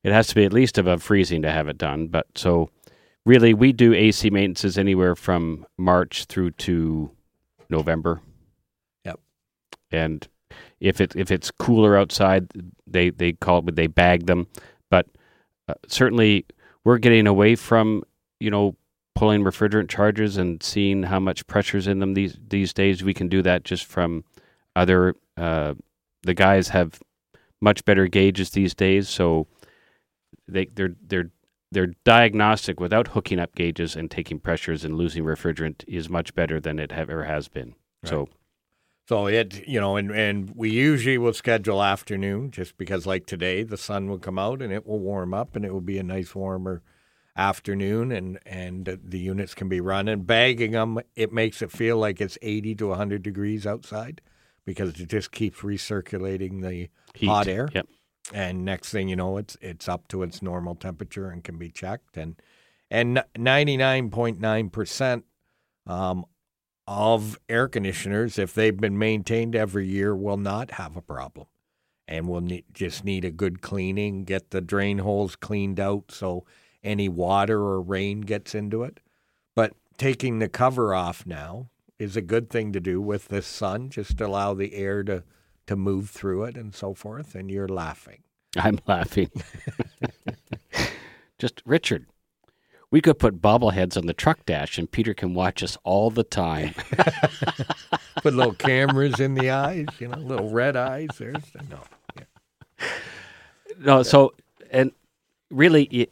it 0.03 0.11
has 0.11 0.27
to 0.27 0.35
be 0.35 0.45
at 0.45 0.53
least 0.53 0.77
above 0.77 1.01
freezing 1.01 1.41
to 1.41 1.51
have 1.51 1.67
it 1.67 1.79
done. 1.79 2.07
But 2.07 2.27
so 2.35 2.69
really, 3.25 3.55
we 3.55 3.73
do 3.73 3.91
AC 3.91 4.29
maintenances 4.29 4.77
anywhere 4.77 5.15
from 5.15 5.65
March 5.79 6.25
through 6.25 6.51
to 6.51 7.09
November. 7.71 8.21
Yep. 9.03 9.19
And 9.89 10.27
if 10.79 11.01
it 11.01 11.15
if 11.15 11.31
it's 11.31 11.51
cooler 11.51 11.97
outside, 11.97 12.47
they 12.85 13.09
they 13.09 13.33
call 13.33 13.59
it 13.59 13.65
but 13.65 13.75
they 13.75 13.87
bag 13.87 14.27
them. 14.27 14.47
But 14.89 15.07
uh, 15.67 15.75
certainly, 15.87 16.45
we're 16.83 16.97
getting 16.97 17.27
away 17.27 17.55
from 17.55 18.03
you 18.39 18.51
know 18.51 18.75
pulling 19.15 19.43
refrigerant 19.43 19.89
charges 19.89 20.37
and 20.37 20.61
seeing 20.61 21.03
how 21.03 21.19
much 21.19 21.47
pressure's 21.47 21.87
in 21.87 21.99
them 21.99 22.13
these 22.13 22.37
these 22.47 22.73
days. 22.73 23.03
We 23.03 23.13
can 23.13 23.27
do 23.27 23.41
that 23.41 23.63
just 23.63 23.85
from 23.85 24.23
other. 24.75 25.15
Uh, 25.35 25.73
the 26.23 26.33
guys 26.33 26.69
have 26.69 26.99
much 27.61 27.85
better 27.85 28.07
gauges 28.07 28.51
these 28.51 28.75
days, 28.75 29.09
so 29.09 29.47
they 30.47 30.65
they're 30.65 30.95
they're 31.07 31.31
they're 31.71 31.93
diagnostic 32.05 32.79
without 32.79 33.09
hooking 33.09 33.39
up 33.39 33.55
gauges 33.55 33.95
and 33.95 34.09
taking 34.09 34.39
pressures 34.39 34.85
and 34.85 34.95
losing 34.95 35.23
refrigerant 35.23 35.83
is 35.87 36.09
much 36.09 36.33
better 36.33 36.59
than 36.59 36.79
it 36.79 36.91
have, 36.91 37.09
ever 37.09 37.25
has 37.25 37.47
been. 37.47 37.75
Right. 38.03 38.09
So 38.09 38.29
So 39.07 39.27
it, 39.27 39.65
you 39.65 39.79
know, 39.79 39.95
and, 39.95 40.11
and 40.11 40.51
we 40.53 40.69
usually 40.69 41.17
will 41.17 41.33
schedule 41.33 41.81
afternoon 41.81 42.51
just 42.51 42.77
because, 42.77 43.05
like 43.05 43.25
today, 43.25 43.63
the 43.63 43.77
sun 43.77 44.09
will 44.09 44.19
come 44.19 44.37
out 44.37 44.61
and 44.61 44.73
it 44.73 44.85
will 44.85 44.99
warm 44.99 45.33
up 45.33 45.55
and 45.55 45.63
it 45.63 45.71
will 45.71 45.79
be 45.79 45.97
a 45.97 46.03
nice 46.03 46.35
warmer 46.35 46.81
afternoon 47.37 48.11
and 48.11 48.39
and 48.45 48.99
the 49.01 49.19
units 49.19 49.53
can 49.53 49.69
be 49.69 49.79
run. 49.79 50.09
And 50.09 50.27
Bagging 50.27 50.71
them, 50.71 50.99
it 51.15 51.31
makes 51.31 51.61
it 51.61 51.71
feel 51.71 51.97
like 51.97 52.19
it's 52.19 52.37
80 52.41 52.75
to 52.75 52.87
100 52.87 53.23
degrees 53.23 53.65
outside 53.65 54.19
because 54.65 54.99
it 54.99 55.07
just 55.07 55.31
keeps 55.31 55.59
recirculating 55.59 56.61
the 56.61 56.89
heat. 57.13 57.27
hot 57.27 57.47
air. 57.47 57.69
Yep. 57.73 57.87
and 58.33 58.65
next 58.65 58.89
thing 58.89 59.07
you 59.07 59.15
know, 59.15 59.37
it's 59.37 59.55
it's 59.61 59.87
up 59.87 60.09
to 60.09 60.21
its 60.21 60.41
normal 60.41 60.75
temperature 60.75 61.29
and 61.29 61.45
can 61.45 61.57
be 61.57 61.69
checked. 61.69 62.17
And 62.17 62.35
and 62.91 63.23
ninety 63.37 63.77
nine 63.77 64.09
point 64.09 64.41
nine 64.41 64.69
percent 64.69 65.23
um, 65.85 66.25
of 66.87 67.37
air 67.49 67.67
conditioners, 67.67 68.39
if 68.39 68.53
they've 68.53 68.75
been 68.75 68.97
maintained 68.97 69.55
every 69.55 69.87
year, 69.87 70.15
will 70.15 70.37
not 70.37 70.71
have 70.71 70.95
a 70.95 71.01
problem, 71.01 71.47
and 72.07 72.27
will 72.27 72.41
need, 72.41 72.65
just 72.73 73.03
need 73.03 73.25
a 73.25 73.31
good 73.31 73.61
cleaning, 73.61 74.23
get 74.23 74.51
the 74.51 74.61
drain 74.61 74.99
holes 74.99 75.35
cleaned 75.35 75.79
out 75.79 76.11
so 76.11 76.45
any 76.83 77.09
water 77.09 77.59
or 77.59 77.81
rain 77.81 78.21
gets 78.21 78.55
into 78.55 78.83
it. 78.83 78.99
But 79.55 79.73
taking 79.97 80.39
the 80.39 80.49
cover 80.49 80.93
off 80.93 81.25
now 81.25 81.69
is 81.99 82.15
a 82.15 82.21
good 82.21 82.49
thing 82.49 82.71
to 82.73 82.79
do 82.79 83.01
with 83.01 83.27
the 83.27 83.41
sun, 83.41 83.89
just 83.89 84.21
allow 84.21 84.53
the 84.53 84.73
air 84.75 85.03
to 85.03 85.23
to 85.67 85.75
move 85.75 86.09
through 86.09 86.45
it 86.45 86.57
and 86.57 86.73
so 86.73 86.93
forth. 86.93 87.35
And 87.35 87.51
you're 87.51 87.67
laughing. 87.67 88.23
I'm 88.55 88.79
laughing. 88.87 89.29
Just 91.37 91.61
Richard, 91.65 92.07
we 92.97 93.01
could 93.01 93.19
put 93.19 93.39
bobbleheads 93.39 93.95
on 93.95 94.07
the 94.07 94.13
truck 94.13 94.43
dash 94.47 94.79
and 94.79 94.89
Peter 94.91 95.13
can 95.13 95.35
watch 95.35 95.61
us 95.61 95.77
all 95.83 96.09
the 96.09 96.23
time. 96.23 96.73
Put 98.23 98.33
little 98.33 98.55
cameras 98.55 99.19
in 99.19 99.35
the 99.35 99.51
eyes, 99.51 99.85
you 99.99 100.07
know, 100.07 100.17
little 100.17 100.49
red 100.49 100.75
eyes. 100.75 101.09
There's 101.19 101.43
no. 101.69 101.79
no, 103.77 104.01
so 104.01 104.33
and 104.71 104.93
really 105.51 105.83
it, 105.83 106.11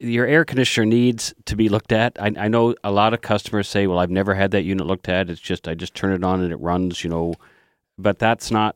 your 0.00 0.26
air 0.26 0.44
conditioner 0.44 0.86
needs 0.86 1.32
to 1.44 1.54
be 1.54 1.68
looked 1.68 1.92
at. 1.92 2.20
I, 2.20 2.32
I 2.36 2.48
know 2.48 2.74
a 2.82 2.90
lot 2.90 3.14
of 3.14 3.20
customers 3.20 3.68
say, 3.68 3.86
"Well, 3.86 4.00
I've 4.00 4.10
never 4.10 4.34
had 4.34 4.50
that 4.50 4.62
unit 4.62 4.88
looked 4.88 5.08
at. 5.08 5.30
It's 5.30 5.40
just 5.40 5.68
I 5.68 5.74
just 5.74 5.94
turn 5.94 6.12
it 6.12 6.24
on 6.24 6.42
and 6.42 6.52
it 6.52 6.56
runs," 6.56 7.04
you 7.04 7.10
know. 7.10 7.34
But 7.96 8.18
that's 8.18 8.50
not. 8.50 8.74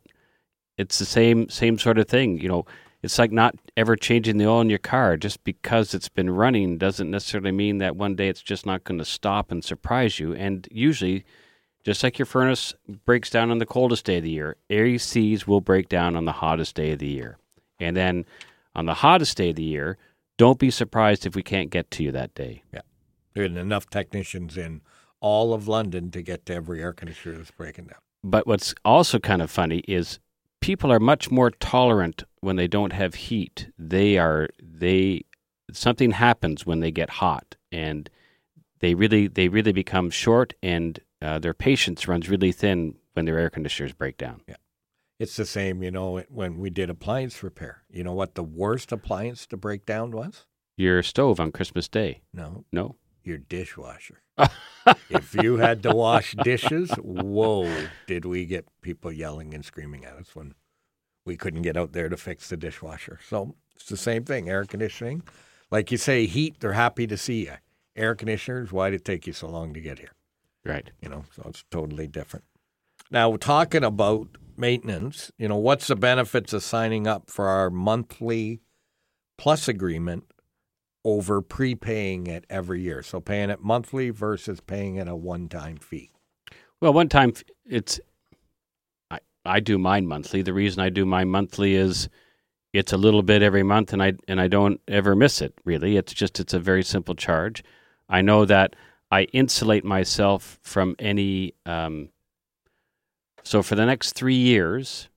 It's 0.78 1.00
the 1.00 1.06
same 1.06 1.48
same 1.48 1.76
sort 1.76 1.98
of 1.98 2.06
thing, 2.06 2.38
you 2.38 2.48
know. 2.48 2.66
It's 3.02 3.18
like 3.18 3.32
not 3.32 3.56
ever 3.76 3.96
changing 3.96 4.38
the 4.38 4.46
oil 4.46 4.60
in 4.60 4.70
your 4.70 4.78
car. 4.78 5.16
Just 5.16 5.42
because 5.42 5.92
it's 5.92 6.08
been 6.08 6.30
running 6.30 6.78
doesn't 6.78 7.10
necessarily 7.10 7.50
mean 7.50 7.78
that 7.78 7.96
one 7.96 8.14
day 8.14 8.28
it's 8.28 8.42
just 8.42 8.64
not 8.64 8.84
going 8.84 8.98
to 8.98 9.04
stop 9.04 9.50
and 9.50 9.64
surprise 9.64 10.20
you. 10.20 10.34
And 10.34 10.68
usually, 10.70 11.24
just 11.84 12.04
like 12.04 12.18
your 12.18 12.26
furnace 12.26 12.74
breaks 13.04 13.28
down 13.28 13.50
on 13.50 13.58
the 13.58 13.66
coldest 13.66 14.04
day 14.04 14.18
of 14.18 14.24
the 14.24 14.30
year, 14.30 14.56
ACs 14.70 15.46
will 15.46 15.60
break 15.60 15.88
down 15.88 16.14
on 16.14 16.26
the 16.26 16.32
hottest 16.32 16.76
day 16.76 16.92
of 16.92 17.00
the 17.00 17.08
year. 17.08 17.38
And 17.80 17.96
then 17.96 18.24
on 18.76 18.86
the 18.86 18.94
hottest 18.94 19.36
day 19.36 19.50
of 19.50 19.56
the 19.56 19.64
year, 19.64 19.98
don't 20.36 20.58
be 20.58 20.70
surprised 20.70 21.26
if 21.26 21.34
we 21.34 21.42
can't 21.42 21.70
get 21.70 21.90
to 21.92 22.04
you 22.04 22.12
that 22.12 22.34
day. 22.34 22.62
Yeah. 22.72 22.80
There 23.34 23.42
are 23.42 23.46
enough 23.46 23.90
technicians 23.90 24.56
in 24.56 24.82
all 25.20 25.54
of 25.54 25.66
London 25.66 26.10
to 26.12 26.22
get 26.22 26.46
to 26.46 26.54
every 26.54 26.82
air 26.82 26.92
conditioner 26.92 27.38
that's 27.38 27.50
breaking 27.50 27.86
down. 27.86 27.98
But 28.24 28.46
what's 28.46 28.74
also 28.84 29.18
kind 29.18 29.42
of 29.42 29.50
funny 29.50 29.82
is 29.88 30.20
people 30.62 30.90
are 30.90 31.00
much 31.00 31.30
more 31.30 31.50
tolerant 31.50 32.24
when 32.40 32.56
they 32.56 32.66
don't 32.68 32.92
have 32.92 33.14
heat. 33.14 33.68
They 33.78 34.16
are 34.16 34.48
they 34.62 35.24
something 35.72 36.12
happens 36.12 36.64
when 36.64 36.80
they 36.80 36.90
get 36.90 37.10
hot 37.10 37.56
and 37.70 38.08
they 38.80 38.94
really 38.94 39.26
they 39.26 39.48
really 39.48 39.72
become 39.72 40.08
short 40.10 40.54
and 40.62 40.98
uh, 41.20 41.38
their 41.38 41.54
patience 41.54 42.08
runs 42.08 42.28
really 42.28 42.52
thin 42.52 42.94
when 43.12 43.26
their 43.26 43.38
air 43.38 43.50
conditioners 43.50 43.92
break 43.92 44.16
down. 44.16 44.40
Yeah, 44.48 44.56
It's 45.20 45.36
the 45.36 45.44
same, 45.44 45.82
you 45.82 45.90
know, 45.90 46.22
when 46.28 46.58
we 46.58 46.70
did 46.70 46.90
appliance 46.90 47.42
repair. 47.42 47.82
You 47.90 48.02
know 48.04 48.14
what 48.14 48.34
the 48.34 48.42
worst 48.42 48.90
appliance 48.90 49.46
to 49.48 49.56
break 49.56 49.84
down 49.84 50.10
was? 50.10 50.46
Your 50.76 51.02
stove 51.02 51.38
on 51.38 51.52
Christmas 51.52 51.88
Day. 51.88 52.22
No, 52.32 52.64
No. 52.72 52.96
Your 53.24 53.38
dishwasher. 53.38 54.22
if 55.10 55.34
you 55.34 55.56
had 55.56 55.82
to 55.82 55.94
wash 55.94 56.34
dishes, 56.42 56.90
whoa, 56.98 57.86
did 58.06 58.24
we 58.24 58.46
get 58.46 58.66
people 58.80 59.12
yelling 59.12 59.54
and 59.54 59.64
screaming 59.64 60.04
at 60.04 60.14
us 60.14 60.34
when 60.34 60.54
we 61.24 61.36
couldn't 61.36 61.62
get 61.62 61.76
out 61.76 61.92
there 61.92 62.08
to 62.08 62.16
fix 62.16 62.48
the 62.48 62.56
dishwasher. 62.56 63.18
So 63.28 63.54
it's 63.76 63.86
the 63.86 63.96
same 63.96 64.24
thing. 64.24 64.48
Air 64.48 64.64
conditioning, 64.64 65.22
like 65.70 65.90
you 65.90 65.98
say, 65.98 66.26
heat. 66.26 66.56
They're 66.60 66.72
happy 66.72 67.06
to 67.06 67.16
see 67.16 67.44
you. 67.46 67.54
Air 67.96 68.14
conditioners. 68.14 68.72
Why 68.72 68.90
did 68.90 69.00
it 69.00 69.04
take 69.04 69.26
you 69.26 69.32
so 69.32 69.48
long 69.48 69.74
to 69.74 69.80
get 69.80 69.98
here? 69.98 70.12
Right. 70.64 70.90
You 71.00 71.08
know, 71.08 71.24
so 71.34 71.42
it's 71.46 71.64
totally 71.70 72.06
different. 72.06 72.44
Now, 73.10 73.36
talking 73.36 73.84
about 73.84 74.28
maintenance, 74.56 75.30
you 75.38 75.48
know, 75.48 75.56
what's 75.56 75.88
the 75.88 75.96
benefits 75.96 76.52
of 76.52 76.62
signing 76.62 77.06
up 77.06 77.28
for 77.28 77.48
our 77.48 77.68
monthly 77.68 78.60
plus 79.36 79.68
agreement 79.68 80.31
over 81.04 81.42
prepaying 81.42 82.26
it 82.26 82.44
every 82.48 82.82
year? 82.82 83.02
So 83.02 83.20
paying 83.20 83.50
it 83.50 83.60
monthly 83.60 84.10
versus 84.10 84.60
paying 84.60 84.96
it 84.96 85.08
a 85.08 85.16
one-time 85.16 85.78
fee. 85.78 86.10
Well, 86.80 86.92
one 86.92 87.08
time 87.08 87.32
it's 87.64 88.00
I 89.10 89.20
I 89.44 89.60
do 89.60 89.78
mine 89.78 90.06
monthly. 90.06 90.42
The 90.42 90.52
reason 90.52 90.80
I 90.82 90.88
do 90.88 91.06
mine 91.06 91.28
monthly 91.28 91.74
is 91.74 92.08
it's 92.72 92.92
a 92.92 92.96
little 92.96 93.22
bit 93.22 93.42
every 93.42 93.62
month 93.62 93.92
and 93.92 94.02
I 94.02 94.14
and 94.26 94.40
I 94.40 94.48
don't 94.48 94.80
ever 94.88 95.14
miss 95.14 95.40
it 95.40 95.54
really. 95.64 95.96
It's 95.96 96.12
just 96.12 96.40
it's 96.40 96.54
a 96.54 96.58
very 96.58 96.82
simple 96.82 97.14
charge. 97.14 97.62
I 98.08 98.20
know 98.20 98.44
that 98.46 98.74
I 99.10 99.24
insulate 99.24 99.84
myself 99.84 100.58
from 100.62 100.96
any 100.98 101.54
um, 101.66 102.08
so 103.44 103.62
for 103.62 103.74
the 103.74 103.86
next 103.86 104.14
3 104.14 104.34
years 104.34 105.08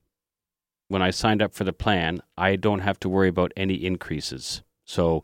when 0.87 1.01
I 1.01 1.09
signed 1.09 1.41
up 1.41 1.53
for 1.53 1.63
the 1.63 1.73
plan, 1.73 2.21
I 2.37 2.55
don't 2.57 2.79
have 2.79 2.99
to 2.99 3.09
worry 3.09 3.29
about 3.29 3.53
any 3.57 3.73
increases. 3.73 4.61
So 4.85 5.23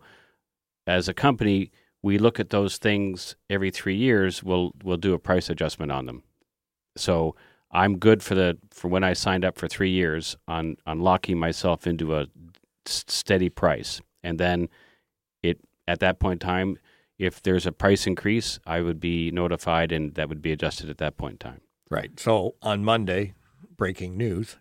as 0.88 1.08
a 1.08 1.14
company, 1.14 1.72
we 2.02 2.18
look 2.18 2.40
at 2.40 2.50
those 2.50 2.78
things 2.78 3.36
every 3.50 3.72
3 3.72 3.96
years, 3.96 4.44
we'll 4.44 4.72
we'll 4.84 4.98
do 4.98 5.14
a 5.14 5.20
price 5.20 5.50
adjustment 5.50 5.92
on 5.92 6.06
them. 6.06 6.24
So 6.98 7.36
I'm 7.72 7.98
good 7.98 8.22
for 8.22 8.36
the 8.36 8.58
for 8.72 8.88
when 8.88 9.04
I 9.04 9.14
signed 9.14 9.46
up 9.46 9.58
for 9.58 9.68
three 9.68 9.92
years 9.92 10.36
on 10.48 10.78
on 10.86 11.00
locking 11.00 11.40
myself 11.40 11.88
into 11.88 12.16
a 12.16 12.28
steady 12.86 13.50
price, 13.50 14.02
and 14.24 14.40
then 14.40 14.68
it 15.42 15.60
at 15.88 16.00
that 16.00 16.20
point 16.20 16.44
in 16.44 16.48
time, 16.48 16.78
if 17.18 17.42
there's 17.42 17.66
a 17.66 17.72
price 17.72 18.08
increase, 18.08 18.60
I 18.66 18.82
would 18.82 19.00
be 19.00 19.32
notified, 19.32 19.92
and 19.92 20.14
that 20.16 20.28
would 20.28 20.42
be 20.42 20.52
adjusted 20.52 20.90
at 20.90 20.98
that 20.98 21.18
point 21.18 21.34
in 21.34 21.50
time. 21.50 21.62
Right. 21.90 22.20
So 22.20 22.56
on 22.62 22.84
Monday, 22.84 23.34
breaking 23.78 24.18
news, 24.18 24.58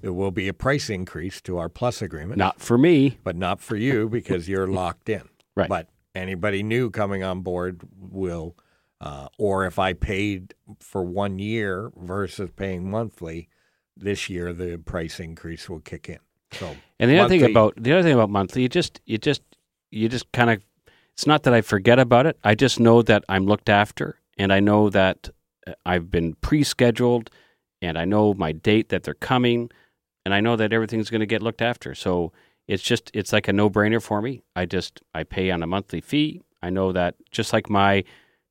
there 0.00 0.12
will 0.12 0.30
be 0.30 0.48
a 0.48 0.54
price 0.54 0.90
increase 0.90 1.40
to 1.42 1.58
our 1.58 1.68
plus 1.68 2.02
agreement. 2.02 2.38
Not 2.38 2.60
for 2.60 2.78
me, 2.78 3.18
but 3.22 3.36
not 3.36 3.60
for 3.60 3.76
you 3.76 4.08
because 4.08 4.48
you're 4.48 4.66
locked 4.66 5.08
in. 5.08 5.28
Right. 5.60 5.68
But 5.68 5.88
anybody 6.14 6.62
new 6.62 6.90
coming 6.90 7.22
on 7.22 7.40
board 7.40 7.82
will, 7.98 8.56
uh, 9.00 9.28
or 9.38 9.66
if 9.66 9.78
I 9.78 9.92
paid 9.92 10.54
for 10.80 11.02
one 11.02 11.38
year 11.38 11.92
versus 11.96 12.50
paying 12.54 12.90
monthly, 12.90 13.48
this 13.96 14.28
year 14.28 14.52
the 14.52 14.78
price 14.78 15.20
increase 15.20 15.68
will 15.68 15.80
kick 15.80 16.08
in. 16.08 16.18
So 16.52 16.74
And 16.98 17.10
the 17.10 17.18
other 17.18 17.28
thing 17.28 17.44
about 17.44 17.74
the 17.76 17.92
other 17.92 18.02
thing 18.02 18.14
about 18.14 18.30
monthly, 18.30 18.62
you 18.62 18.68
just 18.68 19.00
you 19.06 19.18
just 19.18 19.42
you 19.90 20.08
just 20.08 20.30
kind 20.32 20.50
of 20.50 20.62
it's 21.12 21.26
not 21.26 21.42
that 21.44 21.54
I 21.54 21.60
forget 21.60 21.98
about 21.98 22.26
it. 22.26 22.38
I 22.42 22.54
just 22.54 22.80
know 22.80 23.02
that 23.02 23.24
I'm 23.28 23.46
looked 23.46 23.68
after, 23.68 24.18
and 24.38 24.52
I 24.52 24.60
know 24.60 24.90
that 24.90 25.28
uh, 25.66 25.72
I've 25.84 26.10
been 26.10 26.34
pre-scheduled, 26.34 27.30
and 27.82 27.98
I 27.98 28.04
know 28.04 28.34
my 28.34 28.52
date 28.52 28.88
that 28.88 29.02
they're 29.02 29.14
coming, 29.14 29.70
and 30.24 30.34
I 30.34 30.40
know 30.40 30.56
that 30.56 30.72
everything's 30.72 31.10
going 31.10 31.20
to 31.20 31.26
get 31.26 31.42
looked 31.42 31.62
after. 31.62 31.94
So 31.94 32.32
it's 32.70 32.84
just 32.84 33.10
it's 33.12 33.32
like 33.32 33.48
a 33.48 33.52
no 33.52 33.68
brainer 33.68 34.00
for 34.00 34.22
me. 34.22 34.42
I 34.54 34.64
just 34.64 35.02
I 35.12 35.24
pay 35.24 35.50
on 35.50 35.60
a 35.60 35.66
monthly 35.66 36.00
fee. 36.00 36.40
I 36.62 36.70
know 36.70 36.92
that 36.92 37.16
just 37.32 37.52
like 37.52 37.68
my 37.68 38.04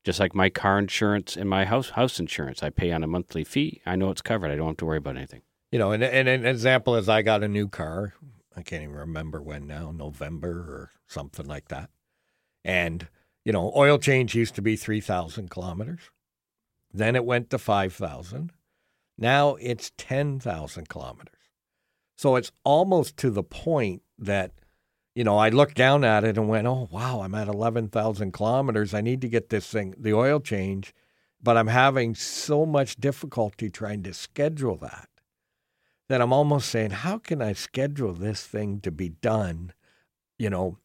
just 0.04 0.20
like 0.20 0.36
my 0.36 0.50
car 0.50 0.78
insurance 0.78 1.38
and 1.38 1.50
my 1.50 1.64
house 1.64 1.92
house 1.92 2.20
insurance, 2.20 2.62
I 2.62 2.70
pay 2.70 2.92
on 2.92 3.02
a 3.02 3.08
monthly 3.08 3.46
fee. 3.46 3.82
I 3.86 3.96
know 3.96 4.12
it's 4.12 4.22
covered. 4.22 4.52
I 4.52 4.58
don't 4.58 4.68
have 4.68 4.78
to 4.78 4.86
worry 4.86 4.98
about 4.98 5.16
anything. 5.16 5.42
You 5.72 5.80
know, 5.80 5.92
and, 5.94 6.04
and 6.04 6.28
an 6.28 6.46
example 6.46 6.96
is 6.98 7.08
I 7.08 7.22
got 7.22 7.44
a 7.44 7.48
new 7.48 7.70
car. 7.70 8.14
I 8.58 8.62
can't 8.62 8.84
even 8.84 8.96
remember 8.96 9.42
when 9.42 9.68
now, 9.68 9.92
November 9.92 10.50
or 10.50 10.92
something 11.08 11.46
like 11.46 11.70
that. 11.70 11.90
And, 12.66 13.08
you 13.46 13.54
know, 13.54 13.72
oil 13.74 14.00
change 14.00 14.36
used 14.36 14.56
to 14.56 14.62
be 14.62 14.76
3,000 14.76 15.50
kilometers. 15.50 16.10
Then 16.92 17.16
it 17.16 17.24
went 17.24 17.52
to 17.52 17.58
5,000. 17.58 18.52
Now 19.18 19.56
it's 19.56 19.92
10,000 19.98 20.90
kilometers. 20.90 21.39
So 22.20 22.36
it's 22.36 22.52
almost 22.66 23.16
to 23.20 23.30
the 23.30 23.44
point 23.44 24.02
that, 24.18 24.52
you 25.16 25.24
know, 25.24 25.38
I 25.38 25.48
looked 25.48 25.76
down 25.76 26.04
at 26.04 26.26
it 26.26 26.38
and 26.38 26.50
went, 26.50 26.68
oh, 26.68 26.90
wow, 26.92 27.22
I'm 27.22 27.34
at 27.34 27.48
11,000 27.48 28.34
kilometers. 28.34 28.94
I 28.94 29.00
need 29.00 29.22
to 29.22 29.30
get 29.30 29.48
this 29.48 29.68
thing, 29.68 29.96
the 29.98 30.14
oil 30.14 30.42
change, 30.42 30.94
but 31.42 31.56
I'm 31.56 31.68
having 31.68 32.16
so 32.16 32.66
much 32.66 32.98
difficulty 32.98 33.70
trying 33.70 34.04
to 34.04 34.14
schedule 34.14 34.76
that 34.80 35.08
that 36.10 36.20
I'm 36.20 36.34
almost 36.34 36.68
saying, 36.68 36.90
how 36.92 37.20
can 37.20 37.42
I 37.42 37.54
schedule 37.54 38.12
this 38.12 38.46
thing 38.46 38.82
to 38.82 38.92
be 38.92 39.08
done? 39.08 39.72
You 40.38 40.50
know, 40.50 40.78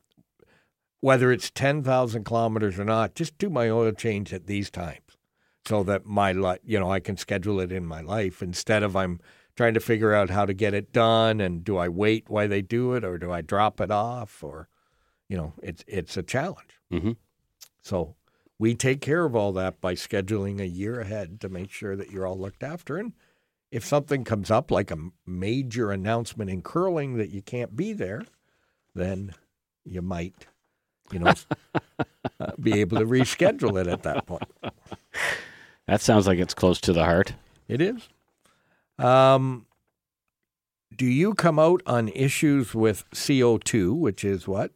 whether 1.00 1.32
it's 1.32 1.50
10,000 1.50 2.22
kilometers 2.22 2.78
or 2.78 2.84
not, 2.84 3.16
just 3.16 3.38
do 3.38 3.50
my 3.50 3.68
oil 3.68 3.90
change 3.90 4.32
at 4.32 4.46
these 4.46 4.70
times 4.70 5.18
so 5.66 5.82
that 5.82 6.06
my 6.06 6.30
you 6.62 6.78
know, 6.78 6.92
I 6.92 7.00
can 7.00 7.16
schedule 7.16 7.58
it 7.58 7.72
in 7.72 7.86
my 7.86 8.02
life 8.02 8.40
instead 8.40 8.84
of 8.84 8.94
I'm 8.94 9.18
trying 9.56 9.74
to 9.74 9.80
figure 9.80 10.14
out 10.14 10.30
how 10.30 10.44
to 10.44 10.54
get 10.54 10.74
it 10.74 10.92
done 10.92 11.40
and 11.40 11.64
do 11.64 11.76
I 11.76 11.88
wait 11.88 12.28
while 12.28 12.48
they 12.48 12.62
do 12.62 12.94
it 12.94 13.04
or 13.04 13.18
do 13.18 13.30
I 13.30 13.40
drop 13.40 13.80
it 13.80 13.90
off 13.90 14.42
or, 14.42 14.68
you 15.28 15.36
know, 15.36 15.52
it's 15.62 15.84
it's 15.86 16.16
a 16.16 16.22
challenge. 16.22 16.80
Mm-hmm. 16.92 17.12
So 17.82 18.16
we 18.58 18.74
take 18.74 19.00
care 19.00 19.24
of 19.24 19.36
all 19.36 19.52
that 19.52 19.80
by 19.80 19.94
scheduling 19.94 20.60
a 20.60 20.66
year 20.66 21.00
ahead 21.00 21.40
to 21.40 21.48
make 21.48 21.70
sure 21.70 21.96
that 21.96 22.10
you're 22.10 22.26
all 22.26 22.38
looked 22.38 22.62
after. 22.62 22.96
And 22.96 23.12
if 23.70 23.84
something 23.84 24.24
comes 24.24 24.50
up 24.50 24.70
like 24.70 24.90
a 24.90 25.10
major 25.26 25.90
announcement 25.90 26.50
in 26.50 26.62
curling 26.62 27.16
that 27.16 27.30
you 27.30 27.42
can't 27.42 27.76
be 27.76 27.92
there, 27.92 28.24
then 28.94 29.34
you 29.84 30.00
might, 30.00 30.46
you 31.10 31.18
know, 31.18 31.34
uh, 32.40 32.52
be 32.60 32.80
able 32.80 32.98
to 32.98 33.04
reschedule 33.04 33.80
it 33.80 33.86
at 33.86 34.02
that 34.04 34.26
point. 34.26 34.48
That 35.86 36.00
sounds 36.00 36.26
like 36.26 36.38
it's 36.38 36.54
close 36.54 36.80
to 36.82 36.92
the 36.92 37.04
heart. 37.04 37.34
It 37.68 37.80
is. 37.80 38.08
Um, 38.98 39.66
do 40.96 41.06
you 41.06 41.34
come 41.34 41.58
out 41.58 41.82
on 41.86 42.08
issues 42.08 42.74
with 42.74 43.04
CO2, 43.10 43.94
which 43.96 44.24
is 44.24 44.46
what? 44.46 44.72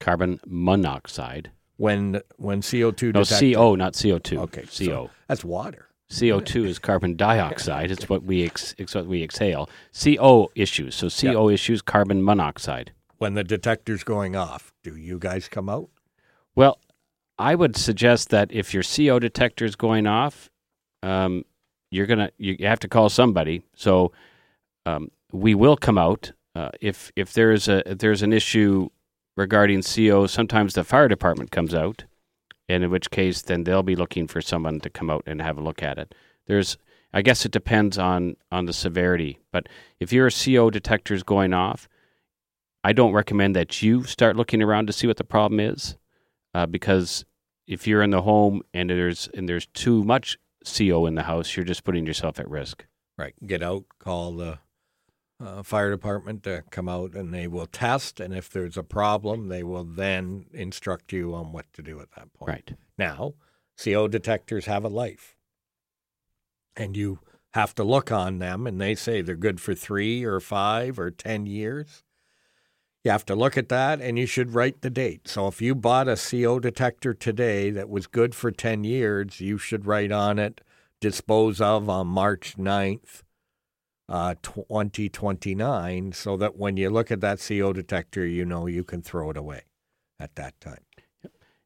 Carbon 0.00 0.40
monoxide. 0.46 1.50
When 1.76 2.20
when 2.36 2.60
CO2 2.60 3.12
No, 3.14 3.22
detected- 3.24 3.54
CO, 3.54 3.74
not 3.74 3.94
CO2. 3.94 4.38
Okay, 4.38 4.62
CO. 4.62 4.68
so 4.68 5.10
that's 5.28 5.44
water. 5.44 5.88
CO2 6.10 6.66
is 6.66 6.78
carbon 6.78 7.16
dioxide. 7.16 7.90
It's 7.90 8.08
what 8.08 8.22
we 8.24 8.44
ex- 8.44 8.74
it's 8.78 8.94
what 8.94 9.06
we 9.06 9.22
exhale. 9.22 9.68
CO 9.98 10.50
issues. 10.54 10.94
So 10.94 11.08
CO 11.08 11.48
issues, 11.48 11.80
carbon 11.82 12.22
monoxide. 12.22 12.92
When 13.18 13.34
the 13.34 13.44
detector's 13.44 14.04
going 14.04 14.36
off, 14.36 14.72
do 14.82 14.96
you 14.96 15.18
guys 15.18 15.48
come 15.48 15.68
out? 15.68 15.88
Well, 16.54 16.78
I 17.38 17.54
would 17.54 17.76
suggest 17.76 18.28
that 18.30 18.52
if 18.52 18.74
your 18.74 18.82
CO 18.82 19.18
detector 19.18 19.64
is 19.64 19.74
going 19.74 20.06
off, 20.06 20.50
um, 21.02 21.44
you're 21.92 22.06
gonna 22.06 22.30
you 22.38 22.56
have 22.60 22.80
to 22.80 22.88
call 22.88 23.08
somebody. 23.08 23.62
So 23.76 24.12
um, 24.86 25.10
we 25.30 25.54
will 25.54 25.76
come 25.76 25.98
out 25.98 26.32
uh, 26.56 26.70
if 26.80 27.12
if 27.14 27.34
there 27.34 27.52
is 27.52 27.68
a 27.68 27.88
if 27.88 27.98
there's 27.98 28.22
an 28.22 28.32
issue 28.32 28.88
regarding 29.36 29.82
CO. 29.82 30.26
Sometimes 30.26 30.74
the 30.74 30.84
fire 30.84 31.06
department 31.06 31.50
comes 31.50 31.74
out, 31.74 32.04
and 32.68 32.82
in 32.82 32.90
which 32.90 33.10
case 33.10 33.42
then 33.42 33.64
they'll 33.64 33.82
be 33.82 33.94
looking 33.94 34.26
for 34.26 34.40
someone 34.40 34.80
to 34.80 34.90
come 34.90 35.10
out 35.10 35.22
and 35.26 35.42
have 35.42 35.58
a 35.58 35.62
look 35.62 35.82
at 35.82 35.98
it. 35.98 36.14
There's 36.46 36.78
I 37.12 37.20
guess 37.20 37.44
it 37.44 37.52
depends 37.52 37.98
on 37.98 38.36
on 38.50 38.64
the 38.64 38.72
severity, 38.72 39.38
but 39.52 39.68
if 40.00 40.12
your 40.12 40.30
CO 40.30 40.70
detector 40.70 41.12
is 41.12 41.22
going 41.22 41.52
off, 41.52 41.88
I 42.82 42.94
don't 42.94 43.12
recommend 43.12 43.54
that 43.54 43.82
you 43.82 44.04
start 44.04 44.34
looking 44.34 44.62
around 44.62 44.86
to 44.86 44.94
see 44.94 45.06
what 45.06 45.18
the 45.18 45.24
problem 45.24 45.60
is 45.60 45.96
uh, 46.54 46.64
because 46.64 47.26
if 47.66 47.86
you're 47.86 48.02
in 48.02 48.10
the 48.10 48.22
home 48.22 48.62
and 48.72 48.88
there's 48.88 49.28
and 49.34 49.46
there's 49.46 49.66
too 49.66 50.02
much 50.04 50.38
CO 50.64 51.06
in 51.06 51.14
the 51.14 51.22
house, 51.22 51.56
you're 51.56 51.64
just 51.64 51.84
putting 51.84 52.06
yourself 52.06 52.38
at 52.38 52.48
risk. 52.48 52.86
Right. 53.18 53.34
Get 53.46 53.62
out, 53.62 53.84
call 53.98 54.32
the 54.32 54.58
uh, 55.42 55.62
fire 55.62 55.90
department 55.90 56.42
to 56.44 56.62
come 56.70 56.88
out, 56.88 57.14
and 57.14 57.32
they 57.32 57.46
will 57.46 57.66
test. 57.66 58.20
And 58.20 58.34
if 58.34 58.48
there's 58.48 58.76
a 58.76 58.82
problem, 58.82 59.48
they 59.48 59.62
will 59.62 59.84
then 59.84 60.46
instruct 60.52 61.12
you 61.12 61.34
on 61.34 61.52
what 61.52 61.72
to 61.74 61.82
do 61.82 62.00
at 62.00 62.12
that 62.16 62.32
point. 62.32 62.48
Right. 62.48 62.72
Now, 62.96 63.34
CO 63.82 64.08
detectors 64.08 64.66
have 64.66 64.84
a 64.84 64.88
life, 64.88 65.36
and 66.76 66.96
you 66.96 67.20
have 67.54 67.74
to 67.74 67.84
look 67.84 68.10
on 68.10 68.38
them, 68.38 68.66
and 68.66 68.80
they 68.80 68.94
say 68.94 69.20
they're 69.20 69.36
good 69.36 69.60
for 69.60 69.74
three 69.74 70.24
or 70.24 70.40
five 70.40 70.98
or 70.98 71.10
10 71.10 71.46
years. 71.46 72.02
You 73.04 73.10
have 73.10 73.26
to 73.26 73.34
look 73.34 73.58
at 73.58 73.68
that, 73.68 74.00
and 74.00 74.16
you 74.16 74.26
should 74.26 74.54
write 74.54 74.82
the 74.82 74.90
date. 74.90 75.26
So 75.26 75.48
if 75.48 75.60
you 75.60 75.74
bought 75.74 76.08
a 76.08 76.16
CO 76.16 76.60
detector 76.60 77.14
today 77.14 77.70
that 77.70 77.88
was 77.88 78.06
good 78.06 78.34
for 78.34 78.52
10 78.52 78.84
years, 78.84 79.40
you 79.40 79.58
should 79.58 79.86
write 79.86 80.12
on 80.12 80.38
it 80.38 80.60
dispose 81.02 81.60
of 81.60 81.90
on 81.90 82.06
March 82.06 82.56
9th, 82.56 83.22
uh, 84.08 84.36
2029, 84.40 86.12
so 86.12 86.36
that 86.36 86.56
when 86.56 86.76
you 86.76 86.88
look 86.88 87.10
at 87.10 87.20
that 87.20 87.44
CO 87.46 87.72
detector, 87.72 88.24
you 88.24 88.44
know 88.44 88.66
you 88.66 88.84
can 88.84 89.02
throw 89.02 89.28
it 89.30 89.36
away 89.36 89.64
at 90.20 90.36
that 90.36 90.58
time. 90.60 90.84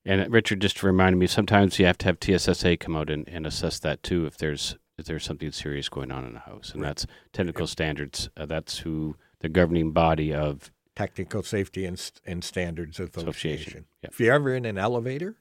And 0.07 0.23
uh, 0.23 0.29
Richard 0.31 0.61
just 0.61 0.83
reminded 0.83 1.19
me 1.19 1.27
sometimes 1.27 1.79
you 1.79 1.85
have 1.85 1.99
to 1.99 2.07
have 2.07 2.19
TSSA 2.19 2.79
come 2.79 2.97
out 2.97 3.11
and, 3.11 3.29
and 3.29 3.47
assess 3.47 3.79
that 3.81 4.03
too 4.03 4.25
if 4.25 4.39
there's 4.39 4.77
if 4.99 5.05
there's 5.05 5.25
something 5.25 5.53
serious 5.53 5.91
going 5.91 6.11
on 6.11 6.25
in 6.25 6.33
the 6.33 6.41
house, 6.41 6.73
and 6.73 6.83
that's 6.83 7.07
technical 7.35 7.67
standards. 7.67 8.31
Uh, 8.35 8.47
that's 8.47 8.79
who 8.79 9.17
the 9.41 9.49
governing 9.51 9.93
body 9.93 10.33
of 10.33 10.71
Technical 10.97 11.43
Safety 11.43 11.85
and, 11.85 12.11
and 12.25 12.43
Standards 12.43 12.99
Association. 12.99 13.29
Association, 13.29 13.85
yeah. 14.03 14.09
If 14.11 14.19
you're 14.19 14.35
ever 14.35 14.55
in 14.55 14.65
an 14.65 14.79
elevator, 14.79 15.37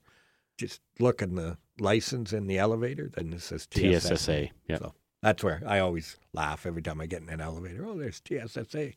just 0.58 0.80
look 1.00 1.22
in 1.22 1.34
the 1.34 1.56
license 1.78 2.32
in 2.32 2.46
the 2.46 2.58
elevator, 2.58 3.10
then 3.14 3.32
it 3.32 3.40
says 3.40 3.66
TSSA. 3.70 4.16
TSSA. 4.16 4.48
Yeah. 4.68 4.78
So 4.78 4.94
that's 5.22 5.42
where 5.42 5.62
I 5.66 5.78
always 5.78 6.18
laugh 6.32 6.66
every 6.66 6.82
time 6.82 7.00
I 7.00 7.06
get 7.06 7.22
in 7.22 7.28
an 7.30 7.40
elevator. 7.40 7.86
Oh, 7.86 7.96
there's 7.98 8.20
TSSA. 8.26 8.92